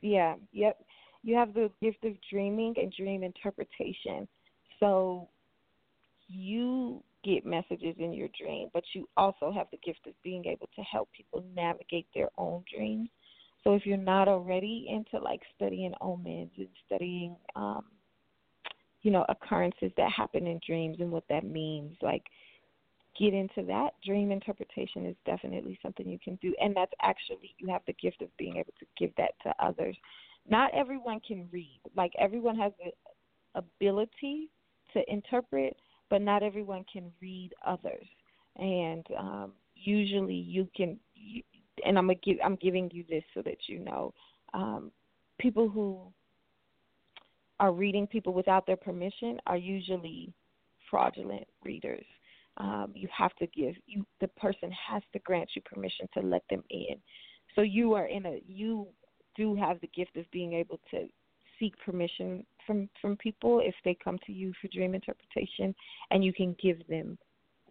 Yeah. 0.00 0.34
Yep 0.52 0.78
you 1.24 1.34
have 1.34 1.54
the 1.54 1.70
gift 1.82 2.04
of 2.04 2.12
dreaming 2.30 2.74
and 2.76 2.92
dream 2.92 3.22
interpretation. 3.22 4.28
So 4.78 5.28
you 6.28 7.02
get 7.24 7.46
messages 7.46 7.96
in 7.98 8.12
your 8.12 8.28
dream, 8.38 8.68
but 8.74 8.84
you 8.94 9.08
also 9.16 9.50
have 9.50 9.66
the 9.72 9.78
gift 9.78 10.06
of 10.06 10.12
being 10.22 10.44
able 10.44 10.68
to 10.76 10.82
help 10.82 11.08
people 11.12 11.42
navigate 11.56 12.06
their 12.14 12.28
own 12.36 12.62
dreams. 12.72 13.08
So 13.64 13.74
if 13.74 13.86
you're 13.86 13.96
not 13.96 14.28
already 14.28 14.86
into 14.88 15.22
like 15.24 15.40
studying 15.56 15.94
omens 16.00 16.50
and 16.58 16.68
studying 16.86 17.36
um 17.56 17.84
you 19.02 19.10
know 19.10 19.24
occurrences 19.28 19.90
that 19.96 20.12
happen 20.12 20.46
in 20.46 20.60
dreams 20.66 20.98
and 21.00 21.10
what 21.10 21.24
that 21.28 21.44
means, 21.44 21.96
like 22.02 22.24
get 23.18 23.32
into 23.32 23.62
that. 23.62 23.90
Dream 24.04 24.30
interpretation 24.30 25.06
is 25.06 25.16
definitely 25.24 25.78
something 25.82 26.08
you 26.08 26.18
can 26.22 26.36
do 26.36 26.54
and 26.60 26.76
that's 26.76 26.92
actually 27.02 27.54
you 27.58 27.68
have 27.68 27.82
the 27.86 27.94
gift 27.94 28.22
of 28.22 28.36
being 28.36 28.56
able 28.56 28.74
to 28.78 28.86
give 28.98 29.14
that 29.16 29.32
to 29.42 29.54
others 29.64 29.96
not 30.48 30.70
everyone 30.74 31.20
can 31.26 31.48
read. 31.50 31.80
Like 31.96 32.12
everyone 32.18 32.56
has 32.56 32.72
the 32.84 32.92
ability 33.54 34.50
to 34.92 35.12
interpret, 35.12 35.76
but 36.10 36.22
not 36.22 36.42
everyone 36.42 36.84
can 36.92 37.10
read 37.20 37.52
others. 37.66 38.06
And 38.56 39.06
um, 39.18 39.52
usually, 39.74 40.34
you 40.34 40.68
can. 40.76 40.98
And 41.84 41.98
I'm 41.98 42.10
give, 42.22 42.38
I'm 42.44 42.56
giving 42.56 42.90
you 42.92 43.04
this 43.08 43.24
so 43.34 43.42
that 43.42 43.56
you 43.66 43.80
know, 43.80 44.12
um, 44.52 44.90
people 45.38 45.68
who 45.68 46.00
are 47.60 47.72
reading 47.72 48.06
people 48.06 48.32
without 48.32 48.66
their 48.66 48.76
permission 48.76 49.38
are 49.46 49.56
usually 49.56 50.32
fraudulent 50.90 51.46
readers. 51.64 52.04
Um, 52.56 52.92
you 52.94 53.08
have 53.16 53.34
to 53.36 53.46
give 53.48 53.74
you 53.86 54.06
the 54.20 54.28
person 54.28 54.70
has 54.70 55.02
to 55.12 55.18
grant 55.20 55.50
you 55.54 55.62
permission 55.62 56.06
to 56.14 56.20
let 56.20 56.42
them 56.48 56.62
in. 56.70 56.96
So 57.54 57.62
you 57.62 57.94
are 57.94 58.06
in 58.06 58.26
a 58.26 58.40
you 58.46 58.86
do 59.36 59.54
have 59.56 59.80
the 59.80 59.88
gift 59.88 60.16
of 60.16 60.30
being 60.30 60.52
able 60.52 60.78
to 60.92 61.08
seek 61.58 61.74
permission 61.84 62.44
from 62.66 62.88
from 63.00 63.16
people 63.16 63.60
if 63.60 63.74
they 63.84 63.96
come 64.02 64.18
to 64.26 64.32
you 64.32 64.52
for 64.60 64.68
dream 64.68 64.94
interpretation, 64.94 65.74
and 66.10 66.24
you 66.24 66.32
can 66.32 66.54
give 66.62 66.86
them 66.86 67.18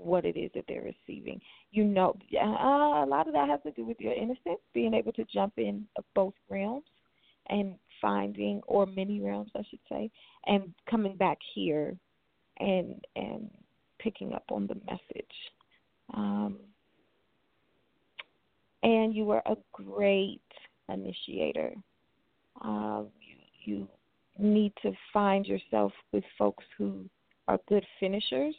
what 0.03 0.25
it 0.25 0.37
is 0.37 0.51
that 0.55 0.65
they're 0.67 0.83
receiving. 0.83 1.39
You 1.71 1.83
know, 1.83 2.15
uh, 2.39 3.03
a 3.03 3.07
lot 3.07 3.27
of 3.27 3.33
that 3.33 3.49
has 3.49 3.59
to 3.63 3.71
do 3.71 3.85
with 3.85 3.99
your 3.99 4.13
innocence, 4.13 4.59
being 4.73 4.93
able 4.93 5.13
to 5.13 5.25
jump 5.25 5.53
in 5.57 5.85
both 6.15 6.33
realms 6.49 6.85
and 7.47 7.75
finding, 8.01 8.61
or 8.67 8.85
many 8.85 9.19
realms, 9.21 9.51
I 9.55 9.63
should 9.69 9.79
say, 9.89 10.09
and 10.45 10.73
coming 10.89 11.15
back 11.15 11.37
here 11.53 11.95
and 12.59 13.03
and 13.15 13.49
picking 13.99 14.33
up 14.33 14.43
on 14.51 14.67
the 14.67 14.75
message. 14.85 15.35
Um, 16.13 16.57
and 18.83 19.15
you 19.15 19.31
are 19.31 19.41
a 19.45 19.55
great 19.71 20.41
initiator. 20.89 21.73
Um, 22.61 23.07
you, 23.65 23.77
you 23.77 23.87
need 24.37 24.73
to 24.81 24.91
find 25.13 25.45
yourself 25.45 25.93
with 26.11 26.23
folks 26.37 26.65
who 26.77 27.05
are 27.47 27.59
good 27.67 27.85
finishers 27.99 28.55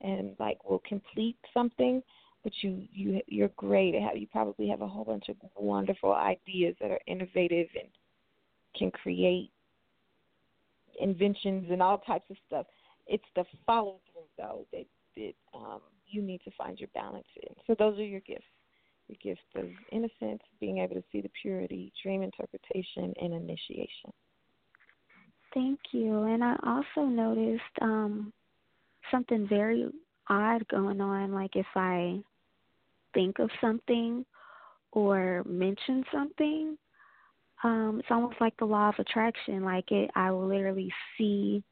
and 0.00 0.36
like 0.38 0.62
will 0.68 0.82
complete 0.86 1.38
something 1.54 2.02
but 2.46 2.52
you 2.62 2.86
you 2.92 3.20
you're 3.26 3.50
great. 3.56 3.94
You 4.14 4.28
probably 4.30 4.68
have 4.68 4.80
a 4.80 4.86
whole 4.86 5.04
bunch 5.04 5.28
of 5.28 5.34
wonderful 5.56 6.12
ideas 6.14 6.76
that 6.80 6.92
are 6.92 7.00
innovative 7.08 7.66
and 7.74 7.88
can 8.78 8.92
create 8.92 9.50
inventions 11.00 11.66
and 11.72 11.82
all 11.82 11.98
types 11.98 12.30
of 12.30 12.36
stuff. 12.46 12.66
It's 13.08 13.24
the 13.34 13.42
follow 13.66 13.98
through 14.12 14.28
though 14.38 14.64
that 14.72 14.86
that 15.16 15.32
um 15.56 15.80
you 16.06 16.22
need 16.22 16.40
to 16.44 16.52
find 16.56 16.78
your 16.78 16.88
balance 16.94 17.26
in. 17.42 17.52
So 17.66 17.74
those 17.76 17.98
are 17.98 18.04
your 18.04 18.20
gifts. 18.20 18.44
Your 19.08 19.18
gift 19.20 19.42
of 19.56 19.66
innocence 19.90 20.42
being 20.60 20.78
able 20.78 20.94
to 20.94 21.04
see 21.10 21.20
the 21.20 21.30
purity 21.42 21.92
dream 22.00 22.22
interpretation 22.22 23.12
and 23.20 23.34
initiation. 23.34 24.12
Thank 25.52 25.80
you. 25.90 26.22
And 26.22 26.44
I 26.44 26.54
also 26.64 27.08
noticed 27.08 27.62
um 27.82 28.32
something 29.10 29.46
very 29.48 29.86
odd 30.28 30.66
going 30.68 31.00
on 31.00 31.32
like 31.32 31.54
if 31.54 31.66
I 31.74 32.18
think 33.14 33.38
of 33.38 33.50
something 33.60 34.24
or 34.92 35.42
mention 35.46 36.04
something 36.12 36.76
um 37.64 37.98
it's 38.00 38.10
almost 38.10 38.36
like 38.40 38.56
the 38.58 38.64
law 38.64 38.88
of 38.88 38.96
attraction 38.98 39.64
like 39.64 39.90
it 39.92 40.10
I 40.14 40.30
will 40.30 40.48
literally 40.48 40.92
see 41.16 41.62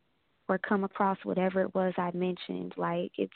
or 0.48 0.58
come 0.58 0.84
across 0.84 1.18
whatever 1.24 1.62
it 1.62 1.74
was 1.74 1.92
I 1.96 2.10
mentioned 2.14 2.74
like 2.76 3.12
it's 3.18 3.32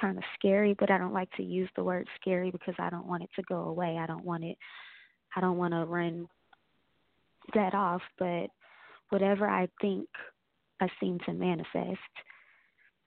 kind 0.00 0.16
of 0.16 0.24
scary 0.38 0.74
but 0.78 0.90
I 0.90 0.98
don't 0.98 1.12
like 1.12 1.30
to 1.32 1.42
use 1.42 1.68
the 1.76 1.84
word 1.84 2.08
scary 2.20 2.50
because 2.50 2.74
I 2.78 2.90
don't 2.90 3.06
want 3.06 3.22
it 3.22 3.30
to 3.36 3.42
go 3.48 3.56
away 3.68 3.98
I 4.00 4.06
don't 4.06 4.24
want 4.24 4.44
it 4.44 4.56
I 5.36 5.40
don't 5.40 5.58
want 5.58 5.74
to 5.74 5.84
run 5.84 6.26
that 7.54 7.74
off 7.74 8.02
but 8.18 8.48
whatever 9.14 9.48
I 9.48 9.68
think, 9.80 10.08
I 10.80 10.88
seem 11.00 11.20
to 11.26 11.32
manifest. 11.32 12.00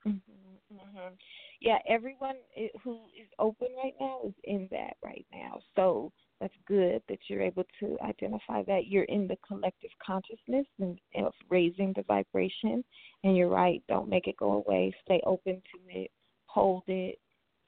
Mm-hmm, 0.08 0.76
mm-hmm. 0.76 1.14
Yeah, 1.60 1.78
everyone 1.88 2.36
who 2.84 3.00
is 3.20 3.28
open 3.40 3.70
right 3.82 3.94
now 4.00 4.20
is 4.26 4.34
in 4.44 4.68
that 4.72 4.94
right 5.04 5.26
now. 5.32 5.60
So 5.76 6.12
that's 6.40 6.54
good 6.68 7.02
that 7.10 7.18
you're 7.28 7.42
able 7.42 7.64
to 7.80 7.98
identify 8.04 8.64
that 8.64 8.88
you're 8.88 9.06
in 9.06 9.28
the 9.28 9.38
collective 9.48 9.90
consciousness 10.06 10.68
and 10.80 11.00
of 11.26 11.34
raising 11.50 11.94
the 11.96 12.04
vibration. 12.04 12.84
And 13.24 13.36
you're 13.36 13.50
right, 13.50 13.82
don't 13.88 14.10
make 14.10 14.28
it 14.28 14.38
go 14.38 14.54
away. 14.54 14.94
Stay 15.04 15.20
open 15.26 15.56
to 15.56 16.00
it, 16.00 16.12
hold 16.46 16.84
it. 16.88 17.20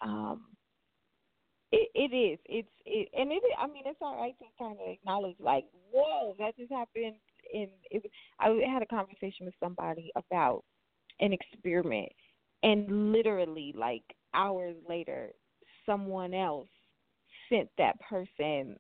Um, 0.02 0.46
it, 1.72 1.90
it 1.94 2.16
is. 2.16 2.40
It's 2.46 2.70
it, 2.86 3.10
and 3.18 3.32
it. 3.32 3.44
I 3.60 3.68
mean, 3.68 3.84
it's 3.86 4.00
all 4.02 4.20
right 4.20 4.36
to 4.40 4.46
kind 4.58 4.78
of 4.82 4.90
acknowledge, 4.92 5.36
like, 5.40 5.66
whoa, 5.92 6.36
that 6.40 6.58
just 6.58 6.72
happened 6.72 7.16
in 7.54 7.70
it, 7.92 8.12
I 8.40 8.48
had 8.72 8.82
a 8.82 8.88
conversation 8.88 9.46
with 9.46 9.56
somebody 9.60 10.12
about 10.16 10.64
an 11.20 11.34
experiment, 11.34 12.12
and 12.64 13.12
literally 13.12 13.74
like 13.78 14.04
hours 14.34 14.76
later, 14.88 15.30
someone 15.86 16.34
else 16.34 16.68
sent 17.50 17.70
that 17.78 18.00
person 18.02 18.78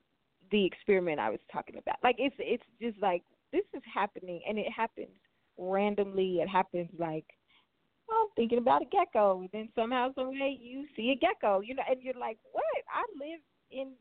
the 0.51 0.65
experiment 0.65 1.19
I 1.19 1.29
was 1.29 1.39
talking 1.51 1.77
about. 1.77 1.97
Like 2.03 2.15
it's 2.19 2.35
it's 2.39 2.63
just 2.81 2.99
like 3.01 3.23
this 3.51 3.65
is 3.75 3.81
happening, 3.91 4.41
and 4.47 4.57
it 4.57 4.71
happens 4.71 5.09
randomly. 5.57 6.39
It 6.39 6.47
happens 6.47 6.89
like 6.97 7.25
I'm 8.11 8.27
thinking 8.35 8.57
about 8.57 8.81
a 8.81 8.85
gecko, 8.85 9.41
and 9.41 9.49
then 9.53 9.69
somehow, 9.75 10.09
some 10.15 10.29
way, 10.29 10.57
you 10.59 10.85
see 10.95 11.11
a 11.11 11.15
gecko, 11.15 11.61
you 11.61 11.75
know, 11.75 11.83
and 11.89 12.01
you're 12.01 12.13
like, 12.15 12.37
what? 12.51 12.63
I 12.93 13.03
live 13.19 13.39
in 13.71 13.93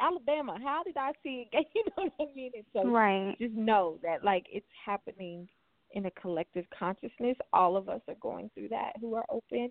Alabama. 0.00 0.58
How 0.62 0.82
did 0.82 0.96
I 0.96 1.12
see 1.22 1.48
it? 1.52 1.66
You 1.74 1.84
know 1.84 2.04
what 2.04 2.28
I 2.28 2.34
mean? 2.34 2.52
And 2.54 2.64
so 2.72 2.88
right. 2.88 3.36
just 3.38 3.54
know 3.54 3.98
that 4.02 4.24
like 4.24 4.46
it's 4.50 4.66
happening 4.84 5.48
in 5.92 6.06
a 6.06 6.10
collective 6.12 6.64
consciousness. 6.76 7.36
All 7.52 7.76
of 7.76 7.88
us 7.88 8.00
are 8.08 8.16
going 8.20 8.50
through 8.54 8.68
that 8.68 8.92
who 9.00 9.14
are 9.14 9.24
open, 9.28 9.70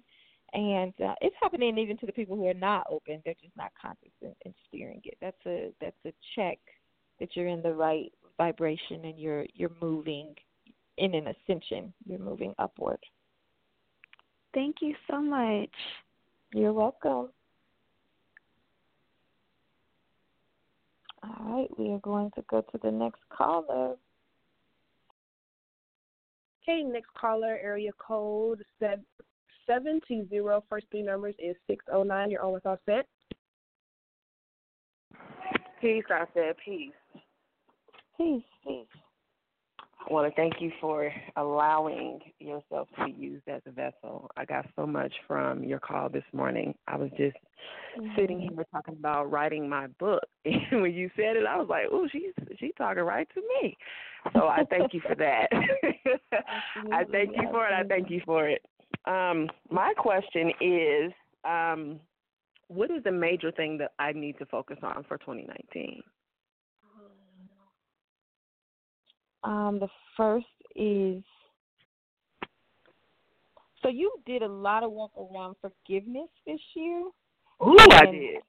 and 0.54 0.94
uh, 1.04 1.16
it's 1.22 1.36
happening 1.42 1.78
even 1.78 1.98
to 1.98 2.06
the 2.06 2.12
people 2.12 2.36
who 2.36 2.48
are 2.48 2.54
not 2.54 2.88
open. 2.90 3.22
They're 3.24 3.34
just 3.42 3.56
not 3.56 3.72
conscious 3.80 4.12
in, 4.22 4.34
in 4.46 4.54
steering 4.68 5.02
it. 5.04 5.18
That's 5.22 5.46
a 5.46 5.72
that's 5.80 6.06
a 6.06 6.14
check 6.36 6.60
that 7.20 7.36
you're 7.36 7.48
in 7.48 7.62
the 7.62 7.74
right 7.74 8.12
vibration 8.38 9.06
and 9.06 9.20
you're 9.20 9.46
you're 9.54 9.72
moving 9.82 10.34
in 10.98 11.14
an 11.16 11.28
ascension. 11.28 11.94
You're 12.06 12.20
moving 12.20 12.54
upward. 12.58 13.00
Thank 14.54 14.78
you 14.82 14.96
so 15.10 15.22
much. 15.22 15.70
You're 16.54 16.74
welcome. 16.74 17.30
All 21.22 21.46
right, 21.46 21.68
we 21.78 21.92
are 21.92 22.00
going 22.00 22.32
to 22.36 22.44
go 22.50 22.62
to 22.62 22.80
the 22.82 22.92
next 22.92 23.20
caller. 23.30 23.96
Okay, 26.70 26.84
next 26.84 27.12
caller, 27.20 27.58
area 27.64 27.92
code 27.98 28.64
seven 28.80 30.00
two 30.08 30.28
zero. 30.30 30.64
First 30.70 30.86
three 30.92 31.02
numbers 31.02 31.34
is 31.40 31.56
six 31.66 31.84
oh 31.92 32.04
nine. 32.04 32.30
You're 32.30 32.46
on 32.46 32.54
with 32.54 32.64
Auset. 32.64 33.04
Peace, 35.82 36.04
I 36.12 36.26
said 36.34 36.56
peace. 36.64 36.92
Peace, 38.18 38.44
peace. 38.64 38.86
I 40.00 40.14
want 40.14 40.34
to 40.34 40.36
thank 40.36 40.56
you 40.60 40.72
for 40.80 41.12
allowing 41.36 42.20
yourself 42.40 42.88
to 42.98 43.06
be 43.06 43.12
used 43.12 43.48
as 43.48 43.62
a 43.66 43.72
vessel. 43.72 44.30
I 44.38 44.46
got 44.46 44.66
so 44.76 44.88
much 44.88 45.12
from 45.28 45.64
your 45.64 45.80
call 45.80 46.10
this 46.10 46.24
morning. 46.34 46.74
I 46.88 46.96
was 46.96 47.10
just 47.12 47.36
mm-hmm. 47.98 48.08
sitting 48.18 48.40
here 48.40 48.66
talking 48.72 48.96
about 48.98 49.30
writing 49.30 49.68
my 49.68 49.88
book, 50.00 50.24
and 50.46 50.82
when 50.82 50.94
you 50.94 51.10
said 51.16 51.36
it, 51.36 51.46
I 51.46 51.58
was 51.58 51.68
like, 51.70 51.86
"Oh, 51.92 52.08
she's 52.12 52.32
she's 52.60 52.72
talking 52.78 53.04
right 53.04 53.28
to 53.34 53.42
me." 53.42 53.78
So 54.34 54.48
I 54.48 54.64
thank 54.70 54.94
you 54.94 55.02
for 55.02 55.16
that. 55.16 55.48
I 56.92 57.04
thank 57.12 57.36
you 57.36 57.48
for 57.52 57.68
it. 57.68 57.74
I 57.74 57.84
thank 57.84 58.10
you 58.10 58.22
for 58.26 58.48
it. 58.48 58.66
Um, 59.06 59.48
my 59.70 59.94
question 59.98 60.52
is, 60.60 61.12
um, 61.46 62.00
what 62.68 62.92
is 62.92 63.04
the 63.04 63.12
major 63.12 63.52
thing 63.52 63.78
that 63.80 63.92
I 64.00 64.12
need 64.12 64.38
to 64.40 64.46
focus 64.46 64.78
on 64.84 65.04
for 65.08 65.18
2019? 65.18 66.02
Um, 69.44 69.80
the 69.80 69.88
first 70.18 70.46
is 70.76 71.24
so 73.82 73.88
you 73.90 74.12
did 74.26 74.42
a 74.42 74.48
lot 74.48 74.84
of 74.84 74.92
work 74.92 75.12
around 75.18 75.56
forgiveness 75.62 76.28
this 76.46 76.60
year. 76.76 77.02
Ooh, 77.66 77.78
and, 77.80 77.94
I 77.94 78.06
did. 78.12 78.42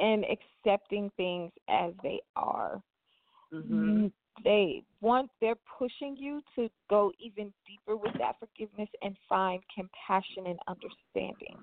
And 0.00 0.24
accepting 0.24 1.10
things 1.16 1.50
as 1.68 1.92
they 2.02 2.20
are. 2.36 2.82
Mm-hmm. 3.52 4.08
They 4.44 4.84
want 5.00 5.30
they're 5.40 5.56
pushing 5.78 6.16
you 6.16 6.42
to 6.54 6.68
go 6.88 7.10
even 7.18 7.52
deeper 7.66 7.96
with 7.96 8.12
that 8.18 8.36
forgiveness 8.38 8.88
and 9.02 9.16
find 9.28 9.60
compassion 9.74 10.46
and 10.46 10.58
understanding 10.68 11.56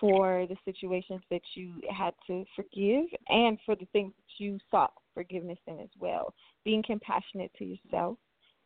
for 0.00 0.46
the 0.48 0.56
situations 0.64 1.22
that 1.30 1.42
you 1.54 1.74
had 1.90 2.14
to 2.26 2.44
forgive 2.54 3.04
and 3.28 3.58
for 3.64 3.76
the 3.76 3.86
things 3.92 4.12
that 4.16 4.44
you 4.44 4.58
sought 4.70 4.92
forgiveness 5.14 5.58
in 5.66 5.80
as 5.80 5.88
well. 5.98 6.34
Being 6.64 6.82
compassionate 6.82 7.50
to 7.58 7.64
yourself 7.64 8.18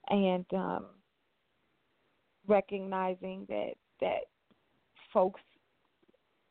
and 0.08 0.44
um, 0.52 0.86
recognizing 2.46 3.46
that 3.48 3.72
that 4.00 4.20
folks 5.12 5.40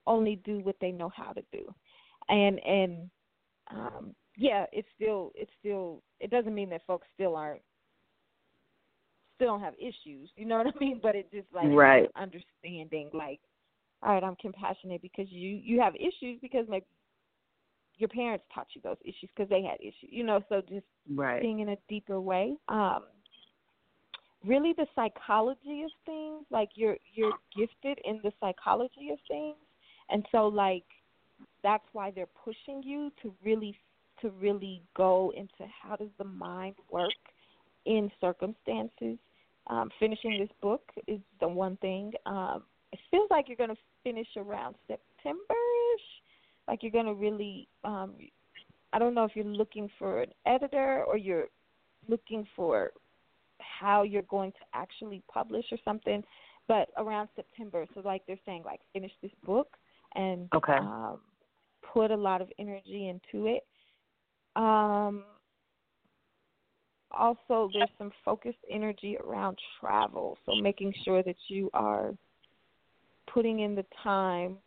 only 0.06 0.40
do 0.46 0.60
what 0.60 0.76
they 0.80 0.92
know 0.92 1.12
how 1.16 1.32
to 1.34 1.42
do, 1.52 1.74
and 2.30 2.60
and 2.60 3.10
um, 3.72 4.16
yeah, 4.38 4.66
it's 4.72 4.88
still 4.96 5.32
it's 5.36 5.52
still 5.60 6.02
it 6.20 6.30
doesn't 6.30 6.54
mean 6.54 6.70
that 6.70 6.86
folks 6.86 7.08
still 7.16 7.36
aren't 7.36 7.62
still 9.36 9.48
don't 9.48 9.62
have 9.62 9.76
issues. 9.80 10.30
You 10.36 10.46
know 10.46 10.58
what 10.58 10.68
I 10.68 10.80
mean? 10.80 11.00
But 11.02 11.16
it 11.16 11.32
just 11.32 11.48
like 11.54 11.68
right. 11.70 12.10
understanding 12.16 13.10
like 13.14 13.40
all 14.08 14.14
right, 14.14 14.24
I'm 14.24 14.38
compassionate 14.38 15.02
because 15.02 15.28
you 15.30 15.60
you 15.62 15.82
have 15.82 15.94
issues 15.96 16.40
because 16.42 16.66
maybe 16.70 16.86
your 17.98 18.08
parents 18.08 18.46
taught 18.56 18.68
you 18.74 18.82
those 18.82 18.96
issues 19.04 19.30
because 19.36 19.50
they 19.50 19.62
had 19.62 19.82
issues, 19.82 20.10
you 20.10 20.24
know. 20.24 20.40
So 20.48 20.62
just 20.62 20.86
right. 21.14 21.42
being 21.42 21.60
in 21.60 21.70
a 21.70 21.78
deeper 21.90 22.22
way. 22.22 22.56
Um, 22.70 23.04
really, 24.46 24.74
the 24.78 24.88
psychology 24.96 25.84
of 25.84 25.92
things, 26.06 26.46
like 26.50 26.70
you're 26.76 26.96
you're 27.14 27.34
gifted 27.56 28.00
in 28.06 28.22
the 28.24 28.32
psychology 28.40 29.10
of 29.12 29.20
things, 29.28 29.58
and 30.10 30.26
so 30.32 30.48
like 30.48 30.86
that's 31.62 31.86
why 31.92 32.10
they're 32.12 32.30
pushing 32.46 32.82
you 32.84 33.12
to 33.22 33.34
really 33.44 33.78
to 34.22 34.30
really 34.40 34.82
go 34.96 35.34
into 35.36 35.70
how 35.82 35.98
does 35.98 36.10
the 36.18 36.24
mind 36.24 36.76
work 36.90 37.12
in 37.86 38.10
circumstances. 38.22 39.18
Um, 39.70 39.90
finishing 40.00 40.40
this 40.40 40.50
book 40.62 40.92
is 41.08 41.20
the 41.42 41.48
one 41.48 41.76
thing. 41.78 42.14
Um, 42.26 42.64
it 42.92 43.00
feels 43.12 43.28
like 43.30 43.48
you're 43.48 43.58
going 43.58 43.70
to 43.70 43.76
finish 44.04 44.28
around 44.38 44.76
September-ish. 44.88 46.08
Like 46.68 46.84
you're 46.84 46.92
going 46.92 47.06
to 47.06 47.14
really, 47.14 47.68
um, 47.84 48.16
I 48.94 49.00
don't 49.00 49.14
know 49.14 49.24
if 49.24 49.32
you're 49.36 49.46
looking 49.46 49.90
for 50.00 50.22
an 50.22 50.30
editor 50.46 51.04
or 51.06 51.18
you're 51.18 51.48
looking 52.08 52.46
for 52.56 52.92
how 53.60 54.04
you're 54.04 54.22
going 54.24 54.52
to 54.52 54.66
actually 54.74 55.22
publish 55.32 55.66
or 55.72 55.78
something, 55.84 56.24
but 56.68 56.90
around 56.98 57.30
September. 57.36 57.86
So 57.94 58.02
like 58.04 58.24
they're 58.28 58.40
saying, 58.46 58.64
like 58.66 58.82
finish 58.94 59.12
this 59.22 59.32
book 59.46 59.68
and 60.16 60.48
okay. 60.56 60.78
um, 60.78 61.20
put 61.94 62.12
a 62.12 62.16
lot 62.16 62.42
of 62.42 62.50
energy 62.60 63.10
into 63.10 63.48
it. 63.48 63.66
Um, 64.56 65.24
also, 67.12 67.70
there's 67.74 67.90
some 67.98 68.12
focused 68.26 68.58
energy 68.70 69.18
around 69.26 69.58
travel, 69.80 70.38
so 70.46 70.56
making 70.56 70.94
sure 71.06 71.24
that 71.24 71.38
you 71.48 71.70
are 71.74 72.14
putting 73.34 73.60
in 73.60 73.76
the 73.76 73.86
time 74.04 74.58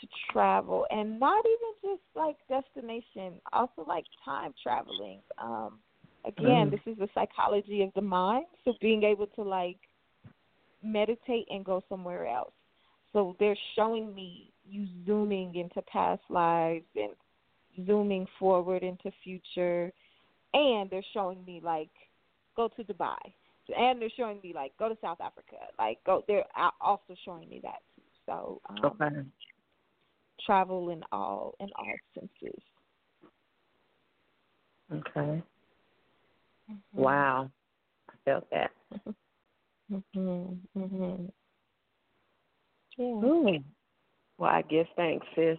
to 0.00 0.08
travel 0.32 0.84
and 0.90 1.18
not 1.20 1.44
even 1.44 1.92
just 1.92 2.02
like 2.16 2.36
destination, 2.48 3.34
also 3.52 3.84
like 3.86 4.04
time 4.24 4.52
traveling. 4.62 5.20
Um 5.38 5.78
again, 6.24 6.68
mm. 6.68 6.70
this 6.70 6.80
is 6.86 6.98
the 6.98 7.08
psychology 7.14 7.82
of 7.82 7.90
the 7.94 8.00
mind, 8.00 8.46
so 8.64 8.74
being 8.80 9.02
able 9.02 9.26
to 9.28 9.42
like 9.42 9.78
meditate 10.82 11.46
and 11.50 11.64
go 11.64 11.82
somewhere 11.88 12.26
else. 12.26 12.52
So 13.12 13.36
they're 13.38 13.58
showing 13.76 14.14
me 14.14 14.52
you 14.68 14.86
zooming 15.06 15.54
into 15.54 15.82
past 15.82 16.22
lives 16.28 16.84
and 16.96 17.12
zooming 17.86 18.26
forward 18.38 18.82
into 18.82 19.10
future 19.24 19.92
and 20.54 20.90
they're 20.90 21.04
showing 21.14 21.44
me 21.44 21.60
like 21.62 21.90
go 22.56 22.68
to 22.76 22.84
Dubai 22.84 23.16
and 23.76 24.00
they're 24.00 24.10
showing 24.16 24.40
me 24.42 24.52
like 24.54 24.72
go 24.78 24.88
to 24.88 24.96
South 25.00 25.20
Africa. 25.20 25.56
Like 25.78 25.98
go 26.04 26.24
they're 26.26 26.44
also 26.80 27.14
showing 27.24 27.48
me 27.48 27.60
that. 27.62 27.80
Too 27.96 28.02
so 28.26 28.60
um, 28.68 28.76
okay. 28.84 29.16
travel 30.44 30.90
in 30.90 31.02
all 31.12 31.54
in 31.60 31.68
all 31.76 31.94
senses. 32.14 32.62
Okay. 34.92 35.42
Mm-hmm. 36.70 36.74
wow. 36.92 37.50
I 38.10 38.14
felt 38.24 38.48
that. 38.50 38.70
Mhm 40.16 40.56
mhm 40.74 41.30
yeah. 42.96 43.04
Ooh. 43.04 43.58
well 44.38 44.50
I 44.50 44.62
guess 44.62 44.86
thanks 44.96 45.26
sis. 45.34 45.58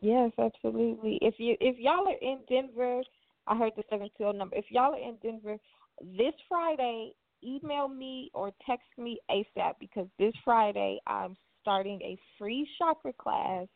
Yes, 0.00 0.30
absolutely. 0.38 1.18
If 1.20 1.34
you 1.38 1.56
if 1.60 1.76
y'all 1.78 2.06
are 2.06 2.16
in 2.22 2.38
Denver, 2.48 3.02
I 3.46 3.56
heard 3.56 3.72
the 3.76 3.82
seven 3.90 4.08
two 4.16 4.24
zero 4.24 4.32
number. 4.32 4.56
If 4.56 4.66
y'all 4.70 4.94
are 4.94 4.98
in 4.98 5.16
Denver 5.22 5.58
this 6.00 6.34
Friday, 6.48 7.12
email 7.44 7.88
me 7.88 8.30
or 8.34 8.52
text 8.66 8.86
me 8.96 9.18
ASAP 9.30 9.74
because 9.80 10.06
this 10.18 10.32
Friday 10.44 10.98
I'm 11.06 11.36
starting 11.60 12.00
a 12.02 12.18
free 12.38 12.68
chakra 12.78 13.12
class 13.12 13.68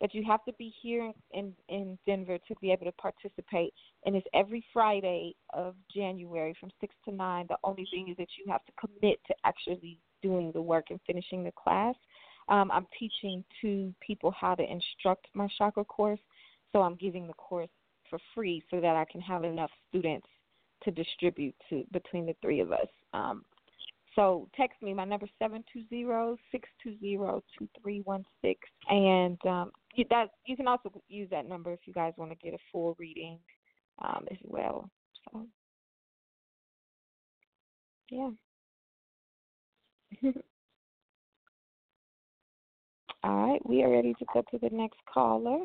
but 0.00 0.14
you 0.14 0.24
have 0.26 0.42
to 0.46 0.52
be 0.54 0.72
here 0.82 1.12
in 1.32 1.52
in 1.68 1.98
Denver 2.06 2.38
to 2.48 2.54
be 2.60 2.72
able 2.72 2.86
to 2.86 2.92
participate. 2.92 3.72
And 4.06 4.16
it's 4.16 4.26
every 4.34 4.64
Friday 4.72 5.36
of 5.52 5.74
January 5.94 6.54
from 6.58 6.70
6 6.80 6.94
to 7.04 7.12
9 7.12 7.46
the 7.48 7.56
only 7.62 7.86
thing 7.92 8.08
is 8.08 8.16
that 8.16 8.28
you 8.38 8.50
have 8.50 8.64
to 8.64 8.72
commit 8.80 9.18
to 9.26 9.34
actually 9.44 9.98
doing 10.22 10.50
the 10.52 10.62
work 10.62 10.86
and 10.90 11.00
finishing 11.06 11.44
the 11.44 11.52
class. 11.52 11.94
Um, 12.48 12.70
I'm 12.72 12.86
teaching 12.98 13.44
two 13.60 13.94
people 14.04 14.32
how 14.38 14.54
to 14.54 14.62
instruct 14.62 15.28
my 15.34 15.48
chakra 15.56 15.84
course, 15.84 16.20
so 16.72 16.80
I'm 16.80 16.96
giving 16.96 17.26
the 17.26 17.34
course 17.34 17.68
for 18.08 18.18
free 18.34 18.62
so 18.70 18.80
that 18.80 18.96
I 18.96 19.04
can 19.10 19.20
have 19.20 19.44
enough 19.44 19.70
students 19.88 20.26
to 20.82 20.90
distribute 20.90 21.54
to 21.68 21.84
between 21.92 22.26
the 22.26 22.34
three 22.42 22.60
of 22.60 22.72
us. 22.72 22.88
Um, 23.12 23.44
so 24.16 24.48
text 24.56 24.82
me. 24.82 24.92
My 24.92 25.04
number 25.04 25.26
seven 25.38 25.64
two 25.72 25.82
zero 25.88 26.36
six 26.50 26.68
two 26.82 26.98
zero 27.00 27.42
two 27.58 27.68
three 27.80 28.00
one 28.04 28.24
six, 28.42 28.60
and 28.88 29.38
um, 29.46 29.70
you, 29.94 30.04
that 30.10 30.30
you 30.46 30.56
can 30.56 30.66
also 30.66 30.90
use 31.08 31.30
that 31.30 31.48
number 31.48 31.72
if 31.72 31.80
you 31.84 31.92
guys 31.92 32.12
want 32.16 32.32
to 32.32 32.36
get 32.36 32.54
a 32.54 32.58
full 32.72 32.96
reading 32.98 33.38
um, 34.00 34.26
as 34.30 34.38
well. 34.44 34.90
So 35.32 35.46
yeah. 38.10 38.30
All 43.22 43.46
right, 43.46 43.60
we 43.68 43.82
are 43.82 43.90
ready 43.90 44.14
to 44.14 44.24
go 44.32 44.42
to 44.50 44.58
the 44.58 44.70
next 44.74 44.98
caller. 45.12 45.58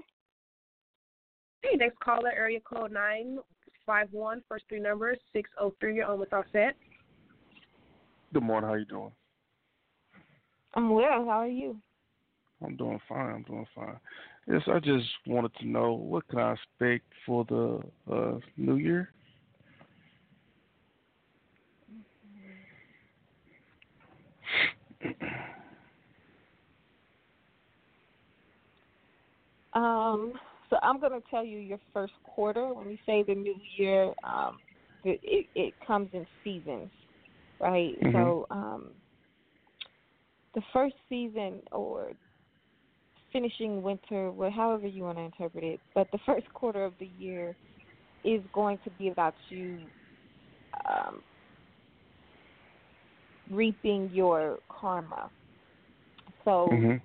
Hey, 1.61 1.77
next 1.77 1.99
caller, 1.99 2.31
area 2.31 2.59
code 2.59 2.91
nine 2.91 3.39
five 3.85 4.07
one, 4.11 4.41
first 4.47 4.65
three 4.69 4.79
numbers 4.79 5.17
six 5.33 5.49
oh 5.59 5.73
three. 5.79 5.95
You're 5.95 6.05
on 6.05 6.19
with 6.19 6.31
Auset. 6.31 6.71
Good 8.33 8.43
morning. 8.43 8.69
How 8.69 8.75
you 8.75 8.85
doing? 8.85 9.11
I'm 10.73 10.89
well. 10.89 11.25
How 11.25 11.41
are 11.41 11.47
you? 11.47 11.77
I'm 12.63 12.75
doing 12.75 12.99
fine. 13.07 13.33
I'm 13.35 13.43
doing 13.43 13.65
fine. 13.75 13.97
Yes, 14.47 14.61
I 14.67 14.79
just 14.79 15.07
wanted 15.27 15.53
to 15.55 15.67
know 15.67 15.93
what 15.93 16.27
can 16.27 16.39
I 16.39 16.53
expect 16.53 17.05
for 17.25 17.45
the 17.45 17.81
uh, 18.11 18.39
new 18.57 18.75
year. 18.75 19.09
Um, 29.73 30.33
so 30.69 30.77
I'm 30.81 30.99
going 30.99 31.11
to 31.11 31.21
tell 31.29 31.45
you 31.45 31.59
your 31.59 31.79
first 31.93 32.13
quarter. 32.23 32.73
When 32.73 32.87
we 32.87 32.99
say 33.05 33.23
the 33.23 33.35
new 33.35 33.55
year, 33.77 34.13
um, 34.23 34.57
it, 35.03 35.19
it, 35.23 35.45
it 35.55 35.73
comes 35.85 36.09
in 36.13 36.25
seasons, 36.43 36.89
right? 37.59 37.95
Mm-hmm. 38.01 38.15
So 38.15 38.47
um, 38.49 38.91
the 40.55 40.61
first 40.73 40.95
season 41.07 41.61
or 41.71 42.11
finishing 43.31 43.81
winter, 43.83 44.31
however 44.55 44.87
you 44.87 45.03
want 45.03 45.17
to 45.17 45.23
interpret 45.23 45.63
it, 45.63 45.79
but 45.93 46.09
the 46.11 46.19
first 46.25 46.51
quarter 46.53 46.83
of 46.83 46.93
the 46.99 47.09
year 47.19 47.55
is 48.23 48.41
going 48.53 48.79
to 48.83 48.89
be 48.91 49.09
about 49.09 49.35
you 49.49 49.77
um, 50.89 51.21
reaping 53.51 54.09
your 54.11 54.59
karma. 54.69 55.29
So 56.43 56.69
mm-hmm. 56.71 56.95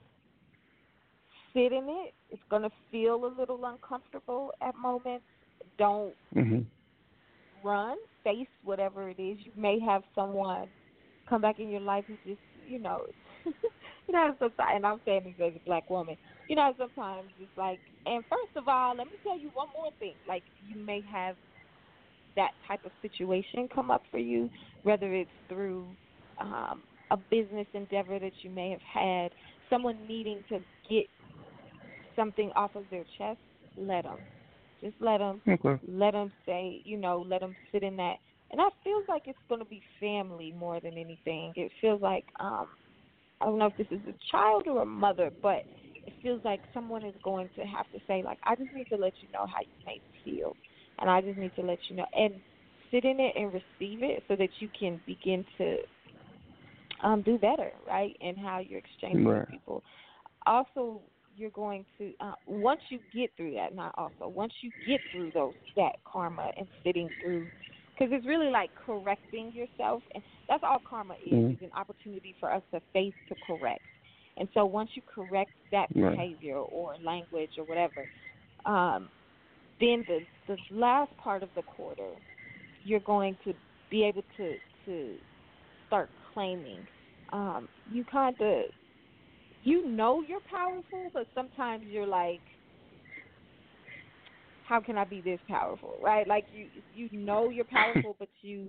Sit 1.54 1.72
in 1.72 1.86
it 1.88 2.14
it's 2.30 2.42
going 2.48 2.62
to 2.62 2.70
feel 2.90 3.24
a 3.24 3.32
little 3.38 3.64
uncomfortable 3.64 4.52
at 4.62 4.76
moments. 4.76 5.24
Don't 5.78 6.14
mm-hmm. 6.34 6.60
run. 7.66 7.96
Face 8.24 8.46
whatever 8.64 9.08
it 9.08 9.20
is. 9.20 9.38
You 9.44 9.52
may 9.56 9.80
have 9.80 10.02
someone 10.14 10.68
come 11.28 11.42
back 11.42 11.58
in 11.58 11.70
your 11.70 11.80
life 11.80 12.04
who 12.06 12.14
just, 12.26 12.40
you 12.68 12.78
know, 12.78 13.02
you 13.44 14.12
know, 14.12 14.34
sometimes, 14.38 14.70
and 14.74 14.86
I'm 14.86 15.00
saying 15.04 15.34
this 15.38 15.52
as 15.52 15.60
a 15.60 15.64
black 15.64 15.88
woman, 15.90 16.16
you 16.48 16.56
know, 16.56 16.72
sometimes 16.78 17.28
it's 17.40 17.50
like, 17.56 17.78
and 18.06 18.22
first 18.24 18.56
of 18.56 18.68
all, 18.68 18.96
let 18.96 19.06
me 19.06 19.14
tell 19.22 19.38
you 19.38 19.50
one 19.54 19.68
more 19.74 19.90
thing. 19.98 20.14
Like, 20.28 20.42
you 20.68 20.80
may 20.80 21.02
have 21.10 21.36
that 22.36 22.50
type 22.68 22.84
of 22.84 22.92
situation 23.02 23.68
come 23.74 23.90
up 23.90 24.02
for 24.10 24.18
you, 24.18 24.50
whether 24.82 25.12
it's 25.14 25.30
through 25.48 25.86
um, 26.40 26.82
a 27.10 27.16
business 27.16 27.66
endeavor 27.74 28.18
that 28.18 28.32
you 28.42 28.50
may 28.50 28.70
have 28.70 28.80
had, 28.80 29.30
someone 29.68 29.96
needing 30.08 30.42
to 30.48 30.58
get 30.88 31.06
something 32.16 32.50
off 32.56 32.74
of 32.74 32.84
their 32.90 33.04
chest, 33.18 33.38
let 33.76 34.04
them. 34.04 34.18
Just 34.82 34.96
let 35.00 35.18
them. 35.18 35.42
Okay. 35.48 35.78
Let 35.86 36.12
them 36.12 36.32
say, 36.46 36.82
you 36.84 36.96
know, 36.96 37.24
let 37.26 37.40
them 37.40 37.56
sit 37.72 37.82
in 37.82 37.96
that. 37.96 38.16
And 38.50 38.58
that 38.58 38.72
feels 38.82 39.04
like 39.08 39.22
it's 39.26 39.38
going 39.48 39.60
to 39.60 39.66
be 39.66 39.82
family 40.00 40.52
more 40.56 40.80
than 40.80 40.94
anything. 40.94 41.52
It 41.54 41.70
feels 41.80 42.00
like 42.00 42.24
um 42.40 42.66
I 43.40 43.46
don't 43.46 43.58
know 43.58 43.66
if 43.66 43.76
this 43.76 43.86
is 43.90 44.04
a 44.06 44.14
child 44.30 44.64
or 44.66 44.82
a 44.82 44.86
mother, 44.86 45.30
but 45.42 45.62
it 46.06 46.14
feels 46.20 46.40
like 46.44 46.60
someone 46.74 47.04
is 47.04 47.14
going 47.22 47.48
to 47.56 47.62
have 47.62 47.88
to 47.90 47.98
say 48.06 48.22
like 48.22 48.38
I 48.44 48.54
just 48.56 48.72
need 48.72 48.88
to 48.90 48.96
let 48.96 49.14
you 49.20 49.28
know 49.32 49.46
how 49.46 49.60
you 49.60 49.76
me 49.86 50.02
feel. 50.24 50.56
And 50.98 51.08
I 51.08 51.20
just 51.20 51.38
need 51.38 51.54
to 51.56 51.62
let 51.62 51.78
you 51.88 51.96
know 51.96 52.06
and 52.14 52.34
sit 52.90 53.04
in 53.04 53.20
it 53.20 53.34
and 53.36 53.52
receive 53.52 54.02
it 54.02 54.24
so 54.28 54.36
that 54.36 54.50
you 54.58 54.68
can 54.78 55.00
begin 55.06 55.44
to 55.58 55.76
um 57.04 57.22
do 57.22 57.38
better, 57.38 57.72
right? 57.86 58.16
And 58.20 58.36
how 58.38 58.58
you're 58.58 58.80
exchanging 58.80 59.24
right. 59.24 59.40
with 59.40 59.48
people. 59.48 59.82
Also 60.46 61.02
you're 61.40 61.50
going 61.50 61.84
to 61.98 62.12
uh, 62.20 62.34
once 62.46 62.80
you 62.90 62.98
get 63.14 63.30
through 63.36 63.54
that, 63.54 63.74
not 63.74 63.94
also 63.96 64.28
once 64.28 64.52
you 64.60 64.70
get 64.86 65.00
through 65.10 65.30
those 65.32 65.54
that 65.76 65.92
karma 66.04 66.50
and 66.56 66.66
sitting 66.84 67.08
through, 67.22 67.46
because 67.92 68.12
it's 68.12 68.26
really 68.26 68.50
like 68.50 68.70
correcting 68.86 69.52
yourself, 69.52 70.02
and 70.14 70.22
that's 70.48 70.62
all 70.62 70.78
karma 70.88 71.14
is 71.26 71.32
mm-hmm. 71.32 71.52
is 71.52 71.58
an 71.62 71.70
opportunity 71.74 72.34
for 72.38 72.52
us 72.52 72.62
to 72.72 72.80
face 72.92 73.14
to 73.28 73.34
correct. 73.46 73.80
And 74.36 74.48
so 74.54 74.64
once 74.64 74.90
you 74.94 75.02
correct 75.12 75.50
that 75.72 75.92
behavior 75.92 76.58
right. 76.58 76.68
or 76.72 76.94
language 77.04 77.50
or 77.58 77.64
whatever, 77.64 78.06
um, 78.66 79.08
then 79.80 80.04
the 80.06 80.20
the 80.46 80.56
last 80.70 81.16
part 81.16 81.42
of 81.42 81.48
the 81.56 81.62
quarter, 81.62 82.10
you're 82.84 83.00
going 83.00 83.36
to 83.44 83.54
be 83.90 84.04
able 84.04 84.22
to 84.36 84.54
to 84.86 85.14
start 85.86 86.10
claiming. 86.34 86.86
Um, 87.32 87.68
you 87.92 88.04
kind 88.04 88.36
of 88.40 88.64
you 89.62 89.86
know 89.86 90.22
you're 90.26 90.40
powerful, 90.50 91.10
but 91.12 91.26
sometimes 91.34 91.84
you're 91.86 92.06
like, 92.06 92.40
how 94.66 94.80
can 94.80 94.96
I 94.96 95.04
be 95.04 95.20
this 95.20 95.40
powerful, 95.48 95.96
right? 96.02 96.26
Like 96.26 96.46
you 96.52 96.68
you 96.94 97.08
know 97.18 97.50
you're 97.50 97.64
powerful, 97.64 98.16
but 98.18 98.28
you 98.40 98.68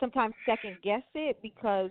sometimes 0.00 0.34
second 0.46 0.76
guess 0.82 1.02
it 1.14 1.38
because 1.42 1.90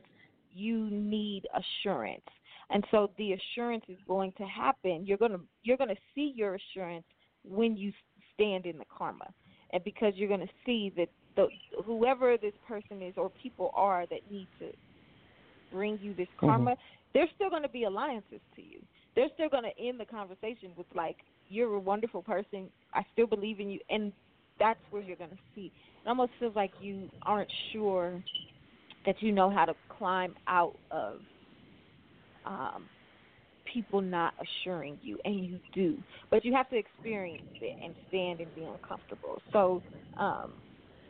you 0.53 0.89
need 0.89 1.43
assurance. 1.53 2.21
And 2.69 2.83
so 2.91 3.11
the 3.17 3.33
assurance 3.33 3.83
is 3.87 3.97
going 4.07 4.33
to 4.37 4.43
happen. 4.43 5.05
You're 5.05 5.17
gonna 5.17 5.39
you're 5.63 5.77
gonna 5.77 5.95
see 6.15 6.33
your 6.35 6.55
assurance 6.55 7.05
when 7.43 7.77
you 7.77 7.91
stand 8.33 8.65
in 8.65 8.77
the 8.77 8.85
karma, 8.95 9.27
and 9.71 9.83
because 9.83 10.13
you're 10.15 10.29
gonna 10.29 10.45
see 10.65 10.91
that 10.97 11.09
the 11.35 11.47
whoever 11.85 12.37
this 12.37 12.53
person 12.67 13.01
is 13.01 13.13
or 13.17 13.29
people 13.41 13.71
are 13.75 14.05
that 14.07 14.19
need 14.31 14.47
to 14.59 14.71
bring 15.71 15.99
you 16.01 16.13
this 16.13 16.27
karma, 16.39 16.71
mm-hmm 16.71 16.81
there's 17.13 17.29
still 17.35 17.49
going 17.49 17.63
to 17.63 17.69
be 17.69 17.83
alliances 17.83 18.41
to 18.55 18.61
you. 18.61 18.79
They're 19.15 19.29
still 19.35 19.49
going 19.49 19.63
to 19.63 19.83
end 19.83 19.99
the 19.99 20.05
conversation 20.05 20.71
with 20.75 20.87
like, 20.95 21.17
"You're 21.47 21.75
a 21.75 21.79
wonderful 21.79 22.23
person. 22.23 22.69
I 22.93 23.03
still 23.13 23.27
believe 23.27 23.59
in 23.59 23.69
you," 23.69 23.79
and 23.89 24.11
that's 24.59 24.79
where 24.89 25.01
you're 25.01 25.17
going 25.17 25.29
to 25.29 25.37
see. 25.53 25.71
It 26.03 26.07
almost 26.07 26.31
feels 26.39 26.55
like 26.55 26.71
you 26.79 27.09
aren't 27.25 27.51
sure 27.71 28.21
that 29.05 29.21
you 29.21 29.31
know 29.31 29.49
how 29.49 29.65
to 29.65 29.75
climb 29.89 30.33
out 30.47 30.79
of 30.91 31.19
um, 32.45 32.89
people 33.71 34.01
not 34.01 34.33
assuring 34.39 34.97
you, 35.01 35.17
and 35.25 35.45
you 35.45 35.59
do. 35.73 35.97
But 36.31 36.43
you 36.45 36.53
have 36.53 36.69
to 36.69 36.77
experience 36.77 37.43
it 37.61 37.75
and 37.83 37.95
stand 38.07 38.39
and 38.39 38.53
be 38.55 38.63
uncomfortable. 38.63 39.41
So, 39.51 39.83
um, 40.17 40.53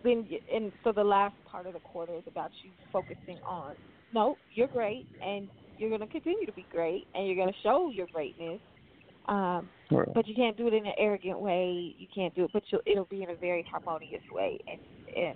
then 0.04 0.28
and 0.54 0.74
so 0.84 0.92
the 0.92 1.04
last 1.04 1.36
part 1.50 1.66
of 1.66 1.74
the 1.74 1.80
quarter 1.80 2.16
is 2.16 2.24
about 2.28 2.52
you 2.62 2.72
focusing 2.92 3.38
on 3.48 3.76
no, 4.14 4.38
you're 4.52 4.68
great, 4.68 5.08
and 5.26 5.50
you're 5.78 5.90
going 5.90 6.02
to 6.02 6.08
continue 6.08 6.46
to 6.46 6.54
be 6.54 6.66
great, 6.72 7.08
and 7.14 7.28
you're 7.28 7.36
going 7.36 7.50
to 7.50 7.60
show 7.64 7.90
your 7.90 8.08
greatness. 8.14 8.60
Um, 9.28 9.70
right. 9.92 10.08
But 10.14 10.28
you 10.28 10.36
can't 10.36 10.58
do 10.58 10.68
it 10.68 10.74
in 10.74 10.86
an 10.86 10.94
arrogant 10.98 11.40
way. 11.40 11.96
You 11.98 12.08
can't 12.14 12.36
do 12.36 12.46
it, 12.46 12.52
but 12.54 12.64
you'll, 12.70 12.82
it'll 12.86 13.06
be 13.06 13.24
in 13.24 13.30
a 13.30 13.36
very 13.36 13.66
harmonious 13.72 14.22
way, 14.32 14.58
and, 14.68 14.80
and 15.16 15.36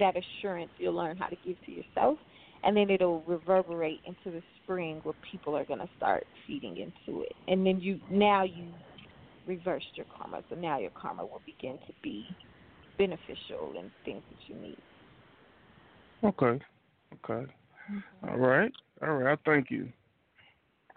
that 0.00 0.14
assurance 0.16 0.70
you'll 0.78 0.94
learn 0.94 1.16
how 1.16 1.26
to 1.26 1.36
give 1.44 1.56
to 1.66 1.72
yourself, 1.72 2.18
and 2.64 2.76
then 2.76 2.90
it'll 2.90 3.22
reverberate 3.26 4.00
into 4.06 4.36
the 4.36 4.42
spring 4.62 5.00
where 5.02 5.14
people 5.30 5.56
are 5.56 5.64
going 5.64 5.80
to 5.80 5.88
start 5.96 6.26
feeding 6.46 6.76
into 6.78 7.22
it, 7.22 7.32
and 7.48 7.66
then 7.66 7.80
you 7.80 8.00
now 8.10 8.42
you 8.42 8.64
reversed 9.46 9.86
your 9.94 10.06
karma, 10.16 10.42
so 10.48 10.56
now 10.56 10.78
your 10.78 10.90
karma 10.90 11.22
will 11.22 11.42
begin 11.46 11.78
to 11.86 11.92
be 12.02 12.26
beneficial 12.98 13.74
and 13.78 13.90
things 14.04 14.22
that 14.30 14.54
you 14.54 14.60
need. 14.60 14.78
Okay. 16.24 16.60
Okay. 17.24 17.52
Mm-hmm. 17.90 18.28
All 18.28 18.38
right. 18.38 18.72
All 19.02 19.14
right. 19.14 19.38
Thank 19.44 19.70
you. 19.70 19.88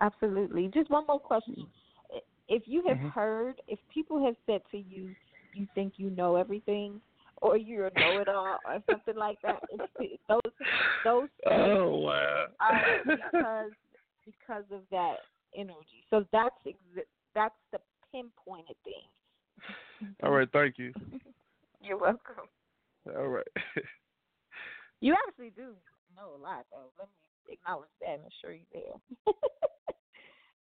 Absolutely. 0.02 0.70
Just 0.74 0.90
one 0.90 1.06
more 1.08 1.20
question. 1.20 1.68
If 2.48 2.64
you 2.66 2.84
have 2.88 2.98
mm-hmm. 2.98 3.10
heard, 3.10 3.62
if 3.68 3.80
people 3.94 4.24
have 4.26 4.36
said 4.46 4.62
to 4.72 4.78
you, 4.78 5.14
you 5.54 5.68
think 5.76 5.94
you 5.98 6.10
know 6.10 6.36
everything, 6.36 7.02
or 7.42 7.58
you're 7.58 7.88
a 7.88 8.00
know-it-all, 8.00 8.58
or 8.66 8.84
something 8.90 9.16
like 9.16 9.38
that, 9.44 9.62
those 10.28 10.42
those 11.04 11.30
oh 11.52 11.98
wow 11.98 12.46
are 12.60 12.82
because 13.06 13.72
because 14.26 14.64
of 14.72 14.82
that 14.92 15.16
energy. 15.56 16.04
So 16.10 16.26
that's 16.32 16.56
ex- 16.68 17.08
that's 17.36 17.56
the 17.72 17.80
pinpointed 18.12 18.76
thing. 18.84 20.08
All 20.24 20.32
right. 20.32 20.50
Thank 20.52 20.78
you. 20.78 20.94
You're 21.82 21.98
welcome. 21.98 22.48
All 23.16 23.28
right. 23.28 23.48
you 25.02 25.16
actually 25.28 25.52
do 25.52 25.74
know 26.16 26.36
a 26.38 26.42
lot, 26.42 26.66
though. 26.72 26.92
Let 26.98 27.08
me 27.08 27.29
acknowledge 27.52 27.90
that 28.02 28.20
and 28.20 28.24
assure 28.28 28.54
you 28.54 28.66
there. 28.74 29.26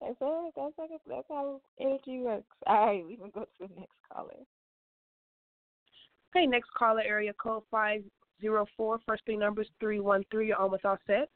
that's 0.01 0.16
all. 0.20 0.51
That's 0.57 0.74
like 0.78 0.91
that's 1.07 1.28
how 1.28 1.61
energy 1.80 2.20
works. 2.20 2.57
All 2.66 2.87
right, 2.87 3.07
we 3.07 3.16
can 3.16 3.30
go 3.30 3.43
to 3.43 3.49
the 3.61 3.68
next 3.78 3.97
caller. 4.12 4.35
Okay, 6.35 6.47
next 6.47 6.70
caller, 6.76 7.03
area 7.03 7.32
code 7.35 7.62
five 7.70 8.03
zero 8.41 8.66
four. 8.76 8.99
First 9.07 9.22
three 9.24 9.37
numbers 9.37 9.68
three 9.80 10.01
one 10.01 10.24
three. 10.30 10.49
You're 10.49 10.57
almost 10.57 10.85
all 10.85 10.99
set. 11.07 11.28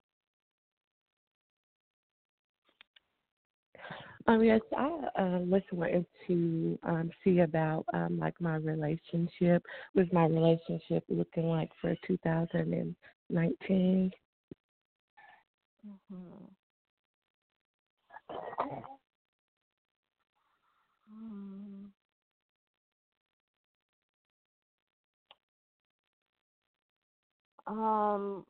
Um, 4.29 4.45
yes, 4.45 4.61
I 4.77 4.85
uh, 5.19 5.39
was 5.39 5.63
wanting 5.73 6.05
to 6.27 6.79
um, 6.83 7.11
see 7.25 7.39
about 7.39 7.87
um, 7.95 8.19
like 8.19 8.39
my 8.41 8.57
relationship. 8.57 9.65
Was 9.95 10.07
my 10.13 10.27
relationship 10.27 11.03
looking 11.09 11.49
like 11.49 11.71
for 11.81 11.95
2019? 12.07 14.11
Mm-hmm. 15.87 16.47
Um, 27.67 28.47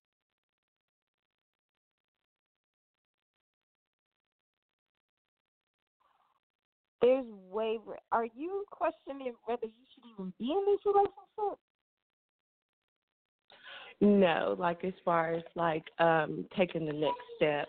there's 7.03 7.27
waver. 7.51 7.99
Are 8.13 8.27
you 8.27 8.65
questioning 8.71 9.35
whether 9.47 9.67
you 9.67 9.85
should 9.95 10.05
even 10.13 10.33
be 10.39 10.53
in 10.53 10.65
this 10.67 10.81
relationship? 10.87 11.59
No, 14.01 14.55
like 14.59 14.85
as 14.85 14.93
far 15.05 15.33
as 15.33 15.43
like 15.55 15.85
um 15.99 16.47
taking 16.57 16.87
the 16.87 16.93
next 16.93 17.21
step. 17.37 17.69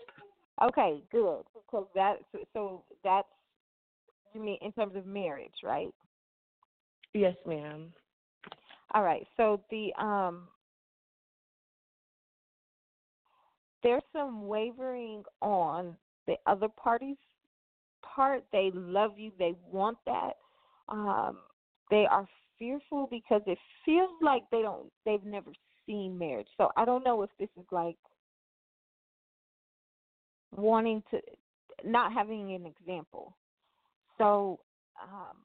Okay, 0.62 1.02
good. 1.10 1.42
Because 1.54 1.86
that 1.94 2.16
so 2.52 2.84
that's 3.02 3.26
you 4.34 4.40
mean 4.40 4.58
in 4.62 4.72
terms 4.72 4.94
of 4.94 5.06
marriage, 5.06 5.54
right? 5.64 5.88
Yes, 7.14 7.34
ma'am. 7.46 7.92
All 8.94 9.02
right. 9.02 9.26
So 9.36 9.60
the 9.70 9.92
um 9.98 10.46
there's 13.82 14.02
some 14.12 14.46
wavering 14.46 15.24
on 15.40 15.96
the 16.26 16.36
other 16.46 16.68
party's 16.68 17.16
part. 18.02 18.44
They 18.52 18.70
love 18.74 19.18
you. 19.18 19.32
They 19.38 19.54
want 19.70 19.98
that. 20.06 20.32
Um, 20.88 21.38
they 21.90 22.06
are 22.10 22.28
fearful 22.58 23.08
because 23.10 23.42
it 23.46 23.58
feels 23.84 24.10
like 24.20 24.42
they 24.50 24.62
don't. 24.62 24.90
They've 25.06 25.24
never 25.24 25.50
marriage. 25.98 26.48
So 26.56 26.70
I 26.76 26.84
don't 26.84 27.04
know 27.04 27.22
if 27.22 27.30
this 27.38 27.48
is 27.58 27.66
like 27.70 27.96
wanting 30.54 31.02
to, 31.10 31.20
not 31.84 32.12
having 32.12 32.54
an 32.54 32.66
example. 32.66 33.36
So 34.18 34.60
um, 35.02 35.36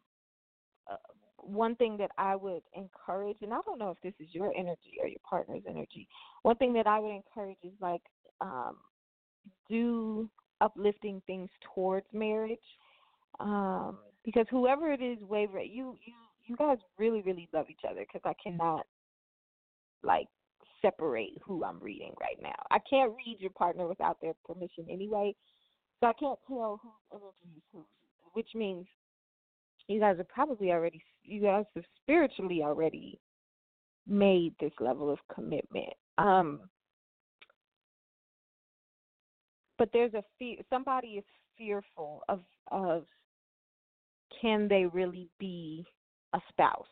uh, 0.92 0.96
one 1.38 1.76
thing 1.76 1.98
that 1.98 2.12
I 2.18 2.36
would 2.36 2.64
encourage, 2.74 3.38
and 3.42 3.54
I 3.54 3.60
don't 3.66 3.80
know 3.80 3.92
if 3.92 4.02
this 4.02 4.14
is 4.20 4.34
your 4.34 4.52
energy 4.58 4.98
or 5.02 5.08
your 5.08 5.20
partner's 5.28 5.64
energy. 5.70 6.08
One 6.44 6.58
thing 6.58 6.74
that 6.74 6.88
I 6.88 7.00
would 7.00 7.16
encourage 7.16 7.58
is 7.64 7.74
like 7.80 8.02
um, 8.42 8.78
do 9.70 10.30
uplifting 10.62 11.22
things 11.28 11.50
towards 11.74 12.08
marriage 12.14 12.60
um, 13.40 13.98
because 14.24 14.46
whoever 14.50 14.92
it 14.92 15.02
is 15.02 15.18
wavering 15.22 15.72
you 15.72 15.96
you 16.06 16.14
you 16.46 16.56
guys 16.56 16.78
really 16.98 17.22
really 17.22 17.50
love 17.54 17.66
each 17.70 17.82
other 17.90 18.02
because 18.02 18.22
i 18.24 18.34
cannot 18.42 18.86
like 20.04 20.28
separate 20.86 21.34
who 21.44 21.64
i'm 21.64 21.80
reading 21.80 22.14
right 22.20 22.38
now. 22.42 22.56
I 22.70 22.78
can't 22.90 23.14
read 23.16 23.38
your 23.40 23.52
partner 23.52 23.88
without 23.88 24.18
their 24.22 24.34
permission 24.46 24.86
anyway 24.92 25.34
so 26.00 26.08
i 26.08 26.14
can't 26.14 26.40
tell 26.48 26.80
whose 26.84 26.92
energy 27.12 27.64
whose 27.74 27.86
which 28.34 28.50
means 28.54 28.86
you 29.88 30.00
guys 30.00 30.18
are 30.20 30.26
probably 30.26 30.72
already 30.72 31.02
you 31.24 31.42
guys 31.42 31.66
have 31.76 31.86
spiritually 32.02 32.62
already 32.64 33.20
made 34.08 34.54
this 34.60 34.74
level 34.80 35.12
of 35.12 35.20
commitment. 35.34 35.94
Um 36.18 36.62
but 39.78 39.90
there's 39.92 40.14
a 40.14 40.24
fear 40.38 40.58
somebody 40.70 41.08
is 41.10 41.24
fearful 41.58 42.22
of 42.30 42.42
of 42.72 43.06
can 44.42 44.68
they 44.68 44.86
really 44.86 45.30
be 45.40 45.86
a 46.34 46.40
spouse? 46.50 46.86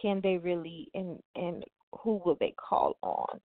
Can 0.00 0.20
they 0.22 0.36
really 0.36 0.88
and 0.94 1.20
and 1.34 1.64
who 1.98 2.20
will 2.24 2.36
they 2.40 2.54
call 2.56 2.96
on? 3.02 3.40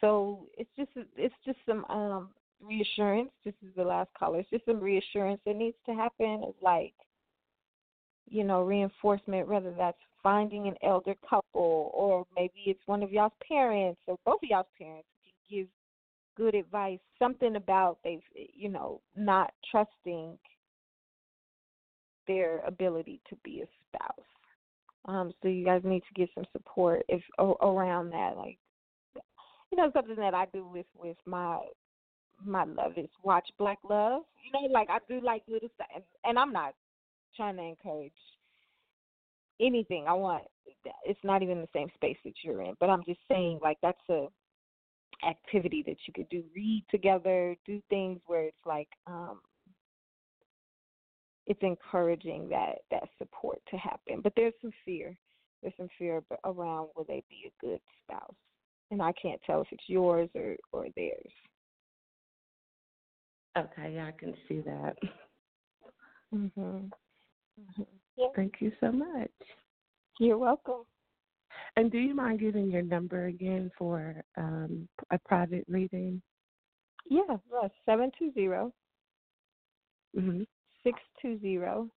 So 0.00 0.46
it's 0.56 0.70
just 0.76 0.90
it's 1.16 1.34
just 1.44 1.58
some 1.66 1.84
um 1.86 2.30
reassurance. 2.60 3.30
This 3.44 3.54
is 3.62 3.74
the 3.76 3.84
last 3.84 4.10
caller. 4.18 4.40
It's 4.40 4.50
just 4.50 4.66
some 4.66 4.80
reassurance 4.80 5.40
that 5.46 5.56
needs 5.56 5.76
to 5.86 5.94
happen 5.94 6.42
of 6.44 6.54
like 6.62 6.94
you 8.26 8.44
know 8.44 8.62
reinforcement 8.62 9.48
whether 9.48 9.72
that's 9.76 9.98
finding 10.22 10.66
an 10.66 10.74
elder 10.82 11.14
couple 11.28 11.90
or 11.92 12.26
maybe 12.34 12.62
it's 12.66 12.80
one 12.86 13.02
of 13.02 13.12
y'all's 13.12 13.32
parents 13.46 14.00
or 14.06 14.16
both 14.24 14.42
of 14.42 14.48
y'all's 14.48 14.66
parents 14.78 15.06
can 15.22 15.58
give 15.58 15.68
good 16.36 16.54
advice, 16.54 16.98
something 17.18 17.56
about 17.56 17.98
they, 18.04 18.20
you 18.54 18.68
know, 18.68 19.00
not 19.16 19.52
trusting 19.70 20.38
their 22.26 22.60
ability 22.66 23.20
to 23.28 23.36
be 23.44 23.62
a 23.62 23.66
spouse. 23.88 24.26
Um, 25.06 25.32
so 25.42 25.48
you 25.48 25.64
guys 25.64 25.82
need 25.84 26.02
to 26.08 26.14
get 26.14 26.30
some 26.34 26.44
support 26.52 27.04
if 27.08 27.22
around 27.38 28.10
that. 28.10 28.36
Like, 28.36 28.58
you 29.70 29.76
know, 29.76 29.90
something 29.92 30.16
that 30.16 30.34
I 30.34 30.46
do 30.52 30.66
with 30.66 30.86
with 30.96 31.16
my 31.26 31.58
my 32.44 32.64
love 32.64 32.92
is 32.96 33.08
watch 33.22 33.48
Black 33.58 33.78
Love. 33.88 34.22
You 34.44 34.52
know, 34.52 34.72
like 34.72 34.88
I 34.90 34.98
do 35.08 35.20
like 35.20 35.42
little 35.46 35.68
stuff, 35.74 35.88
and, 35.94 36.04
and 36.24 36.38
I'm 36.38 36.52
not 36.52 36.74
trying 37.36 37.56
to 37.56 37.62
encourage 37.62 38.12
anything. 39.60 40.06
I 40.08 40.14
want 40.14 40.44
it's 41.04 41.20
not 41.22 41.42
even 41.42 41.60
the 41.60 41.68
same 41.74 41.88
space 41.94 42.16
that 42.24 42.34
you're 42.42 42.62
in, 42.62 42.74
but 42.80 42.90
I'm 42.90 43.04
just 43.04 43.20
saying 43.28 43.60
like 43.62 43.78
that's 43.82 43.98
a 44.08 44.26
activity 45.26 45.82
that 45.86 45.96
you 46.06 46.12
could 46.14 46.28
do 46.28 46.42
read 46.54 46.84
together 46.90 47.56
do 47.66 47.80
things 47.88 48.20
where 48.26 48.44
it's 48.44 48.66
like 48.66 48.88
um 49.06 49.40
it's 51.46 51.62
encouraging 51.62 52.48
that 52.48 52.76
that 52.90 53.08
support 53.18 53.60
to 53.70 53.76
happen 53.76 54.20
but 54.22 54.32
there's 54.36 54.54
some 54.60 54.72
fear 54.84 55.16
there's 55.62 55.74
some 55.76 55.88
fear 55.98 56.22
around 56.44 56.88
will 56.94 57.04
they 57.08 57.22
be 57.30 57.46
a 57.46 57.66
good 57.66 57.80
spouse? 58.02 58.34
And 58.90 59.02
i 59.02 59.12
can't 59.20 59.40
tell 59.46 59.62
if 59.62 59.68
it's 59.72 59.84
yours 59.88 60.28
or 60.34 60.56
or 60.72 60.86
theirs. 60.96 61.32
Okay 63.56 63.94
yeah 63.94 64.06
i 64.06 64.12
can 64.12 64.34
see 64.48 64.60
that. 64.60 64.94
Mhm 66.34 66.50
mm-hmm. 66.56 68.24
thank 68.34 68.54
you 68.60 68.72
so 68.80 68.90
much. 68.90 69.30
You're 70.20 70.38
welcome. 70.38 70.84
And 71.76 71.90
do 71.90 71.98
you 71.98 72.14
mind 72.14 72.40
giving 72.40 72.70
your 72.70 72.82
number 72.82 73.26
again 73.26 73.70
for 73.76 74.22
um, 74.36 74.88
a 75.10 75.18
private 75.26 75.64
reading? 75.68 76.22
Yeah, 77.08 77.36
seven 77.84 78.10
two 78.18 78.32
zero 78.32 78.72
Mhm. 80.16 80.46
Six 80.84 81.00
two 81.20 81.38
zero. 81.40 81.90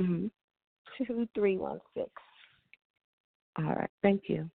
Mhm. 0.00 0.30
Two 0.96 1.28
three 1.34 1.58
one 1.58 1.80
six. 1.94 2.10
All 3.58 3.64
right. 3.64 3.90
Thank 4.02 4.28
you. 4.28 4.50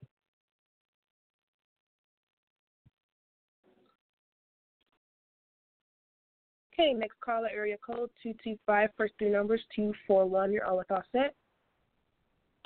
Okay, 6.81 6.93
next 6.93 7.19
caller, 7.21 7.49
area 7.53 7.77
code 7.85 8.09
225, 8.23 8.91
first 8.97 9.13
three 9.19 9.31
numbers 9.31 9.61
241. 9.75 10.53
You're 10.53 10.65
on 10.65 10.77
with 10.77 10.87
Auset. 10.89 11.31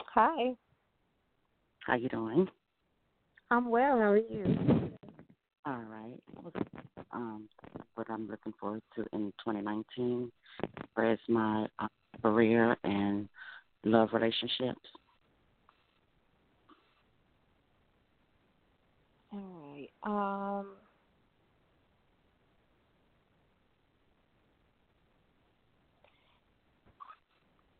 Hi. 0.01 0.55
How 1.87 1.97
you 1.97 2.11
doing? 2.11 2.47
I'm 3.51 3.71
well. 3.71 3.97
How 3.97 4.11
are 4.11 4.17
you? 4.19 4.82
All 5.65 5.75
right. 5.75 6.55
Um, 7.13 7.49
what 7.95 8.09
I'm 8.11 8.29
looking 8.29 8.53
forward 8.59 8.83
to 8.97 9.03
in 9.13 9.33
2019 9.45 10.31
is 10.99 11.19
my 11.29 11.67
uh, 11.79 11.87
career 12.21 12.77
and 12.85 13.29
love 13.85 14.09
relationships. 14.13 14.81
All 19.33 19.41
right. 19.75 19.89
Um. 20.03 20.67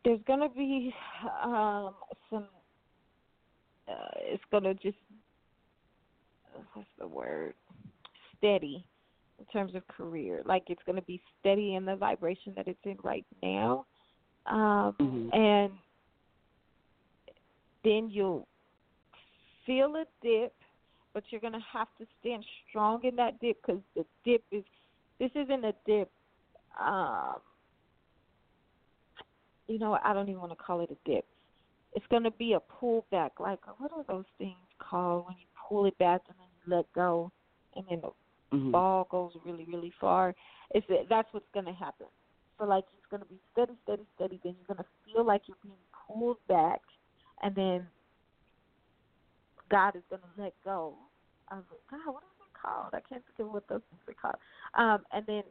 There's 0.05 0.21
gonna 0.27 0.49
be 0.49 0.93
um 1.45 1.95
some. 2.31 2.47
Uh, 3.89 3.93
it's 4.19 4.43
gonna 4.51 4.75
just 4.75 4.97
what's 6.75 6.89
the 6.99 7.07
word? 7.07 7.55
Steady 8.43 8.85
in 9.39 9.45
terms 9.47 9.77
of 9.77 9.87
career. 9.87 10.43
Like 10.45 10.65
it's 10.67 10.83
gonna 10.85 11.03
be 11.03 11.23
steady 11.39 11.77
in 11.77 11.85
the 11.85 11.95
vibration 11.95 12.53
that 12.57 12.67
it's 12.67 12.85
in 12.85 12.97
right 13.05 13.25
now. 13.41 13.87
Um, 14.47 14.97
Mhm. 14.99 15.35
and 15.35 15.79
then 17.85 18.11
you'll 18.11 18.49
feel 19.65 19.95
a 19.95 20.07
dip, 20.21 20.55
but 21.13 21.31
you're 21.31 21.41
gonna 21.41 21.61
have 21.61 21.89
to 21.99 22.07
stand 22.19 22.45
strong 22.69 23.05
in 23.05 23.15
that 23.17 23.39
dip 23.39 23.63
because 23.63 23.81
the 23.95 24.05
dip 24.25 24.45
is. 24.51 24.65
This 25.19 25.31
isn't 25.37 25.65
a 25.65 25.73
dip. 25.85 26.11
Um, 26.77 27.41
you 29.69 29.79
know, 29.79 29.99
I 30.03 30.13
don't 30.13 30.29
even 30.29 30.41
want 30.41 30.51
to 30.51 30.57
call 30.57 30.81
it 30.81 30.91
a 30.91 30.97
dip. 31.09 31.25
It's 31.93 32.07
gonna 32.09 32.33
be 32.33 32.55
a 32.55 32.61
pullback. 32.61 33.39
Like 33.39 33.61
what 33.79 33.93
are 33.93 34.03
those 34.05 34.27
things 34.39 34.67
called 34.79 35.27
when 35.27 35.39
you 35.39 35.47
pull 35.69 35.87
it 35.87 35.97
back 35.99 36.23
and 36.29 36.37
then 36.39 36.49
you 36.57 36.77
let 36.77 36.93
go, 36.93 37.31
and 37.77 37.87
then 37.89 38.01
the 38.01 38.11
Mhm. 38.53 38.71
ball 38.71 39.05
goes 39.11 39.33
really, 39.45 39.65
really 39.65 39.91
far. 40.01 40.35
It's 40.71 40.87
that's 41.09 41.33
what's 41.33 41.49
gonna 41.55 41.73
happen. 41.73 42.07
So 42.59 42.65
like 42.65 42.85
it's 42.97 43.07
gonna 43.11 43.25
be 43.25 43.41
steady, 43.53 43.75
steady, 43.83 44.07
steady. 44.15 44.41
Then 44.45 44.57
you're 44.57 44.77
gonna 44.77 44.89
feel 45.05 45.25
like 45.25 45.49
you're 45.49 45.57
being 45.63 45.75
pulled 46.07 46.39
back, 46.49 46.81
and 47.43 47.55
then 47.55 47.89
God 49.69 49.97
is 49.97 50.03
gonna 50.11 50.23
let 50.37 50.55
go 50.65 50.97
of 51.51 51.65
it. 51.73 51.81
God, 51.91 52.13
what 52.13 52.23
is 52.23 52.41
it 52.41 52.53
called? 52.61 52.95
I 52.95 53.01
can't 53.01 53.25
think 53.27 53.49
of 53.49 53.53
what 53.53 53.67
those 53.69 53.83
things 53.91 54.03
are 54.09 54.15
called. 54.15 54.41
Um, 54.75 55.05
and 55.13 55.27
then 55.27 55.43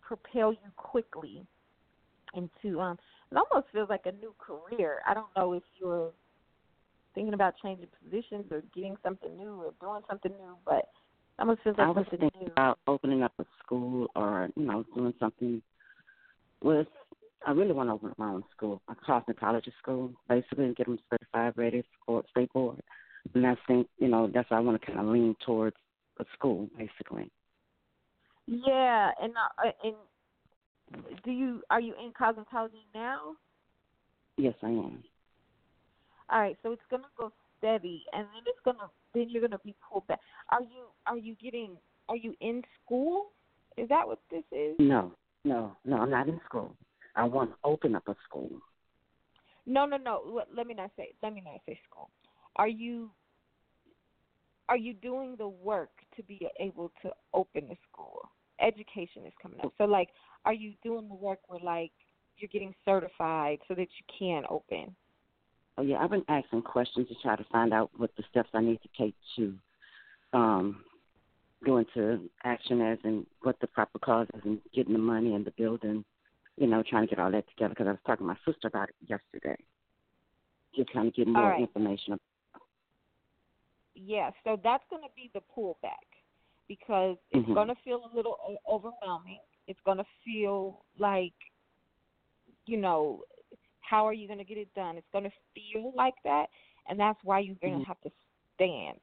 propel 0.00 0.52
you 0.52 0.70
quickly 0.76 1.46
into 2.34 2.80
um. 2.80 2.98
It 3.30 3.36
almost 3.36 3.70
feels 3.72 3.88
like 3.88 4.06
a 4.06 4.12
new 4.12 4.34
career. 4.38 5.02
I 5.06 5.14
don't 5.14 5.34
know 5.36 5.52
if 5.52 5.62
you're 5.78 6.12
thinking 7.14 7.34
about 7.34 7.54
changing 7.62 7.88
positions 8.02 8.46
or 8.50 8.62
getting 8.74 8.96
something 9.02 9.36
new 9.36 9.62
or 9.62 9.72
doing 9.80 10.02
something 10.08 10.32
new, 10.32 10.56
but 10.64 10.88
almost 11.40 11.62
feels 11.62 11.78
like 11.78 11.86
I 11.86 11.90
was 11.90 12.06
thinking 12.10 12.30
new. 12.40 12.52
about 12.52 12.78
opening 12.86 13.22
up 13.22 13.32
a 13.38 13.44
school 13.64 14.08
or, 14.14 14.48
you 14.56 14.64
know, 14.64 14.84
doing 14.94 15.14
something 15.18 15.62
with. 16.62 16.86
I 17.46 17.52
really 17.52 17.72
want 17.72 17.88
to 17.88 17.94
open 17.94 18.10
up 18.10 18.18
my 18.18 18.28
own 18.28 18.44
school, 18.54 18.82
a 18.88 18.94
cosmetology 18.94 19.72
school, 19.82 20.12
basically, 20.28 20.66
and 20.66 20.76
get 20.76 20.86
them 20.86 20.98
certified, 21.08 21.54
ready 21.56 21.82
for 22.04 22.22
state 22.30 22.52
board. 22.52 22.82
And 23.34 23.46
I 23.46 23.56
think, 23.66 23.88
you 23.98 24.08
know, 24.08 24.30
that's 24.32 24.50
why 24.50 24.58
I 24.58 24.60
want 24.60 24.78
to 24.78 24.86
kind 24.86 24.98
of 25.00 25.06
lean 25.06 25.34
towards 25.46 25.76
a 26.18 26.24
school, 26.34 26.68
basically. 26.76 27.30
Yeah, 28.46 29.10
and 29.22 29.32
uh, 29.32 29.70
and 29.84 29.94
do 31.24 31.30
you 31.30 31.62
are 31.70 31.80
you 31.80 31.94
in 32.02 32.12
cosmetology 32.12 32.84
now? 32.94 33.36
Yes, 34.36 34.54
I 34.62 34.68
am. 34.68 35.02
All 36.30 36.40
right, 36.40 36.56
so 36.62 36.72
it's 36.72 36.82
gonna 36.90 37.04
go 37.18 37.32
steady, 37.58 38.04
and 38.12 38.26
then 38.26 38.42
it's 38.46 38.58
gonna 38.64 38.90
then 39.14 39.26
you're 39.28 39.42
gonna 39.42 39.60
be 39.64 39.74
pulled 39.88 40.06
back. 40.06 40.20
Are 40.50 40.62
you 40.62 40.86
are 41.06 41.18
you 41.18 41.34
getting 41.36 41.76
are 42.08 42.16
you 42.16 42.34
in 42.40 42.62
school? 42.84 43.30
Is 43.76 43.88
that 43.88 44.06
what 44.06 44.20
this 44.30 44.44
is? 44.52 44.76
No, 44.78 45.12
no, 45.44 45.76
no, 45.84 45.96
I'm 45.98 46.10
not 46.10 46.28
in 46.28 46.40
school. 46.44 46.76
I 47.16 47.24
want 47.24 47.50
to 47.50 47.56
open 47.64 47.94
up 47.94 48.06
a 48.08 48.16
school. 48.28 48.50
No, 49.66 49.86
no, 49.86 49.96
no. 49.96 50.22
Let, 50.26 50.48
let 50.54 50.66
me 50.66 50.74
not 50.74 50.90
say. 50.96 51.14
Let 51.22 51.34
me 51.34 51.42
not 51.44 51.60
say 51.66 51.78
school. 51.88 52.10
Are 52.56 52.68
you 52.68 53.10
are 54.68 54.76
you 54.76 54.94
doing 54.94 55.34
the 55.36 55.48
work 55.48 55.90
to 56.16 56.22
be 56.22 56.46
able 56.58 56.92
to 57.02 57.10
open 57.34 57.68
the 57.68 57.76
school? 57.90 58.30
Education 58.60 59.26
is 59.26 59.32
coming 59.42 59.58
up. 59.60 59.72
So 59.78 59.84
like, 59.84 60.10
are 60.44 60.52
you 60.52 60.74
doing 60.82 61.08
the 61.08 61.14
work 61.14 61.40
where 61.48 61.60
like 61.60 61.92
you're 62.36 62.50
getting 62.52 62.74
certified 62.84 63.58
so 63.66 63.74
that 63.74 63.88
you 63.98 64.14
can 64.18 64.44
open? 64.48 64.94
Oh 65.78 65.82
yeah, 65.82 65.98
I've 65.98 66.10
been 66.10 66.24
asking 66.28 66.62
questions 66.62 67.08
to 67.08 67.14
try 67.22 67.36
to 67.36 67.44
find 67.50 67.72
out 67.72 67.90
what 67.96 68.10
the 68.16 68.24
steps 68.30 68.50
I 68.54 68.60
need 68.60 68.80
to 68.82 68.88
take 68.98 69.14
to 69.36 69.54
um 70.32 70.84
go 71.64 71.78
into 71.78 72.30
action 72.44 72.80
as 72.80 72.98
and 73.04 73.26
what 73.42 73.58
the 73.60 73.66
proper 73.66 73.98
causes 73.98 74.40
and 74.44 74.60
getting 74.74 74.92
the 74.94 74.98
money 74.98 75.34
and 75.34 75.44
the 75.44 75.50
building, 75.52 76.04
you 76.56 76.66
know, 76.66 76.82
trying 76.88 77.06
to 77.06 77.10
get 77.14 77.18
all 77.22 77.30
that 77.30 77.48
together 77.50 77.70
because 77.70 77.86
I 77.86 77.90
was 77.90 78.00
talking 78.06 78.26
to 78.26 78.32
my 78.32 78.38
sister 78.46 78.68
about 78.68 78.88
it 78.90 78.94
yesterday. 79.06 79.56
Just 80.74 80.90
trying 80.90 81.10
to 81.10 81.16
get 81.16 81.26
more 81.28 81.50
right. 81.50 81.60
information. 81.60 82.18
Yeah, 83.94 84.30
so 84.44 84.58
that's 84.62 84.84
going 84.88 85.02
to 85.02 85.08
be 85.14 85.30
the 85.34 85.40
pullback 85.54 86.06
because 86.68 87.16
it's 87.30 87.44
Mhm. 87.46 87.54
going 87.54 87.68
to 87.68 87.74
feel 87.84 88.10
a 88.12 88.16
little 88.16 88.38
overwhelming. 88.68 89.40
It's 89.66 89.80
going 89.84 89.98
to 89.98 90.06
feel 90.24 90.84
like, 90.98 91.34
you 92.66 92.76
know, 92.78 93.24
how 93.90 94.06
are 94.06 94.12
you 94.12 94.28
going 94.28 94.38
to 94.38 94.44
get 94.44 94.58
it 94.58 94.72
done? 94.74 94.96
It's 94.96 95.06
going 95.12 95.24
to 95.24 95.32
feel 95.54 95.92
like 95.96 96.14
that, 96.24 96.46
and 96.88 96.98
that's 96.98 97.18
why 97.24 97.40
you're 97.40 97.56
going 97.56 97.80
to 97.80 97.80
Mhm. 97.80 97.86
have 97.86 98.00
to 98.02 98.10
stand 98.54 99.00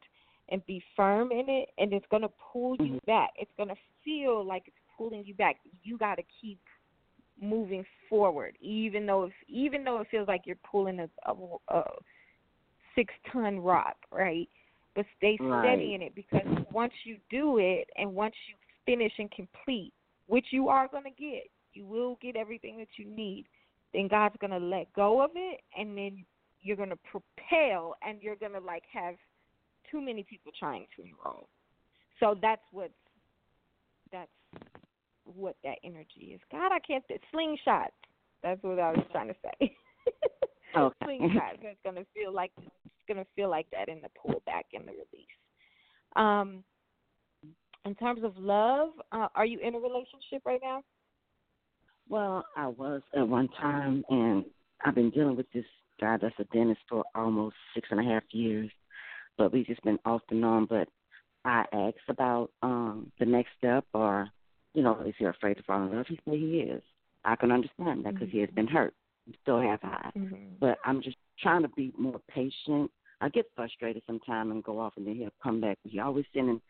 and 0.50 0.66
be 0.66 0.82
firm 0.96 1.32
in 1.32 1.50
it, 1.50 1.70
and 1.78 1.92
it's 1.92 2.06
going 2.08 2.22
to 2.22 2.30
pull 2.30 2.78
you 2.78 2.94
Mhm. 2.94 3.06
back. 3.06 3.32
It's 3.36 3.52
going 3.58 3.70
to 3.70 3.76
feel 4.04 4.46
like 4.46 4.68
it's 4.68 4.78
pulling 4.96 5.26
you 5.26 5.34
back. 5.34 5.58
You 5.84 5.98
got 5.98 6.16
to 6.16 6.24
keep 6.42 6.60
moving 7.40 7.86
forward, 8.10 8.58
even 8.62 9.06
though 9.06 9.26
if, 9.26 9.34
even 9.50 9.84
though 9.84 10.00
it 10.00 10.08
feels 10.10 10.28
like 10.28 10.46
you're 10.46 10.56
pulling 10.56 11.00
a, 11.02 11.10
a, 11.26 11.36
a 11.68 11.84
six 12.96 13.14
ton 13.32 13.60
rock, 13.60 13.98
right? 14.12 14.48
But 14.96 15.06
stay 15.18 15.38
steady 15.38 15.50
Right. 15.50 15.94
in 15.96 16.02
it 16.02 16.16
because 16.16 16.48
once 16.72 16.94
you 17.04 17.18
do 17.30 17.58
it 17.60 17.90
and 17.98 18.16
once 18.16 18.36
you 18.48 18.56
finish 18.86 19.14
and 19.20 19.30
complete, 19.32 19.94
which 20.28 20.48
you 20.52 20.70
are 20.70 20.88
going 20.88 21.04
to 21.04 21.10
get, 21.12 21.44
you 21.74 21.86
will 21.86 22.18
get 22.22 22.36
everything 22.36 22.78
that 22.78 22.88
you 22.98 23.06
need. 23.06 23.46
Then 23.94 24.08
God's 24.08 24.36
going 24.40 24.52
to 24.52 24.66
let 24.66 24.92
go 24.94 25.24
of 25.24 25.32
it, 25.36 25.62
and 25.78 25.98
then 25.98 26.26
you're 26.62 26.76
going 26.76 26.90
to 26.90 26.98
propel, 26.98 27.96
and 28.06 28.22
you're 28.22 28.36
going 28.36 28.54
to 28.54 28.60
like 28.60 28.84
have 28.92 29.16
too 29.90 30.02
many 30.02 30.24
people 30.24 30.52
trying 30.58 30.86
to 30.96 31.04
enroll. 31.04 31.48
So 32.20 32.36
that's 32.42 32.62
what 32.72 32.92
that's 34.12 34.32
what 35.24 35.56
that 35.64 35.78
energy 35.84 36.32
is. 36.34 36.42
God, 36.52 36.72
I 36.72 36.80
can't 36.80 37.04
th- 37.08 37.22
slingshot. 37.32 37.92
That's 38.44 38.62
what 38.64 38.80
I 38.80 38.92
was 38.92 39.06
trying 39.12 39.28
to 39.28 39.36
say. 39.44 39.76
Okay. 40.76 40.96
slingshot. 41.04 41.58
It's 41.62 41.80
gonna 41.84 42.06
feel 42.14 42.34
like 42.34 42.52
it's 42.58 43.06
gonna 43.08 43.26
feel 43.36 43.50
like 43.50 43.68
that 43.72 43.90
in 43.90 44.02
the 44.02 44.10
pullback 44.10 44.64
and 44.74 44.88
the 44.88 44.92
release. 44.92 45.28
Um, 46.16 46.64
in 47.86 47.96
terms 47.96 48.24
of 48.24 48.38
love, 48.38 48.90
uh, 49.12 49.28
are 49.36 49.46
you 49.46 49.60
in 49.60 49.76
a 49.76 49.80
relationship 49.80 50.42
right 50.46 50.60
now? 50.62 50.82
Well, 52.10 52.46
I 52.56 52.68
was 52.68 53.02
at 53.16 53.28
one 53.28 53.50
time, 53.60 54.04
and 54.10 54.46
I've 54.86 54.96
been 54.96 55.10
dealing 55.10 55.36
with 55.36 55.52
this 55.54 55.66
guy 56.00 56.18
that's 56.22 56.36
a 56.40 56.44
dentist 56.46 56.82
for 56.90 57.04
almost 57.16 57.56
six 57.74 57.88
and 57.92 58.00
a 58.00 58.04
half 58.04 58.24
years, 58.32 58.70
but 59.38 59.52
we've 59.52 59.66
just 59.66 59.84
been 59.84 60.00
off 60.06 60.22
and 60.30 60.44
on. 60.46 60.66
But 60.66 60.88
I 61.44 61.66
asked 61.74 62.08
about 62.10 62.52
um 62.62 63.12
the 63.20 63.26
next 63.26 63.50
step, 63.58 63.86
or 63.94 64.30
you 64.74 64.84
know, 64.84 65.02
is 65.02 65.16
he 65.18 65.26
afraid 65.26 65.56
to 65.58 65.64
fall 65.64 65.84
in 65.84 65.96
love? 65.96 66.06
He 66.08 66.20
said 66.24 66.36
he 66.36 66.60
is. 66.60 66.84
I 67.26 67.36
can 67.36 67.52
understand 67.52 68.06
that 68.06 68.14
because 68.14 68.30
he 68.32 68.40
has 68.40 68.50
been 68.52 68.68
hurt. 68.68 68.94
Still 69.42 69.60
have 69.60 69.80
I. 69.84 70.12
Mm-hmm. 70.18 70.36
But 70.60 70.78
I'm 70.86 71.02
just 71.02 71.18
trying 71.42 71.64
to 71.64 71.70
be 71.70 71.92
more 71.98 72.22
patient. 72.30 72.90
I 73.20 73.30
get 73.30 73.52
frustrated 73.56 74.04
sometimes 74.06 74.52
and 74.52 74.64
go 74.64 74.80
off, 74.80 74.94
and 74.96 75.06
then 75.06 75.16
he'll 75.16 75.34
come 75.44 75.60
back. 75.60 75.78
He 75.84 76.00
always 76.00 76.26
sending 76.34 76.62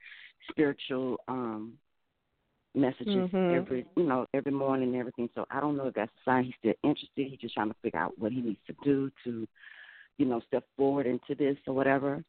spiritual 0.49 1.17
um 1.27 1.73
messages 2.75 3.25
Mhm. 3.31 3.49
every 3.49 3.85
you 3.95 4.03
know 4.03 4.25
every 4.33 4.51
morning 4.51 4.89
and 4.89 4.97
everything. 4.97 5.29
So 5.35 5.45
I 5.49 5.59
don't 5.59 5.77
know 5.77 5.87
if 5.87 5.95
that's 5.95 6.11
a 6.11 6.29
sign 6.29 6.43
he's 6.45 6.53
still 6.59 6.73
interested. 6.83 7.27
He's 7.27 7.39
just 7.39 7.53
trying 7.55 7.69
to 7.69 7.75
figure 7.81 7.99
out 7.99 8.17
what 8.17 8.31
he 8.31 8.41
needs 8.41 8.59
to 8.67 8.73
do 8.83 9.11
to 9.23 9.47
you 10.17 10.25
know 10.25 10.41
step 10.47 10.65
forward 10.77 11.07
into 11.07 11.35
this 11.35 11.57
or 11.67 11.73
whatever. 11.73 12.23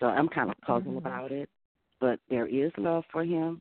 So 0.00 0.06
I'm 0.06 0.28
kind 0.28 0.50
of 0.50 0.60
puzzled 0.62 0.96
Mhm. 0.96 0.98
about 0.98 1.32
it, 1.32 1.48
but 2.00 2.18
there 2.28 2.46
is 2.46 2.72
love 2.76 3.04
for 3.12 3.24
him, 3.24 3.60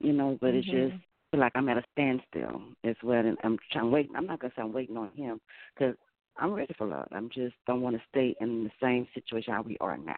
you 0.00 0.12
know. 0.12 0.38
But 0.40 0.54
it's 0.54 0.68
Mhm. 0.68 0.92
just 0.92 0.96
like 1.32 1.52
I'm 1.54 1.68
at 1.68 1.78
a 1.78 1.84
standstill 1.92 2.62
as 2.84 2.96
well, 3.02 3.24
and 3.24 3.36
I'm 3.44 3.58
trying 3.72 3.90
wait. 3.90 4.10
I'm 4.14 4.26
not 4.26 4.40
gonna 4.40 4.52
say 4.56 4.62
I'm 4.62 4.72
waiting 4.72 4.96
on 4.96 5.10
him 5.12 5.40
because 5.74 5.96
I'm 6.38 6.52
ready 6.52 6.74
for 6.78 6.86
love. 6.86 7.08
I'm 7.12 7.28
just 7.30 7.54
don't 7.66 7.82
want 7.82 7.96
to 7.96 8.02
stay 8.08 8.34
in 8.40 8.64
the 8.64 8.70
same 8.80 9.06
situation 9.14 9.52
how 9.54 9.62
we 9.62 9.76
are 9.80 9.96
now. 9.96 10.14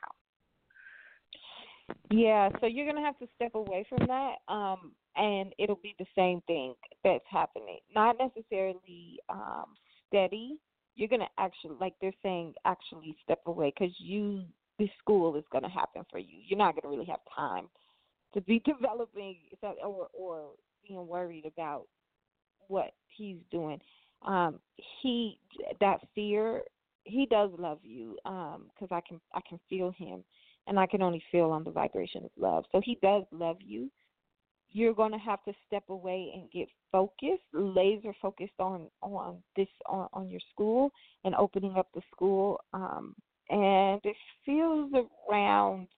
Yeah, 2.11 2.49
so 2.61 2.67
you're 2.67 2.87
gonna 2.87 3.05
have 3.05 3.19
to 3.19 3.29
step 3.37 3.55
away 3.55 3.85
from 3.89 4.07
that, 4.07 4.37
um, 4.49 4.93
and 5.19 5.53
it'll 5.59 5.81
be 5.83 5.95
the 5.99 6.07
same 6.17 6.41
thing 6.47 6.75
that's 7.05 7.25
happening. 7.31 7.79
Not 7.95 8.17
necessarily 8.19 9.19
um, 9.29 9.67
steady. 10.07 10.59
You're 10.95 11.09
gonna 11.09 11.29
actually, 11.39 11.77
like 11.81 11.95
they're 12.01 12.13
saying, 12.23 12.55
actually 12.65 13.17
step 13.23 13.41
away 13.47 13.73
because 13.77 13.95
you, 13.99 14.45
this 14.79 14.89
school 14.99 15.37
is 15.37 15.45
gonna 15.53 15.69
happen 15.69 16.03
for 16.11 16.19
you. 16.19 16.39
You're 16.47 16.59
not 16.59 16.81
gonna 16.81 16.95
really 16.95 17.07
have 17.07 17.21
time 17.35 17.69
to 18.35 18.41
be 18.41 18.61
developing 18.65 19.37
or 19.85 20.09
or 20.13 20.51
being 20.87 21.07
worried 21.07 21.47
about 21.47 21.87
what 22.69 22.93
he's 23.09 23.39
doing. 23.51 23.81
Um, 24.27 24.61
he 25.03 25.39
that 25.81 25.99
fear, 26.15 26.63
he 27.05 27.27
does 27.27 27.51
love 27.59 27.79
you 27.83 28.17
because 28.25 28.91
um, 28.91 28.97
I 28.97 29.01
can 29.01 29.21
I 29.35 29.41
can 29.49 29.59
feel 29.69 29.93
him 29.97 30.25
and 30.67 30.79
I 30.79 30.87
can 30.87 31.03
only 31.03 31.23
feel 31.33 31.51
on 31.51 31.65
the 31.65 31.71
vibration 31.71 32.25
of 32.25 32.31
love. 32.37 32.65
So 32.73 32.81
he 32.85 32.99
does 33.03 33.25
love 33.33 33.57
you. 33.61 33.91
You're 34.71 34.95
going 34.95 35.13
to 35.13 35.19
have 35.19 35.43
to 35.45 35.53
step 35.67 35.85
away 35.89 36.31
and 36.35 36.51
get 36.51 36.69
focused, 36.93 37.43
laser 37.53 38.15
focused 38.21 38.59
on 38.59 38.89
on 39.03 39.43
this 39.57 39.69
on, 39.87 40.09
on 40.13 40.29
your 40.29 40.41
school 40.53 40.91
and 41.25 41.35
opening 41.35 41.77
up 41.77 41.89
the 41.95 42.03
school. 42.15 42.61
Um, 42.73 43.15
and 43.51 44.01
it 44.05 44.17
feels 44.45 44.93
around 45.31 45.89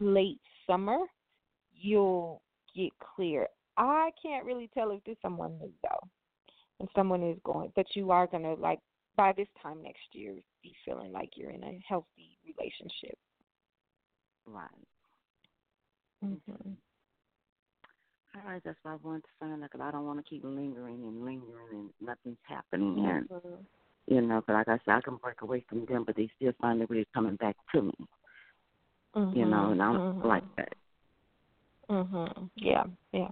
late 0.00 0.40
summer, 0.66 0.98
you'll 1.74 2.42
get 2.76 2.90
clear. 3.16 3.48
I 3.76 4.10
can't 4.22 4.44
really 4.44 4.68
tell 4.74 4.90
if 4.90 5.02
this 5.04 5.16
someone 5.22 5.58
new 5.58 5.72
though, 5.82 6.08
and 6.80 6.88
someone 6.94 7.22
is 7.22 7.38
going, 7.44 7.72
but 7.74 7.86
you 7.94 8.10
are 8.10 8.26
gonna 8.26 8.54
like 8.54 8.80
by 9.16 9.32
this 9.32 9.48
time 9.62 9.82
next 9.82 10.02
year 10.12 10.34
be 10.62 10.74
feeling 10.84 11.12
like 11.12 11.30
you're 11.36 11.50
in 11.50 11.64
a 11.64 11.80
healthy 11.88 12.38
relationship. 12.46 13.18
Right. 14.46 14.86
Mhm. 16.22 16.76
All 18.36 18.42
right, 18.52 18.62
that's 18.64 18.78
what 18.82 18.92
I 18.92 18.96
wanted 19.02 19.22
to 19.22 19.28
find 19.40 19.62
out 19.62 19.70
because 19.70 19.84
I 19.84 19.90
don't 19.90 20.06
want 20.06 20.24
to 20.24 20.28
keep 20.28 20.44
lingering 20.44 21.02
and 21.02 21.24
lingering 21.24 21.68
and 21.72 21.90
nothing's 22.00 22.38
happening. 22.46 23.04
And 23.04 23.28
Mhm. 23.28 23.66
you 24.06 24.20
know, 24.20 24.42
but 24.46 24.54
like 24.54 24.68
I 24.68 24.78
said, 24.84 24.94
I 24.94 25.00
can 25.00 25.16
break 25.16 25.42
away 25.42 25.60
from 25.68 25.84
them, 25.86 26.04
but 26.04 26.16
they 26.16 26.28
still 26.36 26.52
find 26.60 26.80
their 26.80 26.86
way 26.86 27.04
coming 27.12 27.36
back 27.36 27.56
to 27.72 27.82
me. 27.82 27.94
Mhm. 29.14 29.36
You 29.36 29.46
know, 29.46 29.70
and 29.70 29.82
I 29.82 29.92
don't 29.92 30.18
Mhm. 30.20 30.24
like 30.24 30.56
that. 30.56 30.76
Mhm. 31.88 32.50
Yeah. 32.54 32.86
Yeah. 33.12 33.30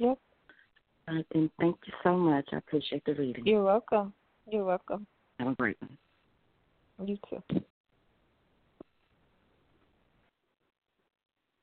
Yep. 0.00 0.18
All 1.08 1.14
right, 1.14 1.26
then 1.30 1.50
thank 1.58 1.86
you 1.86 1.92
so 2.02 2.16
much. 2.16 2.48
I 2.52 2.56
appreciate 2.56 3.04
the 3.04 3.14
reading. 3.14 3.46
You're 3.46 3.64
welcome. 3.64 4.12
You're 4.46 4.64
welcome. 4.64 5.06
Have 5.38 5.48
a 5.48 5.54
great 5.54 5.80
one. 5.80 5.96
You 7.06 7.16
too. 7.28 7.42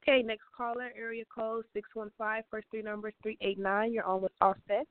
Okay, 0.08 0.22
next 0.22 0.44
caller, 0.56 0.92
area 0.96 1.24
code 1.34 1.66
six 1.74 1.90
one 1.96 2.12
five, 2.16 2.44
first 2.52 2.68
three 2.70 2.84
numbers 2.84 3.16
three 3.24 3.40
eight 3.42 3.58
nine. 3.58 3.92
You're 3.92 4.04
on 4.04 4.22
with 4.22 4.32
Auset. 4.40 4.86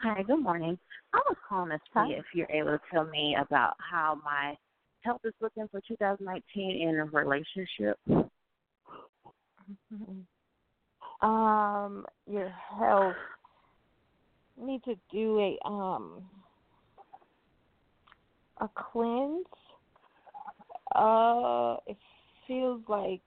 Hi, 0.00 0.22
good 0.22 0.40
morning. 0.40 0.78
I 1.12 1.20
was 1.28 1.36
calling 1.46 1.70
to 1.70 1.78
see 1.94 2.14
if 2.14 2.24
you're 2.34 2.50
able 2.50 2.70
to 2.70 2.80
tell 2.90 3.04
me 3.04 3.36
about 3.38 3.74
how 3.78 4.18
my 4.24 4.56
health 5.02 5.20
is 5.24 5.34
looking 5.42 5.68
for 5.70 5.82
2019 5.86 6.88
in 6.88 6.98
a 6.98 7.04
relationship. 7.04 7.98
Um, 11.20 12.06
your 12.26 12.48
health. 12.48 13.14
You 14.58 14.66
need 14.66 14.82
to 14.84 14.94
do 15.12 15.40
a 15.40 15.68
um 15.68 16.22
a 18.62 18.68
cleanse. 18.92 19.44
Uh, 20.94 21.76
it 21.86 21.96
feels 22.46 22.82
like 22.88 23.22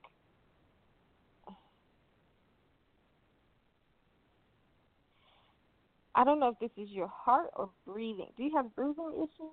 I 6.15 6.23
don't 6.23 6.39
know 6.39 6.47
if 6.49 6.59
this 6.59 6.71
is 6.81 6.89
your 6.91 7.07
heart 7.13 7.49
or 7.55 7.69
breathing. 7.85 8.27
Do 8.37 8.43
you 8.43 8.55
have 8.55 8.73
breathing 8.75 9.11
issues 9.17 9.51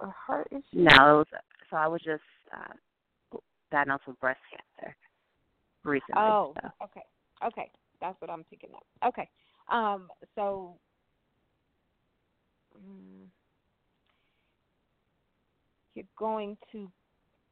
or 0.00 0.14
heart 0.26 0.48
issues? 0.50 0.64
No, 0.72 1.18
was, 1.18 1.26
so 1.70 1.76
I 1.76 1.86
was 1.86 2.00
just 2.02 2.22
uh, 2.52 3.38
diagnosed 3.70 4.04
with 4.06 4.18
breast 4.18 4.40
cancer 4.50 4.96
recently. 5.84 6.14
Oh, 6.16 6.54
so. 6.62 6.70
okay, 6.84 7.02
okay, 7.44 7.70
that's 8.00 8.18
what 8.20 8.30
I'm 8.30 8.44
picking 8.44 8.70
up. 8.74 8.86
Okay, 9.06 9.28
um, 9.70 10.08
so 10.34 10.76
mm, 12.74 13.26
you're 15.94 16.04
going 16.18 16.56
to 16.72 16.90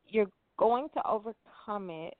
you're 0.08 0.30
going 0.58 0.88
to 0.94 1.06
overcome 1.06 1.90
it. 1.90 2.14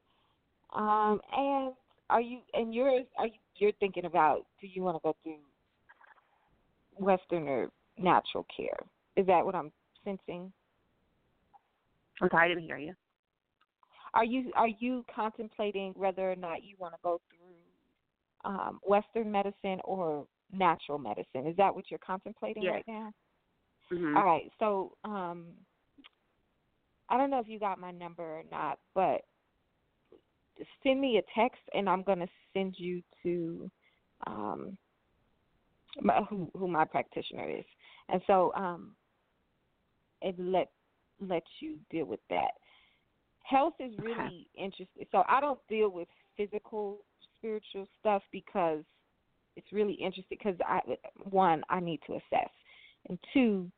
Um, 0.74 1.20
and 1.32 1.72
are 2.10 2.20
you 2.20 2.40
and 2.52 2.74
you're 2.74 3.00
are 3.18 3.26
you 3.26 3.38
you're 3.56 3.72
thinking 3.80 4.04
about 4.04 4.44
do 4.60 4.66
you 4.66 4.82
want 4.82 4.96
to 4.96 5.00
go 5.02 5.16
through 5.22 5.38
Western 6.96 7.48
or 7.48 7.70
natural 7.98 8.46
care? 8.54 8.78
Is 9.16 9.26
that 9.26 9.44
what 9.44 9.54
I'm 9.54 9.70
sensing? 10.04 10.52
I'm 12.20 12.28
sorry, 12.30 12.46
I 12.46 12.48
didn't 12.48 12.64
hear 12.64 12.78
you. 12.78 12.94
Are 14.14 14.24
you 14.24 14.52
are 14.54 14.68
you 14.68 15.04
contemplating 15.14 15.92
whether 15.96 16.30
or 16.30 16.36
not 16.36 16.62
you 16.62 16.76
want 16.78 16.94
to 16.94 17.00
go 17.02 17.20
through 17.30 18.50
um, 18.50 18.80
Western 18.86 19.30
medicine 19.30 19.80
or 19.84 20.26
natural 20.52 20.98
medicine? 20.98 21.46
Is 21.46 21.56
that 21.56 21.74
what 21.74 21.90
you're 21.90 22.00
contemplating 22.04 22.64
Yes. 22.64 22.74
right 22.74 22.84
now? 22.86 23.12
Mhm. 23.90 24.16
All 24.16 24.24
right. 24.24 24.50
So 24.58 24.96
um, 25.04 25.46
I 27.14 27.16
don't 27.16 27.30
know 27.30 27.38
if 27.38 27.46
you 27.48 27.60
got 27.60 27.78
my 27.78 27.92
number 27.92 28.24
or 28.24 28.42
not, 28.50 28.80
but 28.92 29.20
send 30.82 31.00
me 31.00 31.18
a 31.18 31.40
text 31.40 31.60
and 31.72 31.88
I'm 31.88 32.02
going 32.02 32.18
to 32.18 32.26
send 32.52 32.74
you 32.76 33.02
to 33.22 33.70
um, 34.26 34.76
my, 36.02 36.22
who 36.28 36.50
who 36.58 36.66
my 36.66 36.84
practitioner 36.84 37.48
is, 37.48 37.64
and 38.08 38.20
so 38.26 38.52
um, 38.56 38.96
it 40.22 40.34
let 40.40 40.70
let 41.20 41.44
you 41.60 41.76
deal 41.88 42.06
with 42.06 42.18
that. 42.30 42.50
Health 43.44 43.74
is 43.78 43.92
really 44.02 44.48
interesting. 44.58 45.06
So 45.12 45.22
I 45.28 45.40
don't 45.40 45.60
deal 45.68 45.90
with 45.90 46.08
physical 46.36 46.98
spiritual 47.38 47.86
stuff 48.00 48.24
because 48.32 48.82
it's 49.54 49.72
really 49.72 49.92
interesting 49.92 50.36
because 50.36 50.56
I 50.66 50.80
one 51.30 51.62
I 51.68 51.78
need 51.78 52.00
to 52.08 52.14
assess, 52.14 52.50
and 53.08 53.20
two 53.32 53.70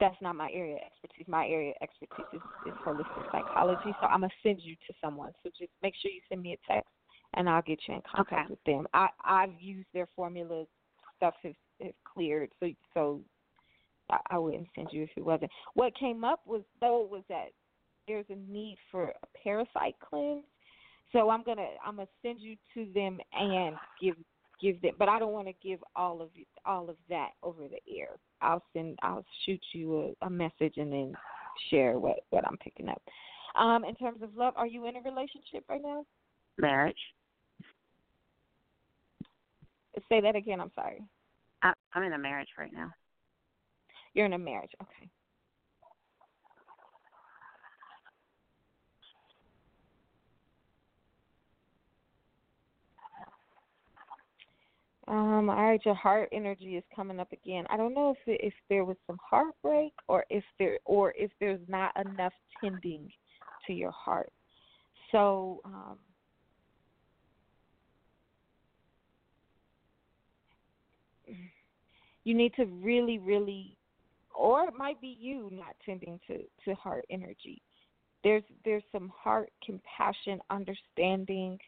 that's 0.00 0.16
not 0.20 0.36
my 0.36 0.50
area 0.52 0.76
of 0.76 0.80
expertise. 0.86 1.26
My 1.28 1.46
area 1.46 1.70
of 1.70 1.76
expertise 1.82 2.26
is, 2.32 2.40
is 2.66 2.74
holistic 2.84 3.30
psychology. 3.32 3.94
So 4.00 4.06
I'm 4.06 4.20
gonna 4.20 4.32
send 4.42 4.60
you 4.62 4.74
to 4.86 4.94
someone. 5.02 5.32
So 5.42 5.50
just 5.58 5.72
make 5.82 5.94
sure 6.00 6.10
you 6.10 6.20
send 6.28 6.42
me 6.42 6.52
a 6.52 6.72
text, 6.72 6.90
and 7.34 7.48
I'll 7.48 7.62
get 7.62 7.80
you 7.88 7.94
in 7.94 8.02
contact 8.10 8.50
with 8.50 8.62
them. 8.64 8.86
I 8.94 9.08
I've 9.24 9.60
used 9.60 9.88
their 9.92 10.08
formulas. 10.16 10.66
Stuff 11.16 11.34
has, 11.44 11.54
has 11.82 11.92
cleared. 12.04 12.50
So 12.60 12.68
so 12.94 13.20
I, 14.10 14.18
I 14.30 14.38
wouldn't 14.38 14.68
send 14.74 14.88
you 14.92 15.04
if 15.04 15.10
it 15.16 15.24
wasn't. 15.24 15.50
What 15.74 15.96
came 15.98 16.24
up 16.24 16.40
was 16.46 16.62
though 16.80 17.06
was 17.10 17.22
that 17.28 17.46
there's 18.08 18.26
a 18.30 18.36
need 18.50 18.76
for 18.90 19.04
a 19.08 19.38
parasite 19.42 19.96
cleanse. 20.08 20.44
So 21.12 21.30
I'm 21.30 21.42
gonna 21.42 21.68
I'm 21.84 21.96
gonna 21.96 22.08
send 22.22 22.40
you 22.40 22.56
to 22.74 22.92
them 22.92 23.18
and 23.32 23.76
give 24.00 24.16
give 24.60 24.80
them, 24.82 24.94
but 24.98 25.08
I 25.08 25.18
don't 25.18 25.32
want 25.32 25.48
to 25.48 25.54
give 25.62 25.80
all 25.94 26.20
of 26.20 26.30
all 26.64 26.88
of 26.88 26.96
that 27.08 27.30
over 27.42 27.62
the 27.68 27.80
air. 27.98 28.10
I'll 28.40 28.62
send 28.72 28.98
I'll 29.02 29.24
shoot 29.44 29.60
you 29.72 30.14
a, 30.22 30.26
a 30.26 30.30
message 30.30 30.74
and 30.76 30.92
then 30.92 31.14
share 31.70 31.98
what 31.98 32.18
what 32.30 32.46
I'm 32.46 32.56
picking 32.58 32.88
up. 32.88 33.02
Um, 33.54 33.84
in 33.84 33.94
terms 33.94 34.22
of 34.22 34.36
love, 34.36 34.54
are 34.56 34.66
you 34.66 34.86
in 34.86 34.96
a 34.96 35.00
relationship 35.00 35.64
right 35.68 35.82
now? 35.82 36.04
Marriage. 36.58 36.98
Say 40.08 40.20
that 40.20 40.36
again. 40.36 40.60
I'm 40.60 40.72
sorry. 40.74 41.02
I, 41.62 41.72
I'm 41.94 42.02
in 42.02 42.12
a 42.12 42.18
marriage 42.18 42.48
right 42.58 42.72
now. 42.72 42.90
You're 44.12 44.26
in 44.26 44.34
a 44.34 44.38
marriage. 44.38 44.72
Okay. 44.82 45.10
Um, 55.08 55.48
all 55.48 55.62
right, 55.62 55.80
your 55.84 55.94
heart 55.94 56.28
energy 56.32 56.76
is 56.76 56.84
coming 56.94 57.20
up 57.20 57.30
again. 57.32 57.64
I 57.70 57.76
don't 57.76 57.94
know 57.94 58.10
if 58.10 58.18
it, 58.26 58.40
if 58.44 58.54
there 58.68 58.84
was 58.84 58.96
some 59.06 59.18
heartbreak 59.22 59.92
or 60.08 60.24
if 60.30 60.42
there 60.58 60.78
or 60.84 61.14
if 61.16 61.30
there's 61.38 61.60
not 61.68 61.92
enough 61.96 62.32
tending 62.60 63.10
to 63.66 63.72
your 63.72 63.92
heart. 63.92 64.32
So, 65.12 65.60
um, 65.64 65.98
you 72.24 72.34
need 72.34 72.52
to 72.54 72.64
really, 72.64 73.18
really, 73.18 73.76
or 74.34 74.64
it 74.64 74.74
might 74.76 75.00
be 75.00 75.16
you 75.20 75.48
not 75.52 75.76
tending 75.84 76.18
to 76.26 76.38
to 76.64 76.74
heart 76.74 77.04
energy. 77.10 77.62
there's 78.24 78.42
there's 78.64 78.82
some 78.90 79.12
heart, 79.16 79.52
compassion, 79.64 80.40
understanding. 80.50 81.58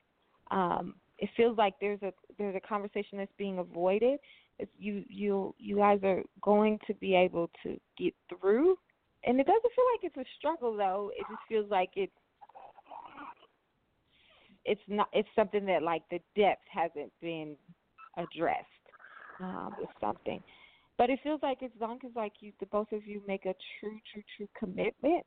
Um, 0.50 0.96
it 1.18 1.28
feels 1.36 1.58
like 1.58 1.74
there's 1.80 2.02
a 2.02 2.12
there's 2.38 2.56
a 2.56 2.60
conversation 2.60 3.18
that's 3.18 3.32
being 3.36 3.58
avoided. 3.58 4.18
It's 4.58 4.70
you 4.78 5.04
you 5.08 5.54
you 5.58 5.76
guys 5.76 6.00
are 6.02 6.22
going 6.42 6.78
to 6.86 6.94
be 6.94 7.14
able 7.14 7.50
to 7.62 7.78
get 7.96 8.14
through, 8.28 8.76
and 9.24 9.40
it 9.40 9.46
doesn't 9.46 9.62
feel 9.74 9.84
like 9.94 10.04
it's 10.04 10.16
a 10.16 10.30
struggle 10.38 10.76
though. 10.76 11.10
It 11.16 11.26
just 11.28 11.42
feels 11.48 11.70
like 11.70 11.90
it's 11.96 12.12
it's 14.64 14.80
not 14.86 15.08
it's 15.12 15.28
something 15.34 15.64
that 15.66 15.82
like 15.82 16.02
the 16.10 16.20
depth 16.36 16.62
hasn't 16.70 17.12
been 17.20 17.56
addressed 18.16 18.66
um, 19.40 19.74
with 19.78 19.88
something. 20.00 20.42
But 20.96 21.10
it 21.10 21.20
feels 21.22 21.40
like 21.42 21.62
as 21.62 21.70
long 21.80 22.00
as 22.04 22.10
like 22.16 22.32
you, 22.40 22.52
the 22.58 22.66
both 22.66 22.90
of 22.92 23.06
you 23.06 23.22
make 23.26 23.46
a 23.46 23.54
true, 23.78 23.98
true, 24.12 24.22
true 24.36 24.48
commitment 24.58 25.24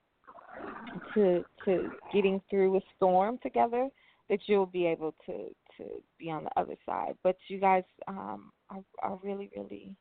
to 1.13 1.43
to 1.65 1.89
getting 2.13 2.41
through 2.49 2.75
a 2.75 2.81
storm 2.95 3.39
together, 3.41 3.87
that 4.29 4.39
you'll 4.47 4.65
be 4.65 4.85
able 4.85 5.15
to 5.25 5.47
to 5.77 5.85
be 6.19 6.29
on 6.29 6.43
the 6.43 6.59
other 6.59 6.75
side. 6.85 7.15
But 7.23 7.37
you 7.47 7.59
guys 7.59 7.83
um, 8.07 8.51
are 8.69 8.83
are 9.03 9.19
really, 9.23 9.49
really. 9.55 9.95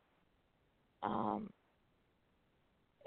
Um, 1.02 1.50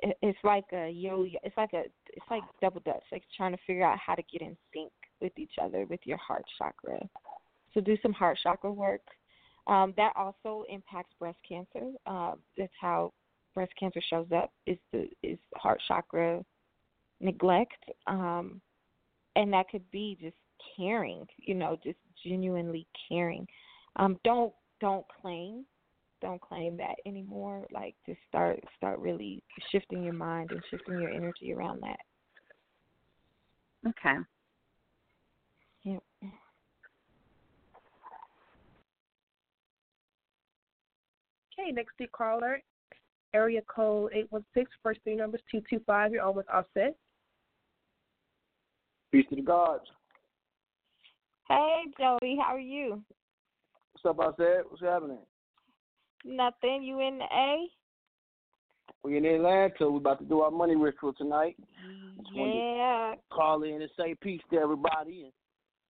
it, 0.02 0.18
it's 0.22 0.40
like 0.44 0.66
a 0.74 0.90
yo, 0.90 1.26
it's 1.44 1.58
like 1.58 1.74
a, 1.74 1.84
it's 2.08 2.26
like 2.30 2.44
double 2.62 2.82
dutch, 2.82 3.04
like 3.12 3.24
trying 3.36 3.54
to 3.54 3.60
figure 3.66 3.86
out 3.86 3.98
how 4.00 4.16
to 4.16 4.24
get 4.32 4.42
in 4.42 4.58
sync 4.74 4.92
with 5.22 5.34
each 5.38 5.54
other 5.62 5.86
with 5.90 6.02
your 6.04 6.18
heart 6.18 6.44
chakra. 6.58 7.00
So 7.74 7.82
do 7.82 7.98
some 8.02 8.14
heart 8.14 8.38
chakra 8.44 8.72
work 8.72 9.02
um, 9.68 9.94
that 9.98 10.14
also 10.16 10.66
impacts 10.70 11.14
breast 11.20 11.38
cancer. 11.48 11.92
Uh, 12.06 12.34
that's 12.58 12.74
how 12.80 13.14
breast 13.54 13.72
cancer 13.80 14.02
shows 14.10 14.28
up 14.36 14.52
is 14.66 14.78
the 14.92 15.08
is 15.22 15.38
heart 15.56 15.82
chakra 15.88 16.44
neglect, 17.20 17.84
um, 18.08 18.62
and 19.36 19.54
that 19.54 19.70
could 19.70 19.90
be 19.92 20.18
just 20.20 20.36
caring. 20.78 21.26
You 21.38 21.56
know, 21.56 21.78
just 21.84 22.00
genuinely 22.26 22.88
caring. 23.10 23.48
Um, 23.96 24.18
don't 24.24 24.54
don't 24.80 25.06
claim 25.22 25.66
don't 26.22 26.42
claim 26.42 26.78
that 26.78 26.96
anymore. 27.06 27.68
Like 27.72 27.96
just 28.06 28.20
start 28.28 28.60
start 28.78 29.00
really 29.00 29.44
shifting 29.72 30.04
your 30.04 30.14
mind 30.14 30.52
and 30.52 30.62
shifting 30.72 31.00
your 31.00 31.12
energy 31.12 31.54
around 31.54 31.82
that. 31.84 32.00
Okay. 33.88 34.18
Yep. 35.84 36.04
Okay, 41.60 41.72
next 41.72 41.98
to 41.98 42.08
caller, 42.08 42.62
area 43.34 43.62
code 43.68 44.12
816, 44.14 44.66
first 44.82 45.00
three 45.04 45.16
numbers 45.16 45.42
225. 45.52 46.14
You're 46.14 46.24
almost 46.24 46.48
Auset. 46.48 46.94
Peace 49.12 49.26
to 49.30 49.36
the 49.36 49.42
gods. 49.42 49.84
Hey, 51.54 51.84
Joey, 52.00 52.36
how 52.42 52.56
are 52.56 52.60
you? 52.60 53.04
What's 53.94 54.06
up, 54.06 54.18
Auset? 54.18 54.62
What's 54.68 54.82
happening? 54.82 55.20
Nothing. 56.26 56.82
You 56.82 57.00
in 57.00 57.20
the 57.20 57.26
A? 57.26 57.68
We 59.04 59.18
in 59.18 59.26
Atlanta. 59.26 59.88
We 59.88 59.98
about 59.98 60.18
to 60.20 60.26
do 60.26 60.42
our 60.42 60.50
money 60.50 60.76
ritual 60.76 61.14
tonight. 61.14 61.56
Yeah. 62.34 63.14
Call 63.32 63.62
in 63.62 63.84
and 63.84 63.92
say 63.96 64.16
peace 64.20 64.42
to 64.50 64.58
everybody, 64.58 65.24
and 65.26 65.32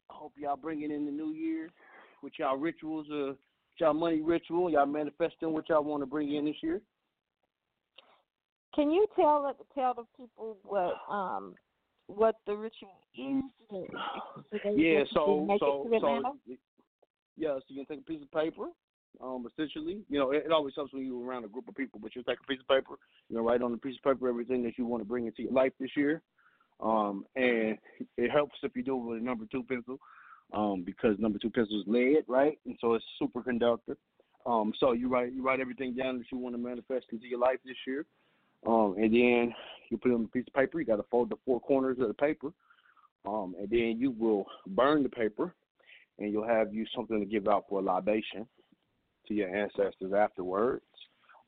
I 0.09 0.15
hope 0.15 0.33
y'all 0.35 0.57
bring 0.57 0.81
it 0.81 0.91
in 0.91 1.05
the 1.05 1.11
new 1.11 1.31
year 1.31 1.69
with 2.21 2.33
y'all 2.37 2.57
rituals, 2.57 3.07
uh, 3.09 3.33
y'all 3.77 3.93
money 3.93 4.19
ritual, 4.19 4.69
y'all 4.69 4.85
manifesting 4.85 5.53
what 5.53 5.69
y'all 5.69 5.83
want 5.85 6.01
to 6.01 6.07
bring 6.07 6.35
in 6.35 6.43
this 6.43 6.55
year. 6.61 6.81
Can 8.75 8.91
you 8.91 9.07
tell 9.15 9.55
tell 9.73 9.93
the 9.93 10.03
people 10.17 10.57
what 10.63 10.95
um 11.09 11.55
what 12.15 12.35
the 12.45 12.55
ritual 12.55 12.89
is? 13.17 13.43
yeah, 14.75 15.03
so 15.13 15.47
so 15.59 15.87
so 15.89 15.99
so 15.99 16.21
yeah, 17.35 17.55
so 17.55 17.61
you 17.67 17.85
can 17.85 17.97
take 17.97 18.05
a 18.05 18.11
piece 18.11 18.21
of 18.21 18.31
paper. 18.31 18.67
Um, 19.21 19.47
essentially, 19.51 20.01
you 20.09 20.17
know, 20.17 20.31
it, 20.31 20.43
it 20.45 20.51
always 20.51 20.73
helps 20.75 20.91
when 20.93 21.05
you're 21.05 21.23
around 21.23 21.45
a 21.45 21.47
group 21.47 21.67
of 21.67 21.75
people. 21.75 21.99
But 22.01 22.15
you 22.15 22.23
take 22.23 22.39
a 22.43 22.47
piece 22.47 22.59
of 22.59 22.67
paper, 22.67 22.95
you 23.29 23.35
know, 23.35 23.43
write 23.43 23.61
on 23.61 23.71
the 23.71 23.77
piece 23.77 23.95
of 23.97 24.11
paper 24.11 24.27
everything 24.27 24.63
that 24.63 24.77
you 24.77 24.85
want 24.85 25.01
to 25.01 25.07
bring 25.07 25.27
into 25.27 25.43
your 25.43 25.51
life 25.51 25.71
this 25.79 25.91
year. 25.95 26.21
Um, 26.79 27.25
and 27.35 27.77
it 28.17 28.31
helps 28.31 28.55
if 28.63 28.75
you 28.75 28.83
do 28.83 28.95
it 28.95 29.03
with 29.03 29.21
a 29.21 29.23
number 29.23 29.45
two 29.51 29.63
pencil 29.63 29.99
um, 30.53 30.83
because 30.83 31.17
number 31.19 31.39
two 31.39 31.49
pencil 31.49 31.79
is 31.79 31.87
lead, 31.87 32.23
right? 32.27 32.57
And 32.65 32.75
so 32.81 32.93
it's 32.93 33.05
superconductor. 33.21 33.95
Um, 34.45 34.73
so 34.79 34.91
you 34.91 35.07
write 35.07 35.33
you 35.33 35.41
write 35.41 35.59
everything 35.59 35.95
down 35.95 36.17
that 36.17 36.25
you 36.31 36.37
want 36.37 36.55
to 36.55 36.61
manifest 36.61 37.05
into 37.11 37.27
your 37.27 37.39
life 37.39 37.59
this 37.65 37.77
year, 37.87 38.05
um, 38.65 38.95
and 38.97 39.13
then 39.13 39.53
you 39.89 39.97
put 39.97 40.11
it 40.11 40.15
on 40.15 40.25
a 40.25 40.27
piece 40.27 40.45
of 40.47 40.53
paper. 40.53 40.79
You 40.79 40.85
got 40.85 40.97
to 40.97 41.05
fold 41.11 41.29
the 41.29 41.37
four 41.45 41.59
corners 41.59 41.97
of 41.99 42.07
the 42.07 42.13
paper, 42.13 42.51
um, 43.25 43.55
and 43.59 43.69
then 43.69 43.97
you 43.99 44.11
will 44.11 44.45
burn 44.67 45.03
the 45.03 45.09
paper, 45.09 45.53
and 46.19 46.31
you'll 46.31 46.47
have 46.47 46.73
you 46.73 46.85
something 46.95 47.19
to 47.19 47.25
give 47.25 47.47
out 47.47 47.65
for 47.69 47.79
a 47.79 47.83
libation 47.83 48.47
to 49.27 49.33
your 49.33 49.55
ancestors 49.55 50.13
afterwards. 50.15 50.83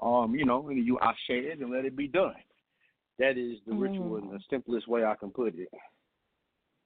Um, 0.01 0.35
you 0.35 0.45
know, 0.45 0.67
and 0.69 0.85
you 0.85 0.99
ashe 1.01 1.15
it 1.29 1.59
and 1.59 1.71
let 1.71 1.85
it 1.85 1.95
be 1.95 2.07
done. 2.07 2.35
That 3.17 3.37
is 3.37 3.59
the 3.65 3.73
mm. 3.73 3.81
ritual 3.81 4.17
in 4.17 4.29
the 4.29 4.39
simplest 4.49 4.87
way 4.87 5.05
I 5.05 5.15
can 5.15 5.29
put 5.29 5.55
it. 5.57 5.69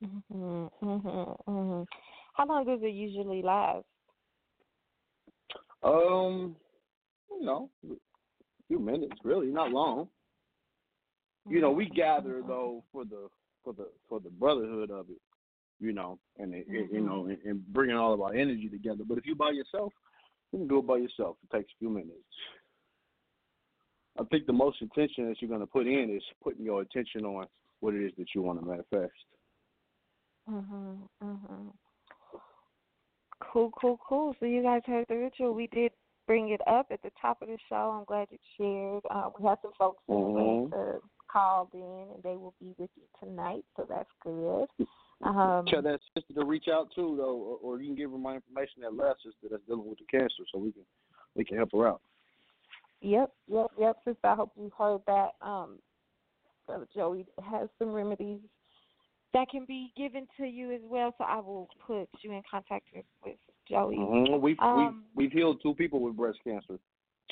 Mhm, 0.03 0.71
mhm, 0.81 1.45
mhm. 1.47 1.87
How 2.33 2.45
long 2.45 2.65
does 2.65 2.79
it 2.81 2.93
usually 2.93 3.41
last? 3.41 3.85
Um, 5.83 6.55
you 7.31 7.45
know, 7.45 7.69
a 7.89 7.95
few 8.67 8.79
minutes, 8.79 9.15
really, 9.23 9.47
not 9.47 9.71
long. 9.71 10.07
You 11.49 11.61
know, 11.61 11.71
we 11.71 11.85
Mm-hmm. 11.85 11.95
gather 11.95 12.41
though 12.45 12.83
for 12.91 13.05
the 13.05 13.27
for 13.63 13.73
the 13.73 13.87
for 14.07 14.19
the 14.19 14.29
brotherhood 14.29 14.91
of 14.91 15.09
it, 15.09 15.19
you 15.79 15.93
know, 15.93 16.19
and 16.37 16.53
it, 16.53 16.67
it, 16.69 16.89
you 16.91 17.01
know, 17.01 17.25
and, 17.27 17.37
and 17.43 17.67
bringing 17.73 17.95
all 17.95 18.13
of 18.13 18.21
our 18.21 18.33
energy 18.33 18.69
together. 18.69 19.03
But 19.07 19.17
if 19.17 19.25
you 19.25 19.35
by 19.35 19.51
yourself, 19.51 19.91
you 20.51 20.59
can 20.59 20.67
do 20.67 20.79
it 20.79 20.87
by 20.87 20.97
yourself. 20.97 21.37
It 21.43 21.55
takes 21.57 21.71
a 21.71 21.79
few 21.79 21.89
minutes. 21.89 22.13
I 24.19 24.23
think 24.25 24.45
the 24.45 24.53
most 24.53 24.81
attention 24.81 25.27
that 25.29 25.41
you're 25.41 25.49
going 25.49 25.61
to 25.61 25.67
put 25.67 25.87
in 25.87 26.13
is 26.15 26.23
putting 26.43 26.63
your 26.65 26.81
attention 26.81 27.25
on 27.25 27.47
what 27.79 27.93
it 27.93 28.05
is 28.05 28.11
that 28.17 28.27
you 28.35 28.41
want 28.41 28.59
to 28.59 28.65
manifest. 28.65 29.13
Mhm, 30.49 31.09
mhm. 31.23 31.73
Cool, 33.39 33.71
cool, 33.79 33.99
cool. 34.07 34.35
So 34.39 34.45
you 34.45 34.61
guys 34.61 34.81
heard 34.85 35.07
the 35.07 35.15
ritual. 35.15 35.53
We 35.53 35.67
did 35.67 35.91
bring 36.27 36.49
it 36.49 36.61
up 36.67 36.87
at 36.91 37.01
the 37.01 37.11
top 37.21 37.41
of 37.41 37.47
the 37.47 37.57
show. 37.69 37.95
I'm 37.97 38.05
glad 38.05 38.27
you 38.31 38.37
shared. 38.57 39.03
Uh, 39.09 39.29
we 39.39 39.47
had 39.47 39.57
some 39.61 39.71
folks 39.77 40.03
who 40.07 40.59
Mhm. 40.67 40.73
uh, 40.73 40.99
called 41.31 41.69
in, 41.73 42.07
and 42.13 42.23
they 42.23 42.35
will 42.35 42.53
be 42.59 42.73
with 42.77 42.89
you 42.95 43.03
tonight. 43.19 43.63
So 43.75 43.85
that's 43.87 44.09
good. 44.23 44.67
Um, 45.21 45.65
Tell 45.67 45.81
that 45.81 45.99
sister 46.15 46.33
to 46.33 46.45
reach 46.45 46.67
out 46.71 46.89
too, 46.95 47.15
though, 47.17 47.35
or, 47.35 47.57
or 47.61 47.81
you 47.81 47.87
can 47.87 47.95
give 47.95 48.11
her 48.11 48.17
my 48.17 48.35
information 48.35 48.81
That 48.81 48.95
last 48.95 49.19
sister 49.23 49.47
that's 49.51 49.63
dealing 49.67 49.89
with 49.89 49.99
the 49.99 50.05
cancer, 50.05 50.43
so 50.51 50.59
we 50.59 50.71
can 50.71 50.83
we 51.35 51.43
can 51.43 51.57
help 51.57 51.71
her 51.73 51.87
out. 51.87 52.01
Yep, 53.01 53.31
yep, 53.47 53.67
yep. 53.79 53.97
Sister, 54.05 54.27
I 54.27 54.35
hope 54.35 54.51
you 54.57 54.71
heard 54.77 55.01
that. 55.07 55.31
Um, 55.41 55.79
Brother 56.67 56.87
Joey 56.93 57.25
has 57.43 57.69
some 57.79 57.91
remedies 57.91 58.39
that 59.33 59.49
can 59.49 59.65
be 59.65 59.91
given 59.95 60.27
to 60.37 60.45
you 60.45 60.71
as 60.71 60.81
well. 60.83 61.13
So 61.17 61.23
I 61.23 61.39
will 61.39 61.67
put 61.85 62.07
you 62.21 62.31
in 62.31 62.41
contact 62.49 62.85
with, 62.95 63.05
with 63.25 63.37
Joey. 63.69 63.97
Mhm. 63.97 64.39
We've 64.41 64.59
Um, 64.59 65.05
we've 65.15 65.31
we've 65.31 65.31
healed 65.31 65.61
two 65.61 65.75
people 65.75 65.99
with 65.99 66.15
breast 66.15 66.39
cancer, 66.43 66.79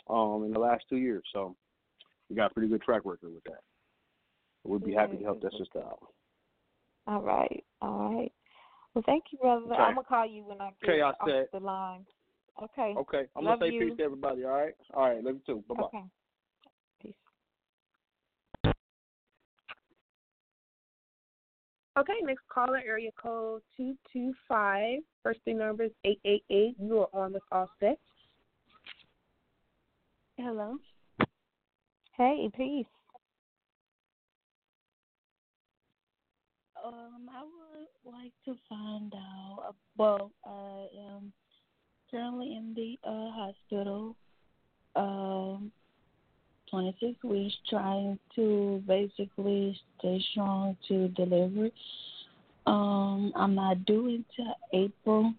um, 0.09 0.43
in 0.43 0.51
the 0.51 0.59
last 0.59 0.85
two 0.89 0.97
years, 0.97 1.23
so 1.33 1.55
we 2.29 2.35
got 2.35 2.51
a 2.51 2.53
pretty 2.53 2.69
good 2.69 2.81
track 2.81 3.03
record 3.05 3.33
with 3.33 3.43
that. 3.45 3.61
We'd 4.67 4.83
be 4.83 4.93
happy 4.93 5.17
to 5.17 5.23
help 5.23 5.41
that 5.41 5.53
sister 5.57 5.79
out. 5.79 5.99
All 7.07 7.21
right, 7.21 7.63
all 7.81 8.13
right. 8.13 8.31
Well, 8.93 9.03
thank 9.05 9.25
you, 9.31 9.37
brother. 9.39 9.65
Okay. 9.65 9.81
I'm 9.81 9.95
gonna 9.95 10.07
call 10.07 10.25
you 10.25 10.43
when 10.43 10.59
I 10.59 10.71
get 10.81 10.89
Okay, 10.89 11.01
I 11.01 11.09
off 11.09 11.15
said. 11.25 11.47
the 11.53 11.59
line. 11.59 12.05
Okay. 12.61 12.93
Okay, 12.97 13.23
I'm 13.35 13.45
Love 13.45 13.59
gonna 13.59 13.71
say 13.71 13.75
you. 13.75 13.87
peace 13.87 13.97
to 13.97 14.03
everybody. 14.03 14.43
All 14.43 14.51
right, 14.51 14.73
all 14.93 15.09
right, 15.09 15.23
love 15.23 15.35
you 15.35 15.41
too. 15.45 15.63
Bye 15.69 15.75
bye. 15.75 15.83
Okay. 15.83 16.03
Peace. 17.01 17.13
Okay, 21.97 22.13
next 22.23 22.43
caller, 22.49 22.81
area 22.85 23.11
code 23.21 23.61
225. 23.77 24.99
First 25.23 25.39
three 25.45 25.53
numbers 25.53 25.91
888. 26.03 26.75
You 26.79 26.99
are 26.99 27.09
on 27.13 27.33
with 27.33 27.43
Auset. 27.53 27.95
Hello. 30.37 30.77
Hey, 32.17 32.49
peace. 32.55 32.85
Um, 36.87 37.29
I 37.35 37.43
would 37.43 38.13
like 38.13 38.31
to 38.45 38.55
find 38.69 39.13
out. 39.13 39.75
Well, 39.97 40.31
I 40.45 40.87
am 40.97 41.33
currently 42.09 42.55
in 42.55 42.73
the 42.75 42.97
uh, 43.07 43.31
hospital. 43.31 44.15
Um, 44.95 45.71
26 46.71 47.23
weeks, 47.23 47.55
trying 47.69 48.17
to 48.35 48.83
basically 48.87 49.77
stay 49.99 50.23
strong 50.31 50.77
to 50.87 51.09
deliver. 51.09 51.69
Um, 52.65 53.31
I'm 53.35 53.55
not 53.55 53.85
due 53.85 54.07
until 54.07 54.53
April 54.73 55.33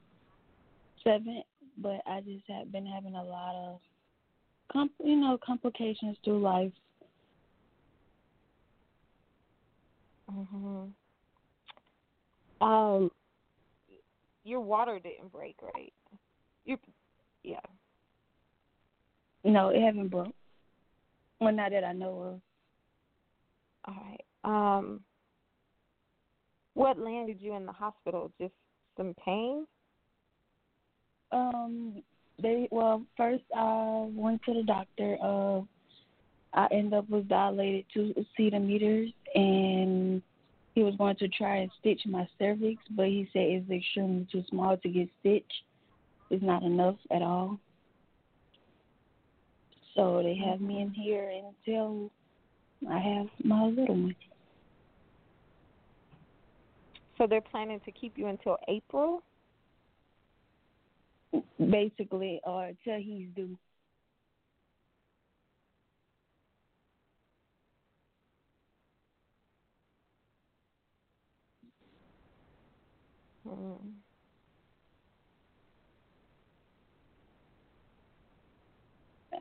7th, 1.04 1.44
but 1.78 2.00
I 2.06 2.20
just 2.20 2.44
have 2.48 2.72
been 2.72 2.86
having 2.86 3.14
a 3.14 3.22
lot 3.22 3.54
of, 3.54 3.80
com- 4.72 4.90
you 5.02 5.16
know, 5.16 5.38
complications 5.44 6.16
through 6.24 6.40
life. 6.40 6.72
Mhm. 10.30 10.92
Um, 12.60 13.10
your 14.44 14.60
water 14.60 14.98
didn't 14.98 15.32
break, 15.32 15.56
right? 15.62 15.92
You, 16.64 16.78
yeah. 17.44 17.60
No, 19.44 19.68
it 19.68 19.80
haven't 19.80 20.08
broke. 20.08 20.34
Well, 21.40 21.52
not 21.52 21.70
that 21.70 21.84
I 21.84 21.92
know 21.92 22.40
of. 23.86 23.94
All 23.94 23.94
right. 24.04 24.24
Um, 24.44 25.00
what 26.74 26.98
landed 26.98 27.38
you 27.40 27.54
in 27.54 27.66
the 27.66 27.72
hospital? 27.72 28.30
Just 28.40 28.54
some 28.96 29.14
pain? 29.24 29.66
Um, 31.32 32.02
they 32.40 32.68
well, 32.70 33.02
first 33.16 33.44
I 33.56 34.08
went 34.12 34.42
to 34.44 34.54
the 34.54 34.62
doctor. 34.62 35.16
Uh, 35.22 35.60
I 36.54 36.66
ended 36.72 36.94
up 36.94 37.08
with 37.08 37.28
dilated 37.28 37.84
two 37.92 38.14
centimeters, 38.36 39.10
and 39.34 39.77
going 41.08 41.30
to 41.30 41.36
try 41.36 41.56
and 41.58 41.70
stitch 41.80 42.02
my 42.06 42.28
cervix, 42.38 42.82
but 42.90 43.06
he 43.06 43.28
said 43.32 43.42
it's 43.42 43.70
extremely 43.70 44.26
too 44.30 44.44
small 44.50 44.76
to 44.76 44.88
get 44.88 45.08
stitched. 45.20 45.62
It's 46.30 46.42
not 46.42 46.62
enough 46.62 46.96
at 47.10 47.22
all. 47.22 47.58
So 49.94 50.22
they 50.22 50.36
have 50.36 50.60
me 50.60 50.82
in 50.82 50.90
here 50.90 51.30
until 51.66 52.10
I 52.90 52.98
have 52.98 53.26
my 53.42 53.64
little 53.64 53.94
one. 53.94 54.16
So 57.16 57.26
they're 57.26 57.40
planning 57.40 57.80
to 57.84 57.90
keep 57.90 58.16
you 58.16 58.26
until 58.26 58.58
April? 58.68 59.22
Basically, 61.58 62.40
uh, 62.46 62.50
or 62.50 62.64
until 62.66 63.00
he's 63.00 63.28
due. 63.34 63.56
Hmm. 73.48 73.88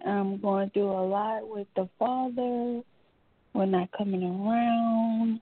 I'm 0.05 0.39
going 0.39 0.69
through 0.69 0.91
a 0.91 1.05
lot 1.05 1.47
with 1.47 1.67
the 1.75 1.89
father. 1.99 2.81
We're 3.53 3.65
not 3.65 3.89
coming 3.97 4.23
around, 4.23 5.39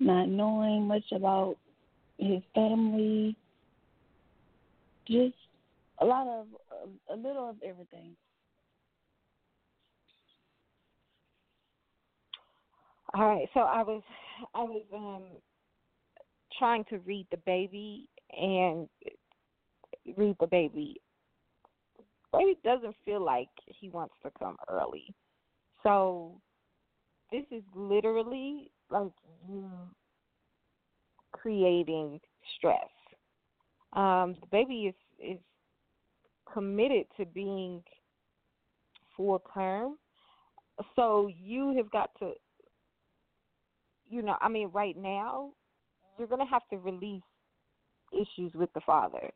not 0.00 0.28
knowing 0.28 0.86
much 0.86 1.04
about 1.12 1.56
his 2.18 2.42
family. 2.54 3.36
Just 5.06 5.34
a 6.00 6.04
lot 6.04 6.26
of, 6.26 6.46
a 7.10 7.16
little 7.16 7.50
of 7.50 7.56
everything. 7.62 8.16
All 13.14 13.28
right, 13.28 13.48
so 13.52 13.60
I 13.60 13.82
was 13.82 14.02
I 14.54 14.62
was 14.62 14.82
um 14.94 15.24
trying 16.58 16.84
to 16.84 16.98
read 17.00 17.26
the 17.30 17.36
baby 17.38 18.08
and 18.32 18.88
read 20.16 20.36
the 20.40 20.46
baby. 20.46 21.00
Baby 22.32 22.58
doesn't 22.64 22.96
feel 23.04 23.22
like 23.22 23.48
he 23.66 23.88
wants 23.88 24.14
to 24.22 24.30
come 24.38 24.56
early. 24.68 25.14
So 25.82 26.40
this 27.30 27.44
is 27.50 27.62
literally 27.74 28.70
like 28.90 29.12
you 29.48 29.68
creating 31.32 32.20
stress. 32.56 32.88
Um, 33.92 34.36
the 34.40 34.46
baby 34.50 34.86
is 34.86 34.94
is 35.18 35.38
committed 36.52 37.06
to 37.18 37.26
being 37.26 37.82
full 39.16 39.42
term. 39.52 39.96
So 40.96 41.28
you 41.28 41.74
have 41.76 41.90
got 41.90 42.10
to 42.20 42.32
you 44.08 44.22
know, 44.22 44.36
I 44.40 44.48
mean 44.48 44.68
right 44.72 44.96
now 44.96 45.52
you're 46.18 46.28
going 46.28 46.44
to 46.44 46.50
have 46.50 46.66
to 46.70 46.78
release 46.78 47.22
issues 48.12 48.52
with 48.54 48.72
the 48.74 48.80
father 48.80 49.30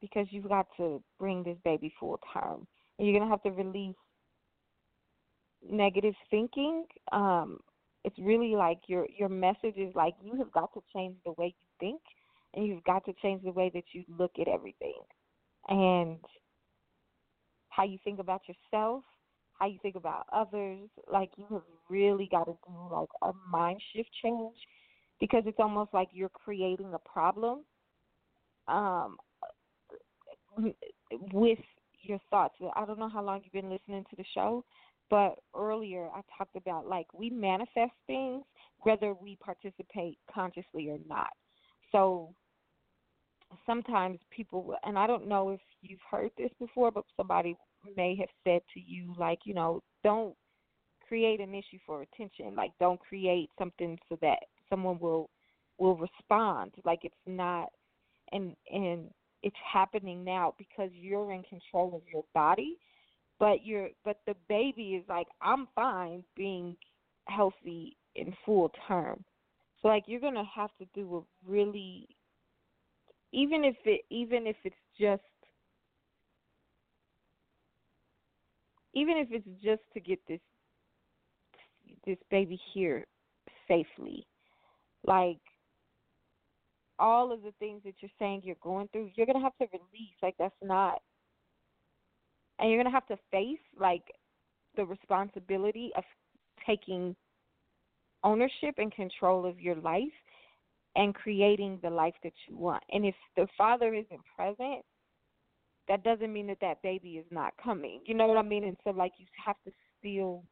because 0.00 0.26
you've 0.30 0.48
got 0.48 0.66
to 0.76 1.02
bring 1.18 1.42
this 1.42 1.56
baby 1.64 1.92
full 1.98 2.18
term. 2.32 2.66
And 2.98 3.08
you're 3.08 3.18
going 3.18 3.28
to 3.28 3.30
have 3.30 3.42
to 3.42 3.50
release 3.50 3.96
negative 5.68 6.14
thinking. 6.30 6.84
Um, 7.12 7.58
it's 8.04 8.18
really 8.18 8.54
like 8.56 8.78
your 8.86 9.06
your 9.16 9.28
message 9.28 9.76
is 9.76 9.94
like 9.94 10.14
you 10.22 10.36
have 10.38 10.50
got 10.52 10.72
to 10.74 10.80
change 10.94 11.16
the 11.24 11.32
way 11.32 11.46
you 11.46 11.68
think 11.78 12.00
and 12.54 12.66
you've 12.66 12.84
got 12.84 13.04
to 13.04 13.12
change 13.22 13.42
the 13.44 13.52
way 13.52 13.70
that 13.74 13.84
you 13.92 14.04
look 14.18 14.32
at 14.40 14.48
everything. 14.48 14.94
And 15.68 16.18
how 17.68 17.84
you 17.84 17.98
think 18.02 18.18
about 18.18 18.42
yourself, 18.48 19.04
how 19.58 19.66
you 19.66 19.78
think 19.82 19.96
about 19.96 20.26
others, 20.32 20.88
like 21.12 21.30
you 21.36 21.46
have 21.50 21.62
really 21.88 22.28
got 22.30 22.44
to 22.44 22.56
do 22.66 22.74
like 22.90 23.08
a 23.22 23.32
mind 23.50 23.80
shift 23.94 24.10
change 24.22 24.56
because 25.20 25.42
it's 25.46 25.60
almost 25.60 25.92
like 25.92 26.08
you're 26.12 26.30
creating 26.30 26.92
a 26.94 26.98
problem 26.98 27.60
um, 28.68 29.16
with 31.32 31.58
your 32.02 32.18
thoughts. 32.30 32.54
I 32.74 32.84
don't 32.86 32.98
know 32.98 33.08
how 33.08 33.22
long 33.22 33.40
you've 33.44 33.52
been 33.52 33.70
listening 33.70 34.04
to 34.10 34.16
the 34.16 34.24
show, 34.34 34.64
but 35.10 35.36
earlier 35.56 36.08
I 36.14 36.22
talked 36.36 36.56
about 36.56 36.88
like 36.88 37.06
we 37.12 37.30
manifest 37.30 37.92
things 38.06 38.44
whether 38.82 39.14
we 39.14 39.36
participate 39.36 40.18
consciously 40.32 40.88
or 40.88 40.98
not. 41.06 41.30
So 41.92 42.34
sometimes 43.66 44.18
people, 44.30 44.74
and 44.84 44.98
I 44.98 45.06
don't 45.06 45.28
know 45.28 45.50
if 45.50 45.60
you've 45.82 46.00
heard 46.10 46.30
this 46.38 46.50
before, 46.58 46.90
but 46.90 47.04
somebody 47.16 47.56
may 47.96 48.16
have 48.16 48.28
said 48.44 48.62
to 48.74 48.80
you, 48.80 49.14
like, 49.18 49.40
you 49.44 49.54
know, 49.54 49.82
don't 50.04 50.34
create 51.06 51.40
an 51.40 51.54
issue 51.54 51.78
for 51.84 52.02
attention. 52.02 52.54
Like, 52.54 52.72
don't 52.78 53.00
create 53.00 53.50
something 53.58 53.98
so 54.08 54.16
that 54.22 54.38
someone 54.70 54.98
will 54.98 55.28
will 55.78 55.96
respond. 55.96 56.72
Like 56.84 57.00
it's 57.04 57.14
not 57.26 57.68
and 58.32 58.56
and 58.72 59.10
it's 59.42 59.56
happening 59.72 60.24
now 60.24 60.54
because 60.58 60.90
you're 60.92 61.32
in 61.32 61.42
control 61.42 61.94
of 61.94 62.02
your 62.12 62.24
body 62.34 62.76
but 63.38 63.64
you're 63.64 63.88
but 64.04 64.18
the 64.26 64.34
baby 64.50 64.96
is 64.96 65.04
like 65.08 65.26
i'm 65.40 65.66
fine 65.74 66.22
being 66.36 66.76
healthy 67.26 67.96
in 68.14 68.34
full 68.44 68.70
term. 68.88 69.24
So 69.80 69.88
like 69.88 70.04
you're 70.06 70.20
going 70.20 70.34
to 70.34 70.44
have 70.54 70.70
to 70.78 70.86
do 70.94 71.16
a 71.16 71.50
really 71.50 72.08
even 73.32 73.64
if 73.64 73.76
it 73.84 74.02
even 74.10 74.46
if 74.46 74.56
it's 74.64 74.76
just 74.98 75.22
even 78.94 79.16
if 79.16 79.28
it's 79.30 79.62
just 79.62 79.82
to 79.94 80.00
get 80.00 80.18
this 80.28 80.40
this 82.04 82.18
baby 82.30 82.60
here 82.74 83.06
safely 83.68 84.26
like 85.04 85.40
all 86.98 87.32
of 87.32 87.42
the 87.42 87.52
things 87.58 87.80
that 87.84 87.94
you're 88.00 88.10
saying 88.18 88.42
you're 88.44 88.56
going 88.62 88.88
through, 88.92 89.10
you're 89.14 89.26
gonna 89.26 89.40
have 89.40 89.56
to 89.58 89.66
release. 89.72 90.14
Like 90.22 90.34
that's 90.38 90.54
not, 90.62 91.00
and 92.58 92.70
you're 92.70 92.82
gonna 92.82 92.94
have 92.94 93.06
to 93.06 93.18
face 93.30 93.58
like 93.78 94.04
the 94.76 94.84
responsibility 94.84 95.90
of 95.96 96.04
taking 96.66 97.16
ownership 98.22 98.74
and 98.78 98.92
control 98.92 99.46
of 99.46 99.60
your 99.60 99.76
life 99.76 100.02
and 100.96 101.14
creating 101.14 101.78
the 101.82 101.90
life 101.90 102.14
that 102.22 102.32
you 102.48 102.56
want. 102.56 102.82
And 102.92 103.06
if 103.06 103.14
the 103.36 103.46
father 103.56 103.94
isn't 103.94 104.20
present, 104.36 104.84
that 105.88 106.04
doesn't 106.04 106.32
mean 106.32 106.46
that 106.48 106.60
that 106.60 106.82
baby 106.82 107.12
is 107.12 107.26
not 107.30 107.54
coming. 107.62 108.00
You 108.04 108.14
know 108.14 108.26
what 108.26 108.36
I 108.36 108.42
mean? 108.42 108.64
And 108.64 108.76
so 108.84 108.90
like 108.90 109.12
you 109.18 109.26
have 109.44 109.56
to 109.64 109.72
still, 109.98 110.44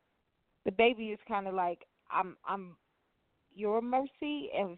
the 0.64 0.72
baby 0.72 1.06
is 1.08 1.18
kind 1.28 1.46
of 1.46 1.54
like 1.54 1.84
I'm 2.10 2.36
I'm 2.46 2.76
your 3.59 3.82
mercy 3.82 4.51
of 4.59 4.76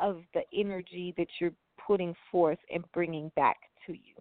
of 0.00 0.22
the 0.34 0.42
energy 0.54 1.12
that 1.16 1.26
you're 1.40 1.54
putting 1.84 2.14
forth 2.30 2.58
and 2.72 2.84
bringing 2.92 3.32
back 3.34 3.56
to 3.86 3.92
you. 3.92 4.14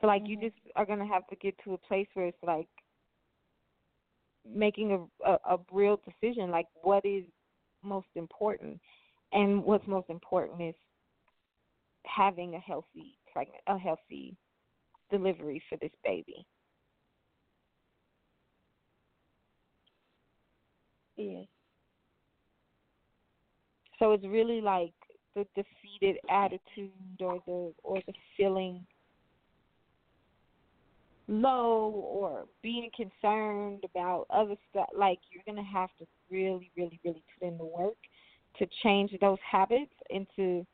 So 0.00 0.06
like 0.06 0.22
mm-hmm. 0.22 0.30
you 0.30 0.40
just 0.40 0.60
are 0.76 0.86
gonna 0.86 1.06
have 1.06 1.26
to 1.28 1.36
get 1.36 1.54
to 1.64 1.74
a 1.74 1.78
place 1.78 2.06
where 2.14 2.26
it's 2.26 2.38
like 2.42 2.68
making 4.48 4.92
a, 4.92 5.30
a 5.30 5.56
a 5.56 5.58
real 5.72 6.00
decision, 6.04 6.50
like 6.50 6.66
what 6.82 7.04
is 7.04 7.24
most 7.82 8.08
important, 8.14 8.80
and 9.32 9.62
what's 9.64 9.86
most 9.86 10.08
important 10.08 10.62
is 10.62 10.74
having 12.06 12.54
a 12.54 12.60
healthy 12.60 13.18
pregnant, 13.32 13.62
a 13.66 13.76
healthy 13.76 14.36
delivery 15.10 15.62
for 15.68 15.76
this 15.76 15.92
baby. 16.04 16.46
Yes. 21.16 21.46
So 24.00 24.12
it's 24.12 24.24
really 24.24 24.62
like 24.62 24.94
the 25.36 25.46
defeated 25.54 26.18
attitude 26.28 26.90
or 27.20 27.38
the 27.46 27.72
or 27.84 28.00
the 28.06 28.14
feeling 28.36 28.84
low 31.28 31.90
or 31.90 32.46
being 32.62 32.90
concerned 32.96 33.84
about 33.84 34.26
other 34.30 34.56
stuff 34.70 34.88
like 34.96 35.20
you're 35.30 35.44
going 35.46 35.64
to 35.64 35.70
have 35.70 35.90
to 35.98 36.06
really 36.30 36.70
really 36.76 36.98
really 37.04 37.22
put 37.38 37.46
in 37.46 37.58
the 37.58 37.64
work 37.64 37.96
to 38.58 38.66
change 38.82 39.12
those 39.20 39.38
habits 39.48 39.92
into 40.10 40.66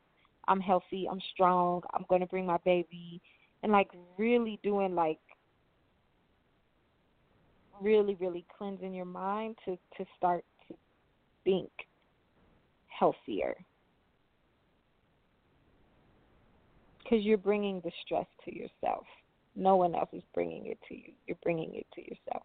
I'm 0.47 0.61
healthy, 0.61 1.07
I'm 1.11 1.21
strong, 1.33 1.81
I'm 1.93 2.05
going 2.07 2.21
to 2.21 2.27
bring 2.27 2.45
my 2.45 2.57
baby 2.63 3.21
and 3.61 3.71
like 3.71 3.89
really 4.17 4.59
doing 4.63 4.95
like 4.95 5.19
really 7.81 8.15
really 8.15 8.45
cleansing 8.57 8.93
your 8.93 9.05
mind 9.05 9.57
to 9.65 9.77
to 9.97 10.05
start 10.17 10.43
to 10.67 10.75
think 11.43 11.69
healthier. 12.97 13.55
Because 17.03 17.23
you're 17.23 17.37
bringing 17.37 17.81
the 17.81 17.91
stress 18.05 18.25
to 18.45 18.55
yourself. 18.55 19.05
No 19.55 19.75
one 19.75 19.95
else 19.95 20.09
is 20.13 20.23
bringing 20.33 20.67
it 20.67 20.77
to 20.87 20.95
you. 20.95 21.13
You're 21.25 21.37
bringing 21.41 21.73
it 21.75 21.87
to 21.95 22.01
yourself. 22.01 22.43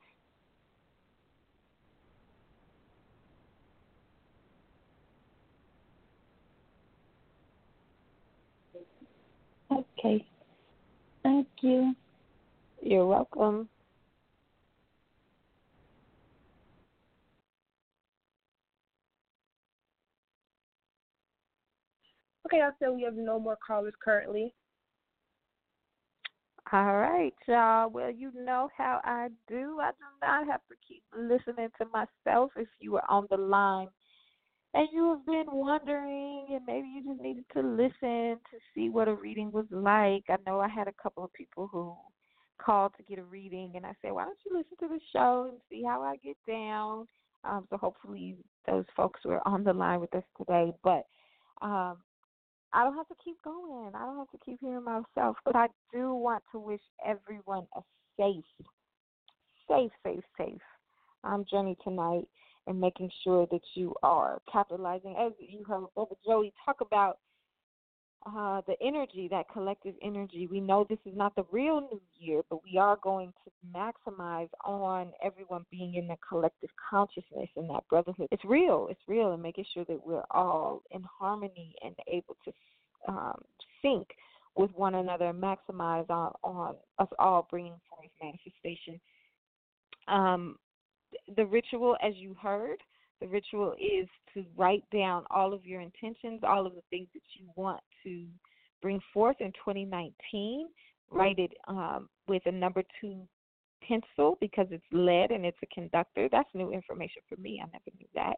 Okay. 9.70 10.24
Thank 11.22 11.48
you. 11.60 11.94
You're 12.80 13.06
welcome. 13.06 13.68
Okay, 22.52 22.60
Auset 22.60 22.94
we 22.94 23.02
have 23.02 23.14
no 23.14 23.40
more 23.40 23.56
callers 23.66 23.94
currently. 24.04 24.52
All 26.70 26.96
right, 26.96 27.32
y'all. 27.48 27.88
Well, 27.88 28.10
you 28.10 28.30
know 28.34 28.68
how 28.76 29.00
I 29.04 29.28
do. 29.48 29.78
I 29.80 29.92
do 29.92 30.04
not 30.20 30.46
have 30.46 30.60
to 30.68 30.74
keep 30.86 31.02
listening 31.16 31.68
to 31.78 31.86
myself 31.92 32.50
if 32.56 32.68
you 32.78 32.96
are 32.96 33.10
on 33.10 33.26
the 33.30 33.38
line 33.38 33.88
and 34.74 34.86
you 34.92 35.08
have 35.10 35.24
been 35.24 35.46
wondering 35.50 36.46
and 36.50 36.60
maybe 36.66 36.88
you 36.88 37.02
just 37.02 37.22
needed 37.22 37.44
to 37.54 37.60
listen 37.60 38.38
to 38.50 38.58
see 38.74 38.90
what 38.90 39.08
a 39.08 39.14
reading 39.14 39.50
was 39.50 39.66
like. 39.70 40.24
I 40.28 40.36
know 40.46 40.60
I 40.60 40.68
had 40.68 40.88
a 40.88 41.02
couple 41.02 41.24
of 41.24 41.32
people 41.32 41.70
who 41.72 41.94
called 42.62 42.92
to 42.98 43.02
get 43.02 43.18
a 43.18 43.24
reading 43.24 43.72
and 43.76 43.86
I 43.86 43.92
said, 44.02 44.12
Why 44.12 44.24
don't 44.24 44.38
you 44.44 44.56
listen 44.56 44.76
to 44.80 44.88
the 44.88 45.00
show 45.10 45.48
and 45.50 45.58
see 45.70 45.82
how 45.86 46.02
I 46.02 46.16
get 46.16 46.36
down? 46.46 47.06
Um, 47.44 47.66
so 47.70 47.78
hopefully 47.78 48.36
those 48.66 48.84
folks 48.94 49.20
were 49.24 49.46
on 49.48 49.64
the 49.64 49.72
line 49.72 50.00
with 50.00 50.14
us 50.14 50.24
today. 50.36 50.72
But 50.84 51.06
um 51.62 51.96
I 52.72 52.84
don't 52.84 52.96
have 52.96 53.08
to 53.08 53.14
keep 53.22 53.40
going. 53.42 53.92
I 53.94 54.04
don't 54.04 54.18
have 54.18 54.30
to 54.30 54.38
keep 54.44 54.60
hearing 54.60 54.84
myself. 54.84 55.36
But 55.44 55.56
I 55.56 55.68
do 55.92 56.14
want 56.14 56.42
to 56.52 56.58
wish 56.58 56.80
everyone 57.04 57.66
a 57.76 57.80
safe, 58.18 58.44
safe, 59.68 59.92
safe, 60.04 60.24
safe 60.38 60.60
um, 61.24 61.44
journey 61.50 61.76
tonight 61.84 62.26
and 62.66 62.80
making 62.80 63.10
sure 63.24 63.46
that 63.50 63.60
you 63.74 63.94
are 64.02 64.40
capitalizing. 64.50 65.16
As 65.18 65.32
you 65.38 65.64
heard 65.64 65.84
Brother 65.94 66.14
Joey 66.24 66.52
talk 66.64 66.80
about 66.80 67.18
uh, 68.24 68.60
the 68.66 68.76
energy, 68.80 69.26
that 69.30 69.46
collective 69.52 69.94
energy. 70.02 70.46
We 70.50 70.60
know 70.60 70.86
this 70.88 70.98
is 71.04 71.16
not 71.16 71.34
the 71.34 71.44
real 71.50 71.80
new 71.80 72.00
year, 72.18 72.42
but 72.48 72.60
we 72.62 72.78
are 72.78 72.96
going 73.02 73.32
to 73.44 73.50
maximize 73.76 74.48
on 74.64 75.12
everyone 75.22 75.64
being 75.70 75.94
in 75.94 76.06
the 76.06 76.16
collective 76.26 76.70
consciousness 76.90 77.48
and 77.56 77.68
that 77.70 77.86
brotherhood. 77.88 78.28
It's 78.30 78.44
real. 78.44 78.88
It's 78.90 79.00
real, 79.08 79.32
and 79.32 79.42
making 79.42 79.64
sure 79.74 79.84
that 79.86 80.06
we're 80.06 80.24
all 80.30 80.82
in 80.92 81.02
harmony 81.02 81.74
and 81.84 81.94
able 82.06 82.36
to 82.44 82.52
um, 83.08 83.42
sync 83.80 84.06
with 84.56 84.70
one 84.76 84.96
another 84.96 85.26
and 85.26 85.42
maximize 85.42 86.08
on, 86.10 86.32
on 86.44 86.74
us 86.98 87.08
all 87.18 87.46
bringing 87.50 87.74
forth 87.88 88.10
manifestation. 88.22 89.00
Um, 90.08 90.56
the 91.36 91.46
ritual, 91.46 91.96
as 92.02 92.14
you 92.16 92.36
heard, 92.40 92.78
the 93.20 93.26
ritual 93.28 93.74
is 93.80 94.08
to 94.34 94.44
write 94.56 94.84
down 94.92 95.24
all 95.30 95.52
of 95.52 95.64
your 95.64 95.80
intentions, 95.80 96.40
all 96.42 96.66
of 96.66 96.74
the 96.74 96.82
things 96.90 97.08
that 97.14 97.22
you 97.38 97.46
want 97.56 97.80
to 98.04 98.26
bring 98.80 99.00
forth 99.12 99.36
in 99.40 99.52
2019. 99.52 100.68
Write 101.10 101.38
it 101.38 101.52
um, 101.68 102.08
with 102.28 102.42
a 102.46 102.52
number 102.52 102.82
two 103.00 103.20
pencil 103.86 104.38
because 104.40 104.66
it's 104.70 104.84
lead 104.92 105.30
and 105.30 105.44
it's 105.44 105.58
a 105.62 105.74
conductor. 105.74 106.28
That's 106.30 106.48
new 106.54 106.72
information 106.72 107.22
for 107.28 107.36
me. 107.36 107.60
I 107.62 107.66
never 107.66 107.96
knew 107.98 108.08
that. 108.14 108.36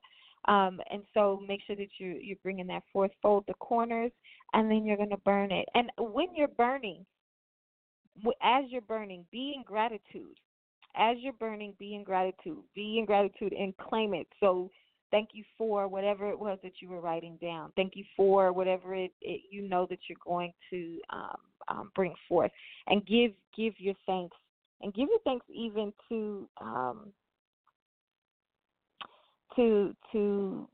Um, 0.51 0.81
and 0.91 1.03
so 1.15 1.41
make 1.47 1.61
sure 1.67 1.77
that 1.77 1.89
you 1.99 2.19
you're 2.23 2.37
bringing 2.43 2.67
that 2.67 2.83
forth. 2.93 3.11
Fold 3.23 3.45
the 3.47 3.55
corners, 3.55 4.13
and 4.53 4.71
then 4.71 4.85
you're 4.85 4.97
going 4.97 5.11
to 5.11 5.17
burn 5.19 5.51
it. 5.51 5.67
And 5.75 5.91
when 5.99 6.35
you're 6.35 6.49
burning, 6.49 7.07
as 8.43 8.65
you're 8.69 8.83
burning, 8.83 9.25
be 9.31 9.55
in 9.57 9.63
gratitude 9.63 10.39
as 10.97 11.17
you're 11.21 11.33
burning, 11.35 11.75
be 11.79 11.95
in 11.95 12.05
gratitude. 12.05 12.63
Be 12.75 12.99
in 12.99 13.05
gratitude 13.05 13.53
and 13.53 13.77
claim 13.77 14.15
it. 14.15 14.27
So 14.41 14.71
thank 15.15 15.31
you 15.33 15.45
for 15.57 15.87
whatever 15.87 16.29
it 16.29 16.39
was 16.39 16.59
that 16.65 16.73
you 16.81 16.89
were 16.89 17.01
writing 17.01 17.39
down. 17.41 17.71
Thank 17.77 17.93
you 17.95 18.05
for 18.17 18.53
whatever 18.53 18.97
it, 18.97 19.13
it 19.23 19.43
you 19.49 19.63
know 19.63 19.87
that 19.89 20.01
you're 20.09 20.19
going 20.27 20.53
to 20.71 20.99
um, 21.11 21.37
um, 21.69 21.93
bring 21.95 22.13
forth, 22.29 22.51
and 22.89 23.07
give 23.07 23.31
give 23.57 23.75
your 23.79 23.95
thanks 24.07 24.37
and 24.81 24.93
give 24.93 25.09
your 25.09 25.21
thanks 25.25 25.47
even 25.55 25.93
to 26.09 26.49
um, 26.61 27.13
to 29.55 29.95
to 30.11 30.69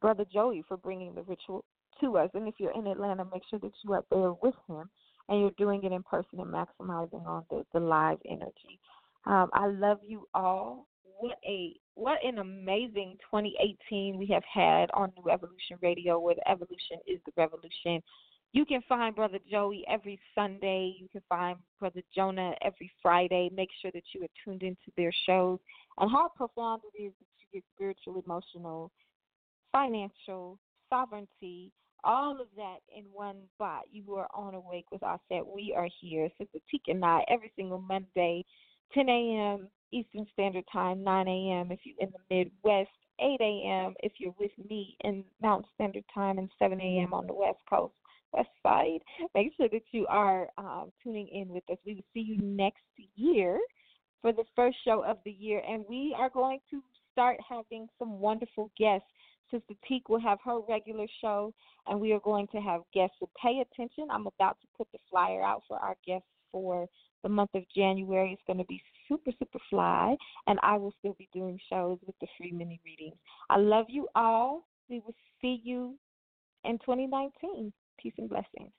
brother 0.00 0.24
Joey 0.32 0.62
for 0.68 0.76
bringing 0.76 1.12
the 1.12 1.22
ritual 1.22 1.64
to 2.00 2.16
us. 2.16 2.30
And 2.34 2.46
if 2.46 2.54
you're 2.58 2.78
in 2.78 2.86
Atlanta, 2.86 3.24
make 3.32 3.42
sure 3.50 3.58
that 3.58 3.72
you 3.82 3.94
are 3.94 4.04
there 4.12 4.32
with 4.42 4.54
him 4.68 4.88
and 5.28 5.40
you're 5.40 5.50
doing 5.58 5.82
it 5.82 5.90
in 5.90 6.04
person 6.04 6.38
and 6.38 6.52
maximizing 6.52 7.26
on 7.26 7.44
the, 7.50 7.64
the 7.72 7.80
live 7.80 8.18
energy. 8.30 8.78
Um, 9.26 9.48
I 9.54 9.66
love 9.66 9.98
you 10.06 10.28
all. 10.34 10.86
What 11.18 11.38
a 11.48 11.74
what 11.94 12.24
an 12.24 12.38
amazing 12.38 13.16
2018 13.30 14.18
we 14.18 14.26
have 14.26 14.42
had 14.52 14.90
on 14.94 15.12
New 15.16 15.30
Evolution 15.30 15.78
Radio, 15.80 16.18
where 16.18 16.34
the 16.34 16.48
evolution 16.48 16.98
is 17.06 17.20
the 17.24 17.32
revolution. 17.36 18.02
You 18.52 18.64
can 18.64 18.82
find 18.88 19.14
Brother 19.16 19.38
Joey 19.50 19.84
every 19.88 20.18
Sunday. 20.34 20.94
You 20.98 21.08
can 21.08 21.22
find 21.28 21.56
Brother 21.80 22.02
Jonah 22.14 22.54
every 22.62 22.90
Friday. 23.02 23.50
Make 23.52 23.70
sure 23.80 23.90
that 23.92 24.04
you 24.12 24.22
are 24.22 24.28
tuned 24.44 24.62
into 24.62 24.92
their 24.96 25.12
shows 25.26 25.58
and 25.98 26.10
how 26.10 26.30
profound 26.36 26.82
it 26.94 27.02
is 27.02 27.12
that 27.18 27.26
you 27.40 27.60
get 27.60 27.64
spiritual, 27.74 28.22
emotional, 28.24 28.92
financial, 29.72 30.58
sovereignty, 30.88 31.72
all 32.04 32.40
of 32.40 32.46
that 32.56 32.78
in 32.96 33.04
one 33.12 33.38
spot. 33.54 33.82
You 33.90 34.14
are 34.14 34.28
on 34.34 34.54
Awake 34.54 34.86
with 34.92 35.02
us 35.02 35.20
that 35.30 35.44
we 35.46 35.74
are 35.76 35.88
here, 36.00 36.28
Sister 36.38 36.58
Tika 36.70 36.92
and 36.92 37.04
I, 37.04 37.24
every 37.28 37.52
single 37.56 37.80
Monday 37.80 38.44
10 38.94 39.08
a.m. 39.08 39.68
Eastern 39.92 40.26
Standard 40.32 40.64
Time, 40.72 41.04
9 41.04 41.28
a.m. 41.28 41.70
if 41.70 41.80
you're 41.84 41.96
in 42.00 42.12
the 42.12 42.34
Midwest, 42.34 42.90
8 43.20 43.40
a.m. 43.40 43.94
if 44.00 44.12
you're 44.18 44.34
with 44.38 44.50
me 44.68 44.96
in 45.04 45.24
Mountain 45.42 45.68
Standard 45.74 46.04
Time, 46.12 46.38
and 46.38 46.50
7 46.58 46.80
a.m. 46.80 47.14
on 47.14 47.26
the 47.26 47.34
West 47.34 47.58
Coast, 47.68 47.94
West 48.32 48.48
Side. 48.62 49.00
Make 49.34 49.52
sure 49.56 49.68
that 49.68 49.82
you 49.92 50.06
are 50.08 50.48
um, 50.58 50.90
tuning 51.02 51.28
in 51.28 51.48
with 51.48 51.62
us. 51.70 51.78
We 51.86 51.94
will 51.94 52.02
see 52.12 52.20
you 52.20 52.38
next 52.38 52.82
year 53.14 53.58
for 54.20 54.32
the 54.32 54.44
first 54.56 54.76
show 54.84 55.04
of 55.04 55.18
the 55.24 55.30
year, 55.30 55.62
and 55.68 55.84
we 55.88 56.14
are 56.18 56.30
going 56.30 56.58
to 56.70 56.80
start 57.12 57.38
having 57.48 57.86
some 57.98 58.18
wonderful 58.18 58.70
guests. 58.78 59.06
Sister 59.50 59.74
Teak 59.86 60.08
will 60.08 60.20
have 60.20 60.38
her 60.44 60.60
regular 60.68 61.06
show, 61.20 61.52
and 61.86 62.00
we 62.00 62.12
are 62.12 62.20
going 62.20 62.48
to 62.48 62.58
have 62.58 62.80
guests. 62.92 63.16
So 63.20 63.28
pay 63.40 63.60
attention. 63.60 64.08
I'm 64.10 64.26
about 64.26 64.58
to 64.62 64.66
put 64.76 64.88
the 64.92 64.98
flyer 65.10 65.42
out 65.42 65.62
for 65.68 65.78
our 65.78 65.96
guests 66.04 66.26
for 66.50 66.88
the 67.24 67.28
month 67.28 67.50
of 67.54 67.64
January 67.74 68.32
is 68.32 68.38
going 68.46 68.58
to 68.58 68.64
be 68.64 68.80
super, 69.08 69.32
super 69.38 69.58
fly, 69.70 70.14
and 70.46 70.60
I 70.62 70.76
will 70.76 70.94
still 71.00 71.16
be 71.18 71.28
doing 71.32 71.58
shows 71.68 71.98
with 72.06 72.14
the 72.20 72.28
free 72.38 72.52
mini 72.52 72.78
readings. 72.84 73.16
I 73.50 73.56
love 73.56 73.86
you 73.88 74.06
all. 74.14 74.68
We 74.88 75.00
will 75.00 75.14
see 75.40 75.60
you 75.64 75.96
in 76.64 76.78
2019. 76.78 77.72
Peace 77.98 78.12
and 78.18 78.28
blessings. 78.28 78.70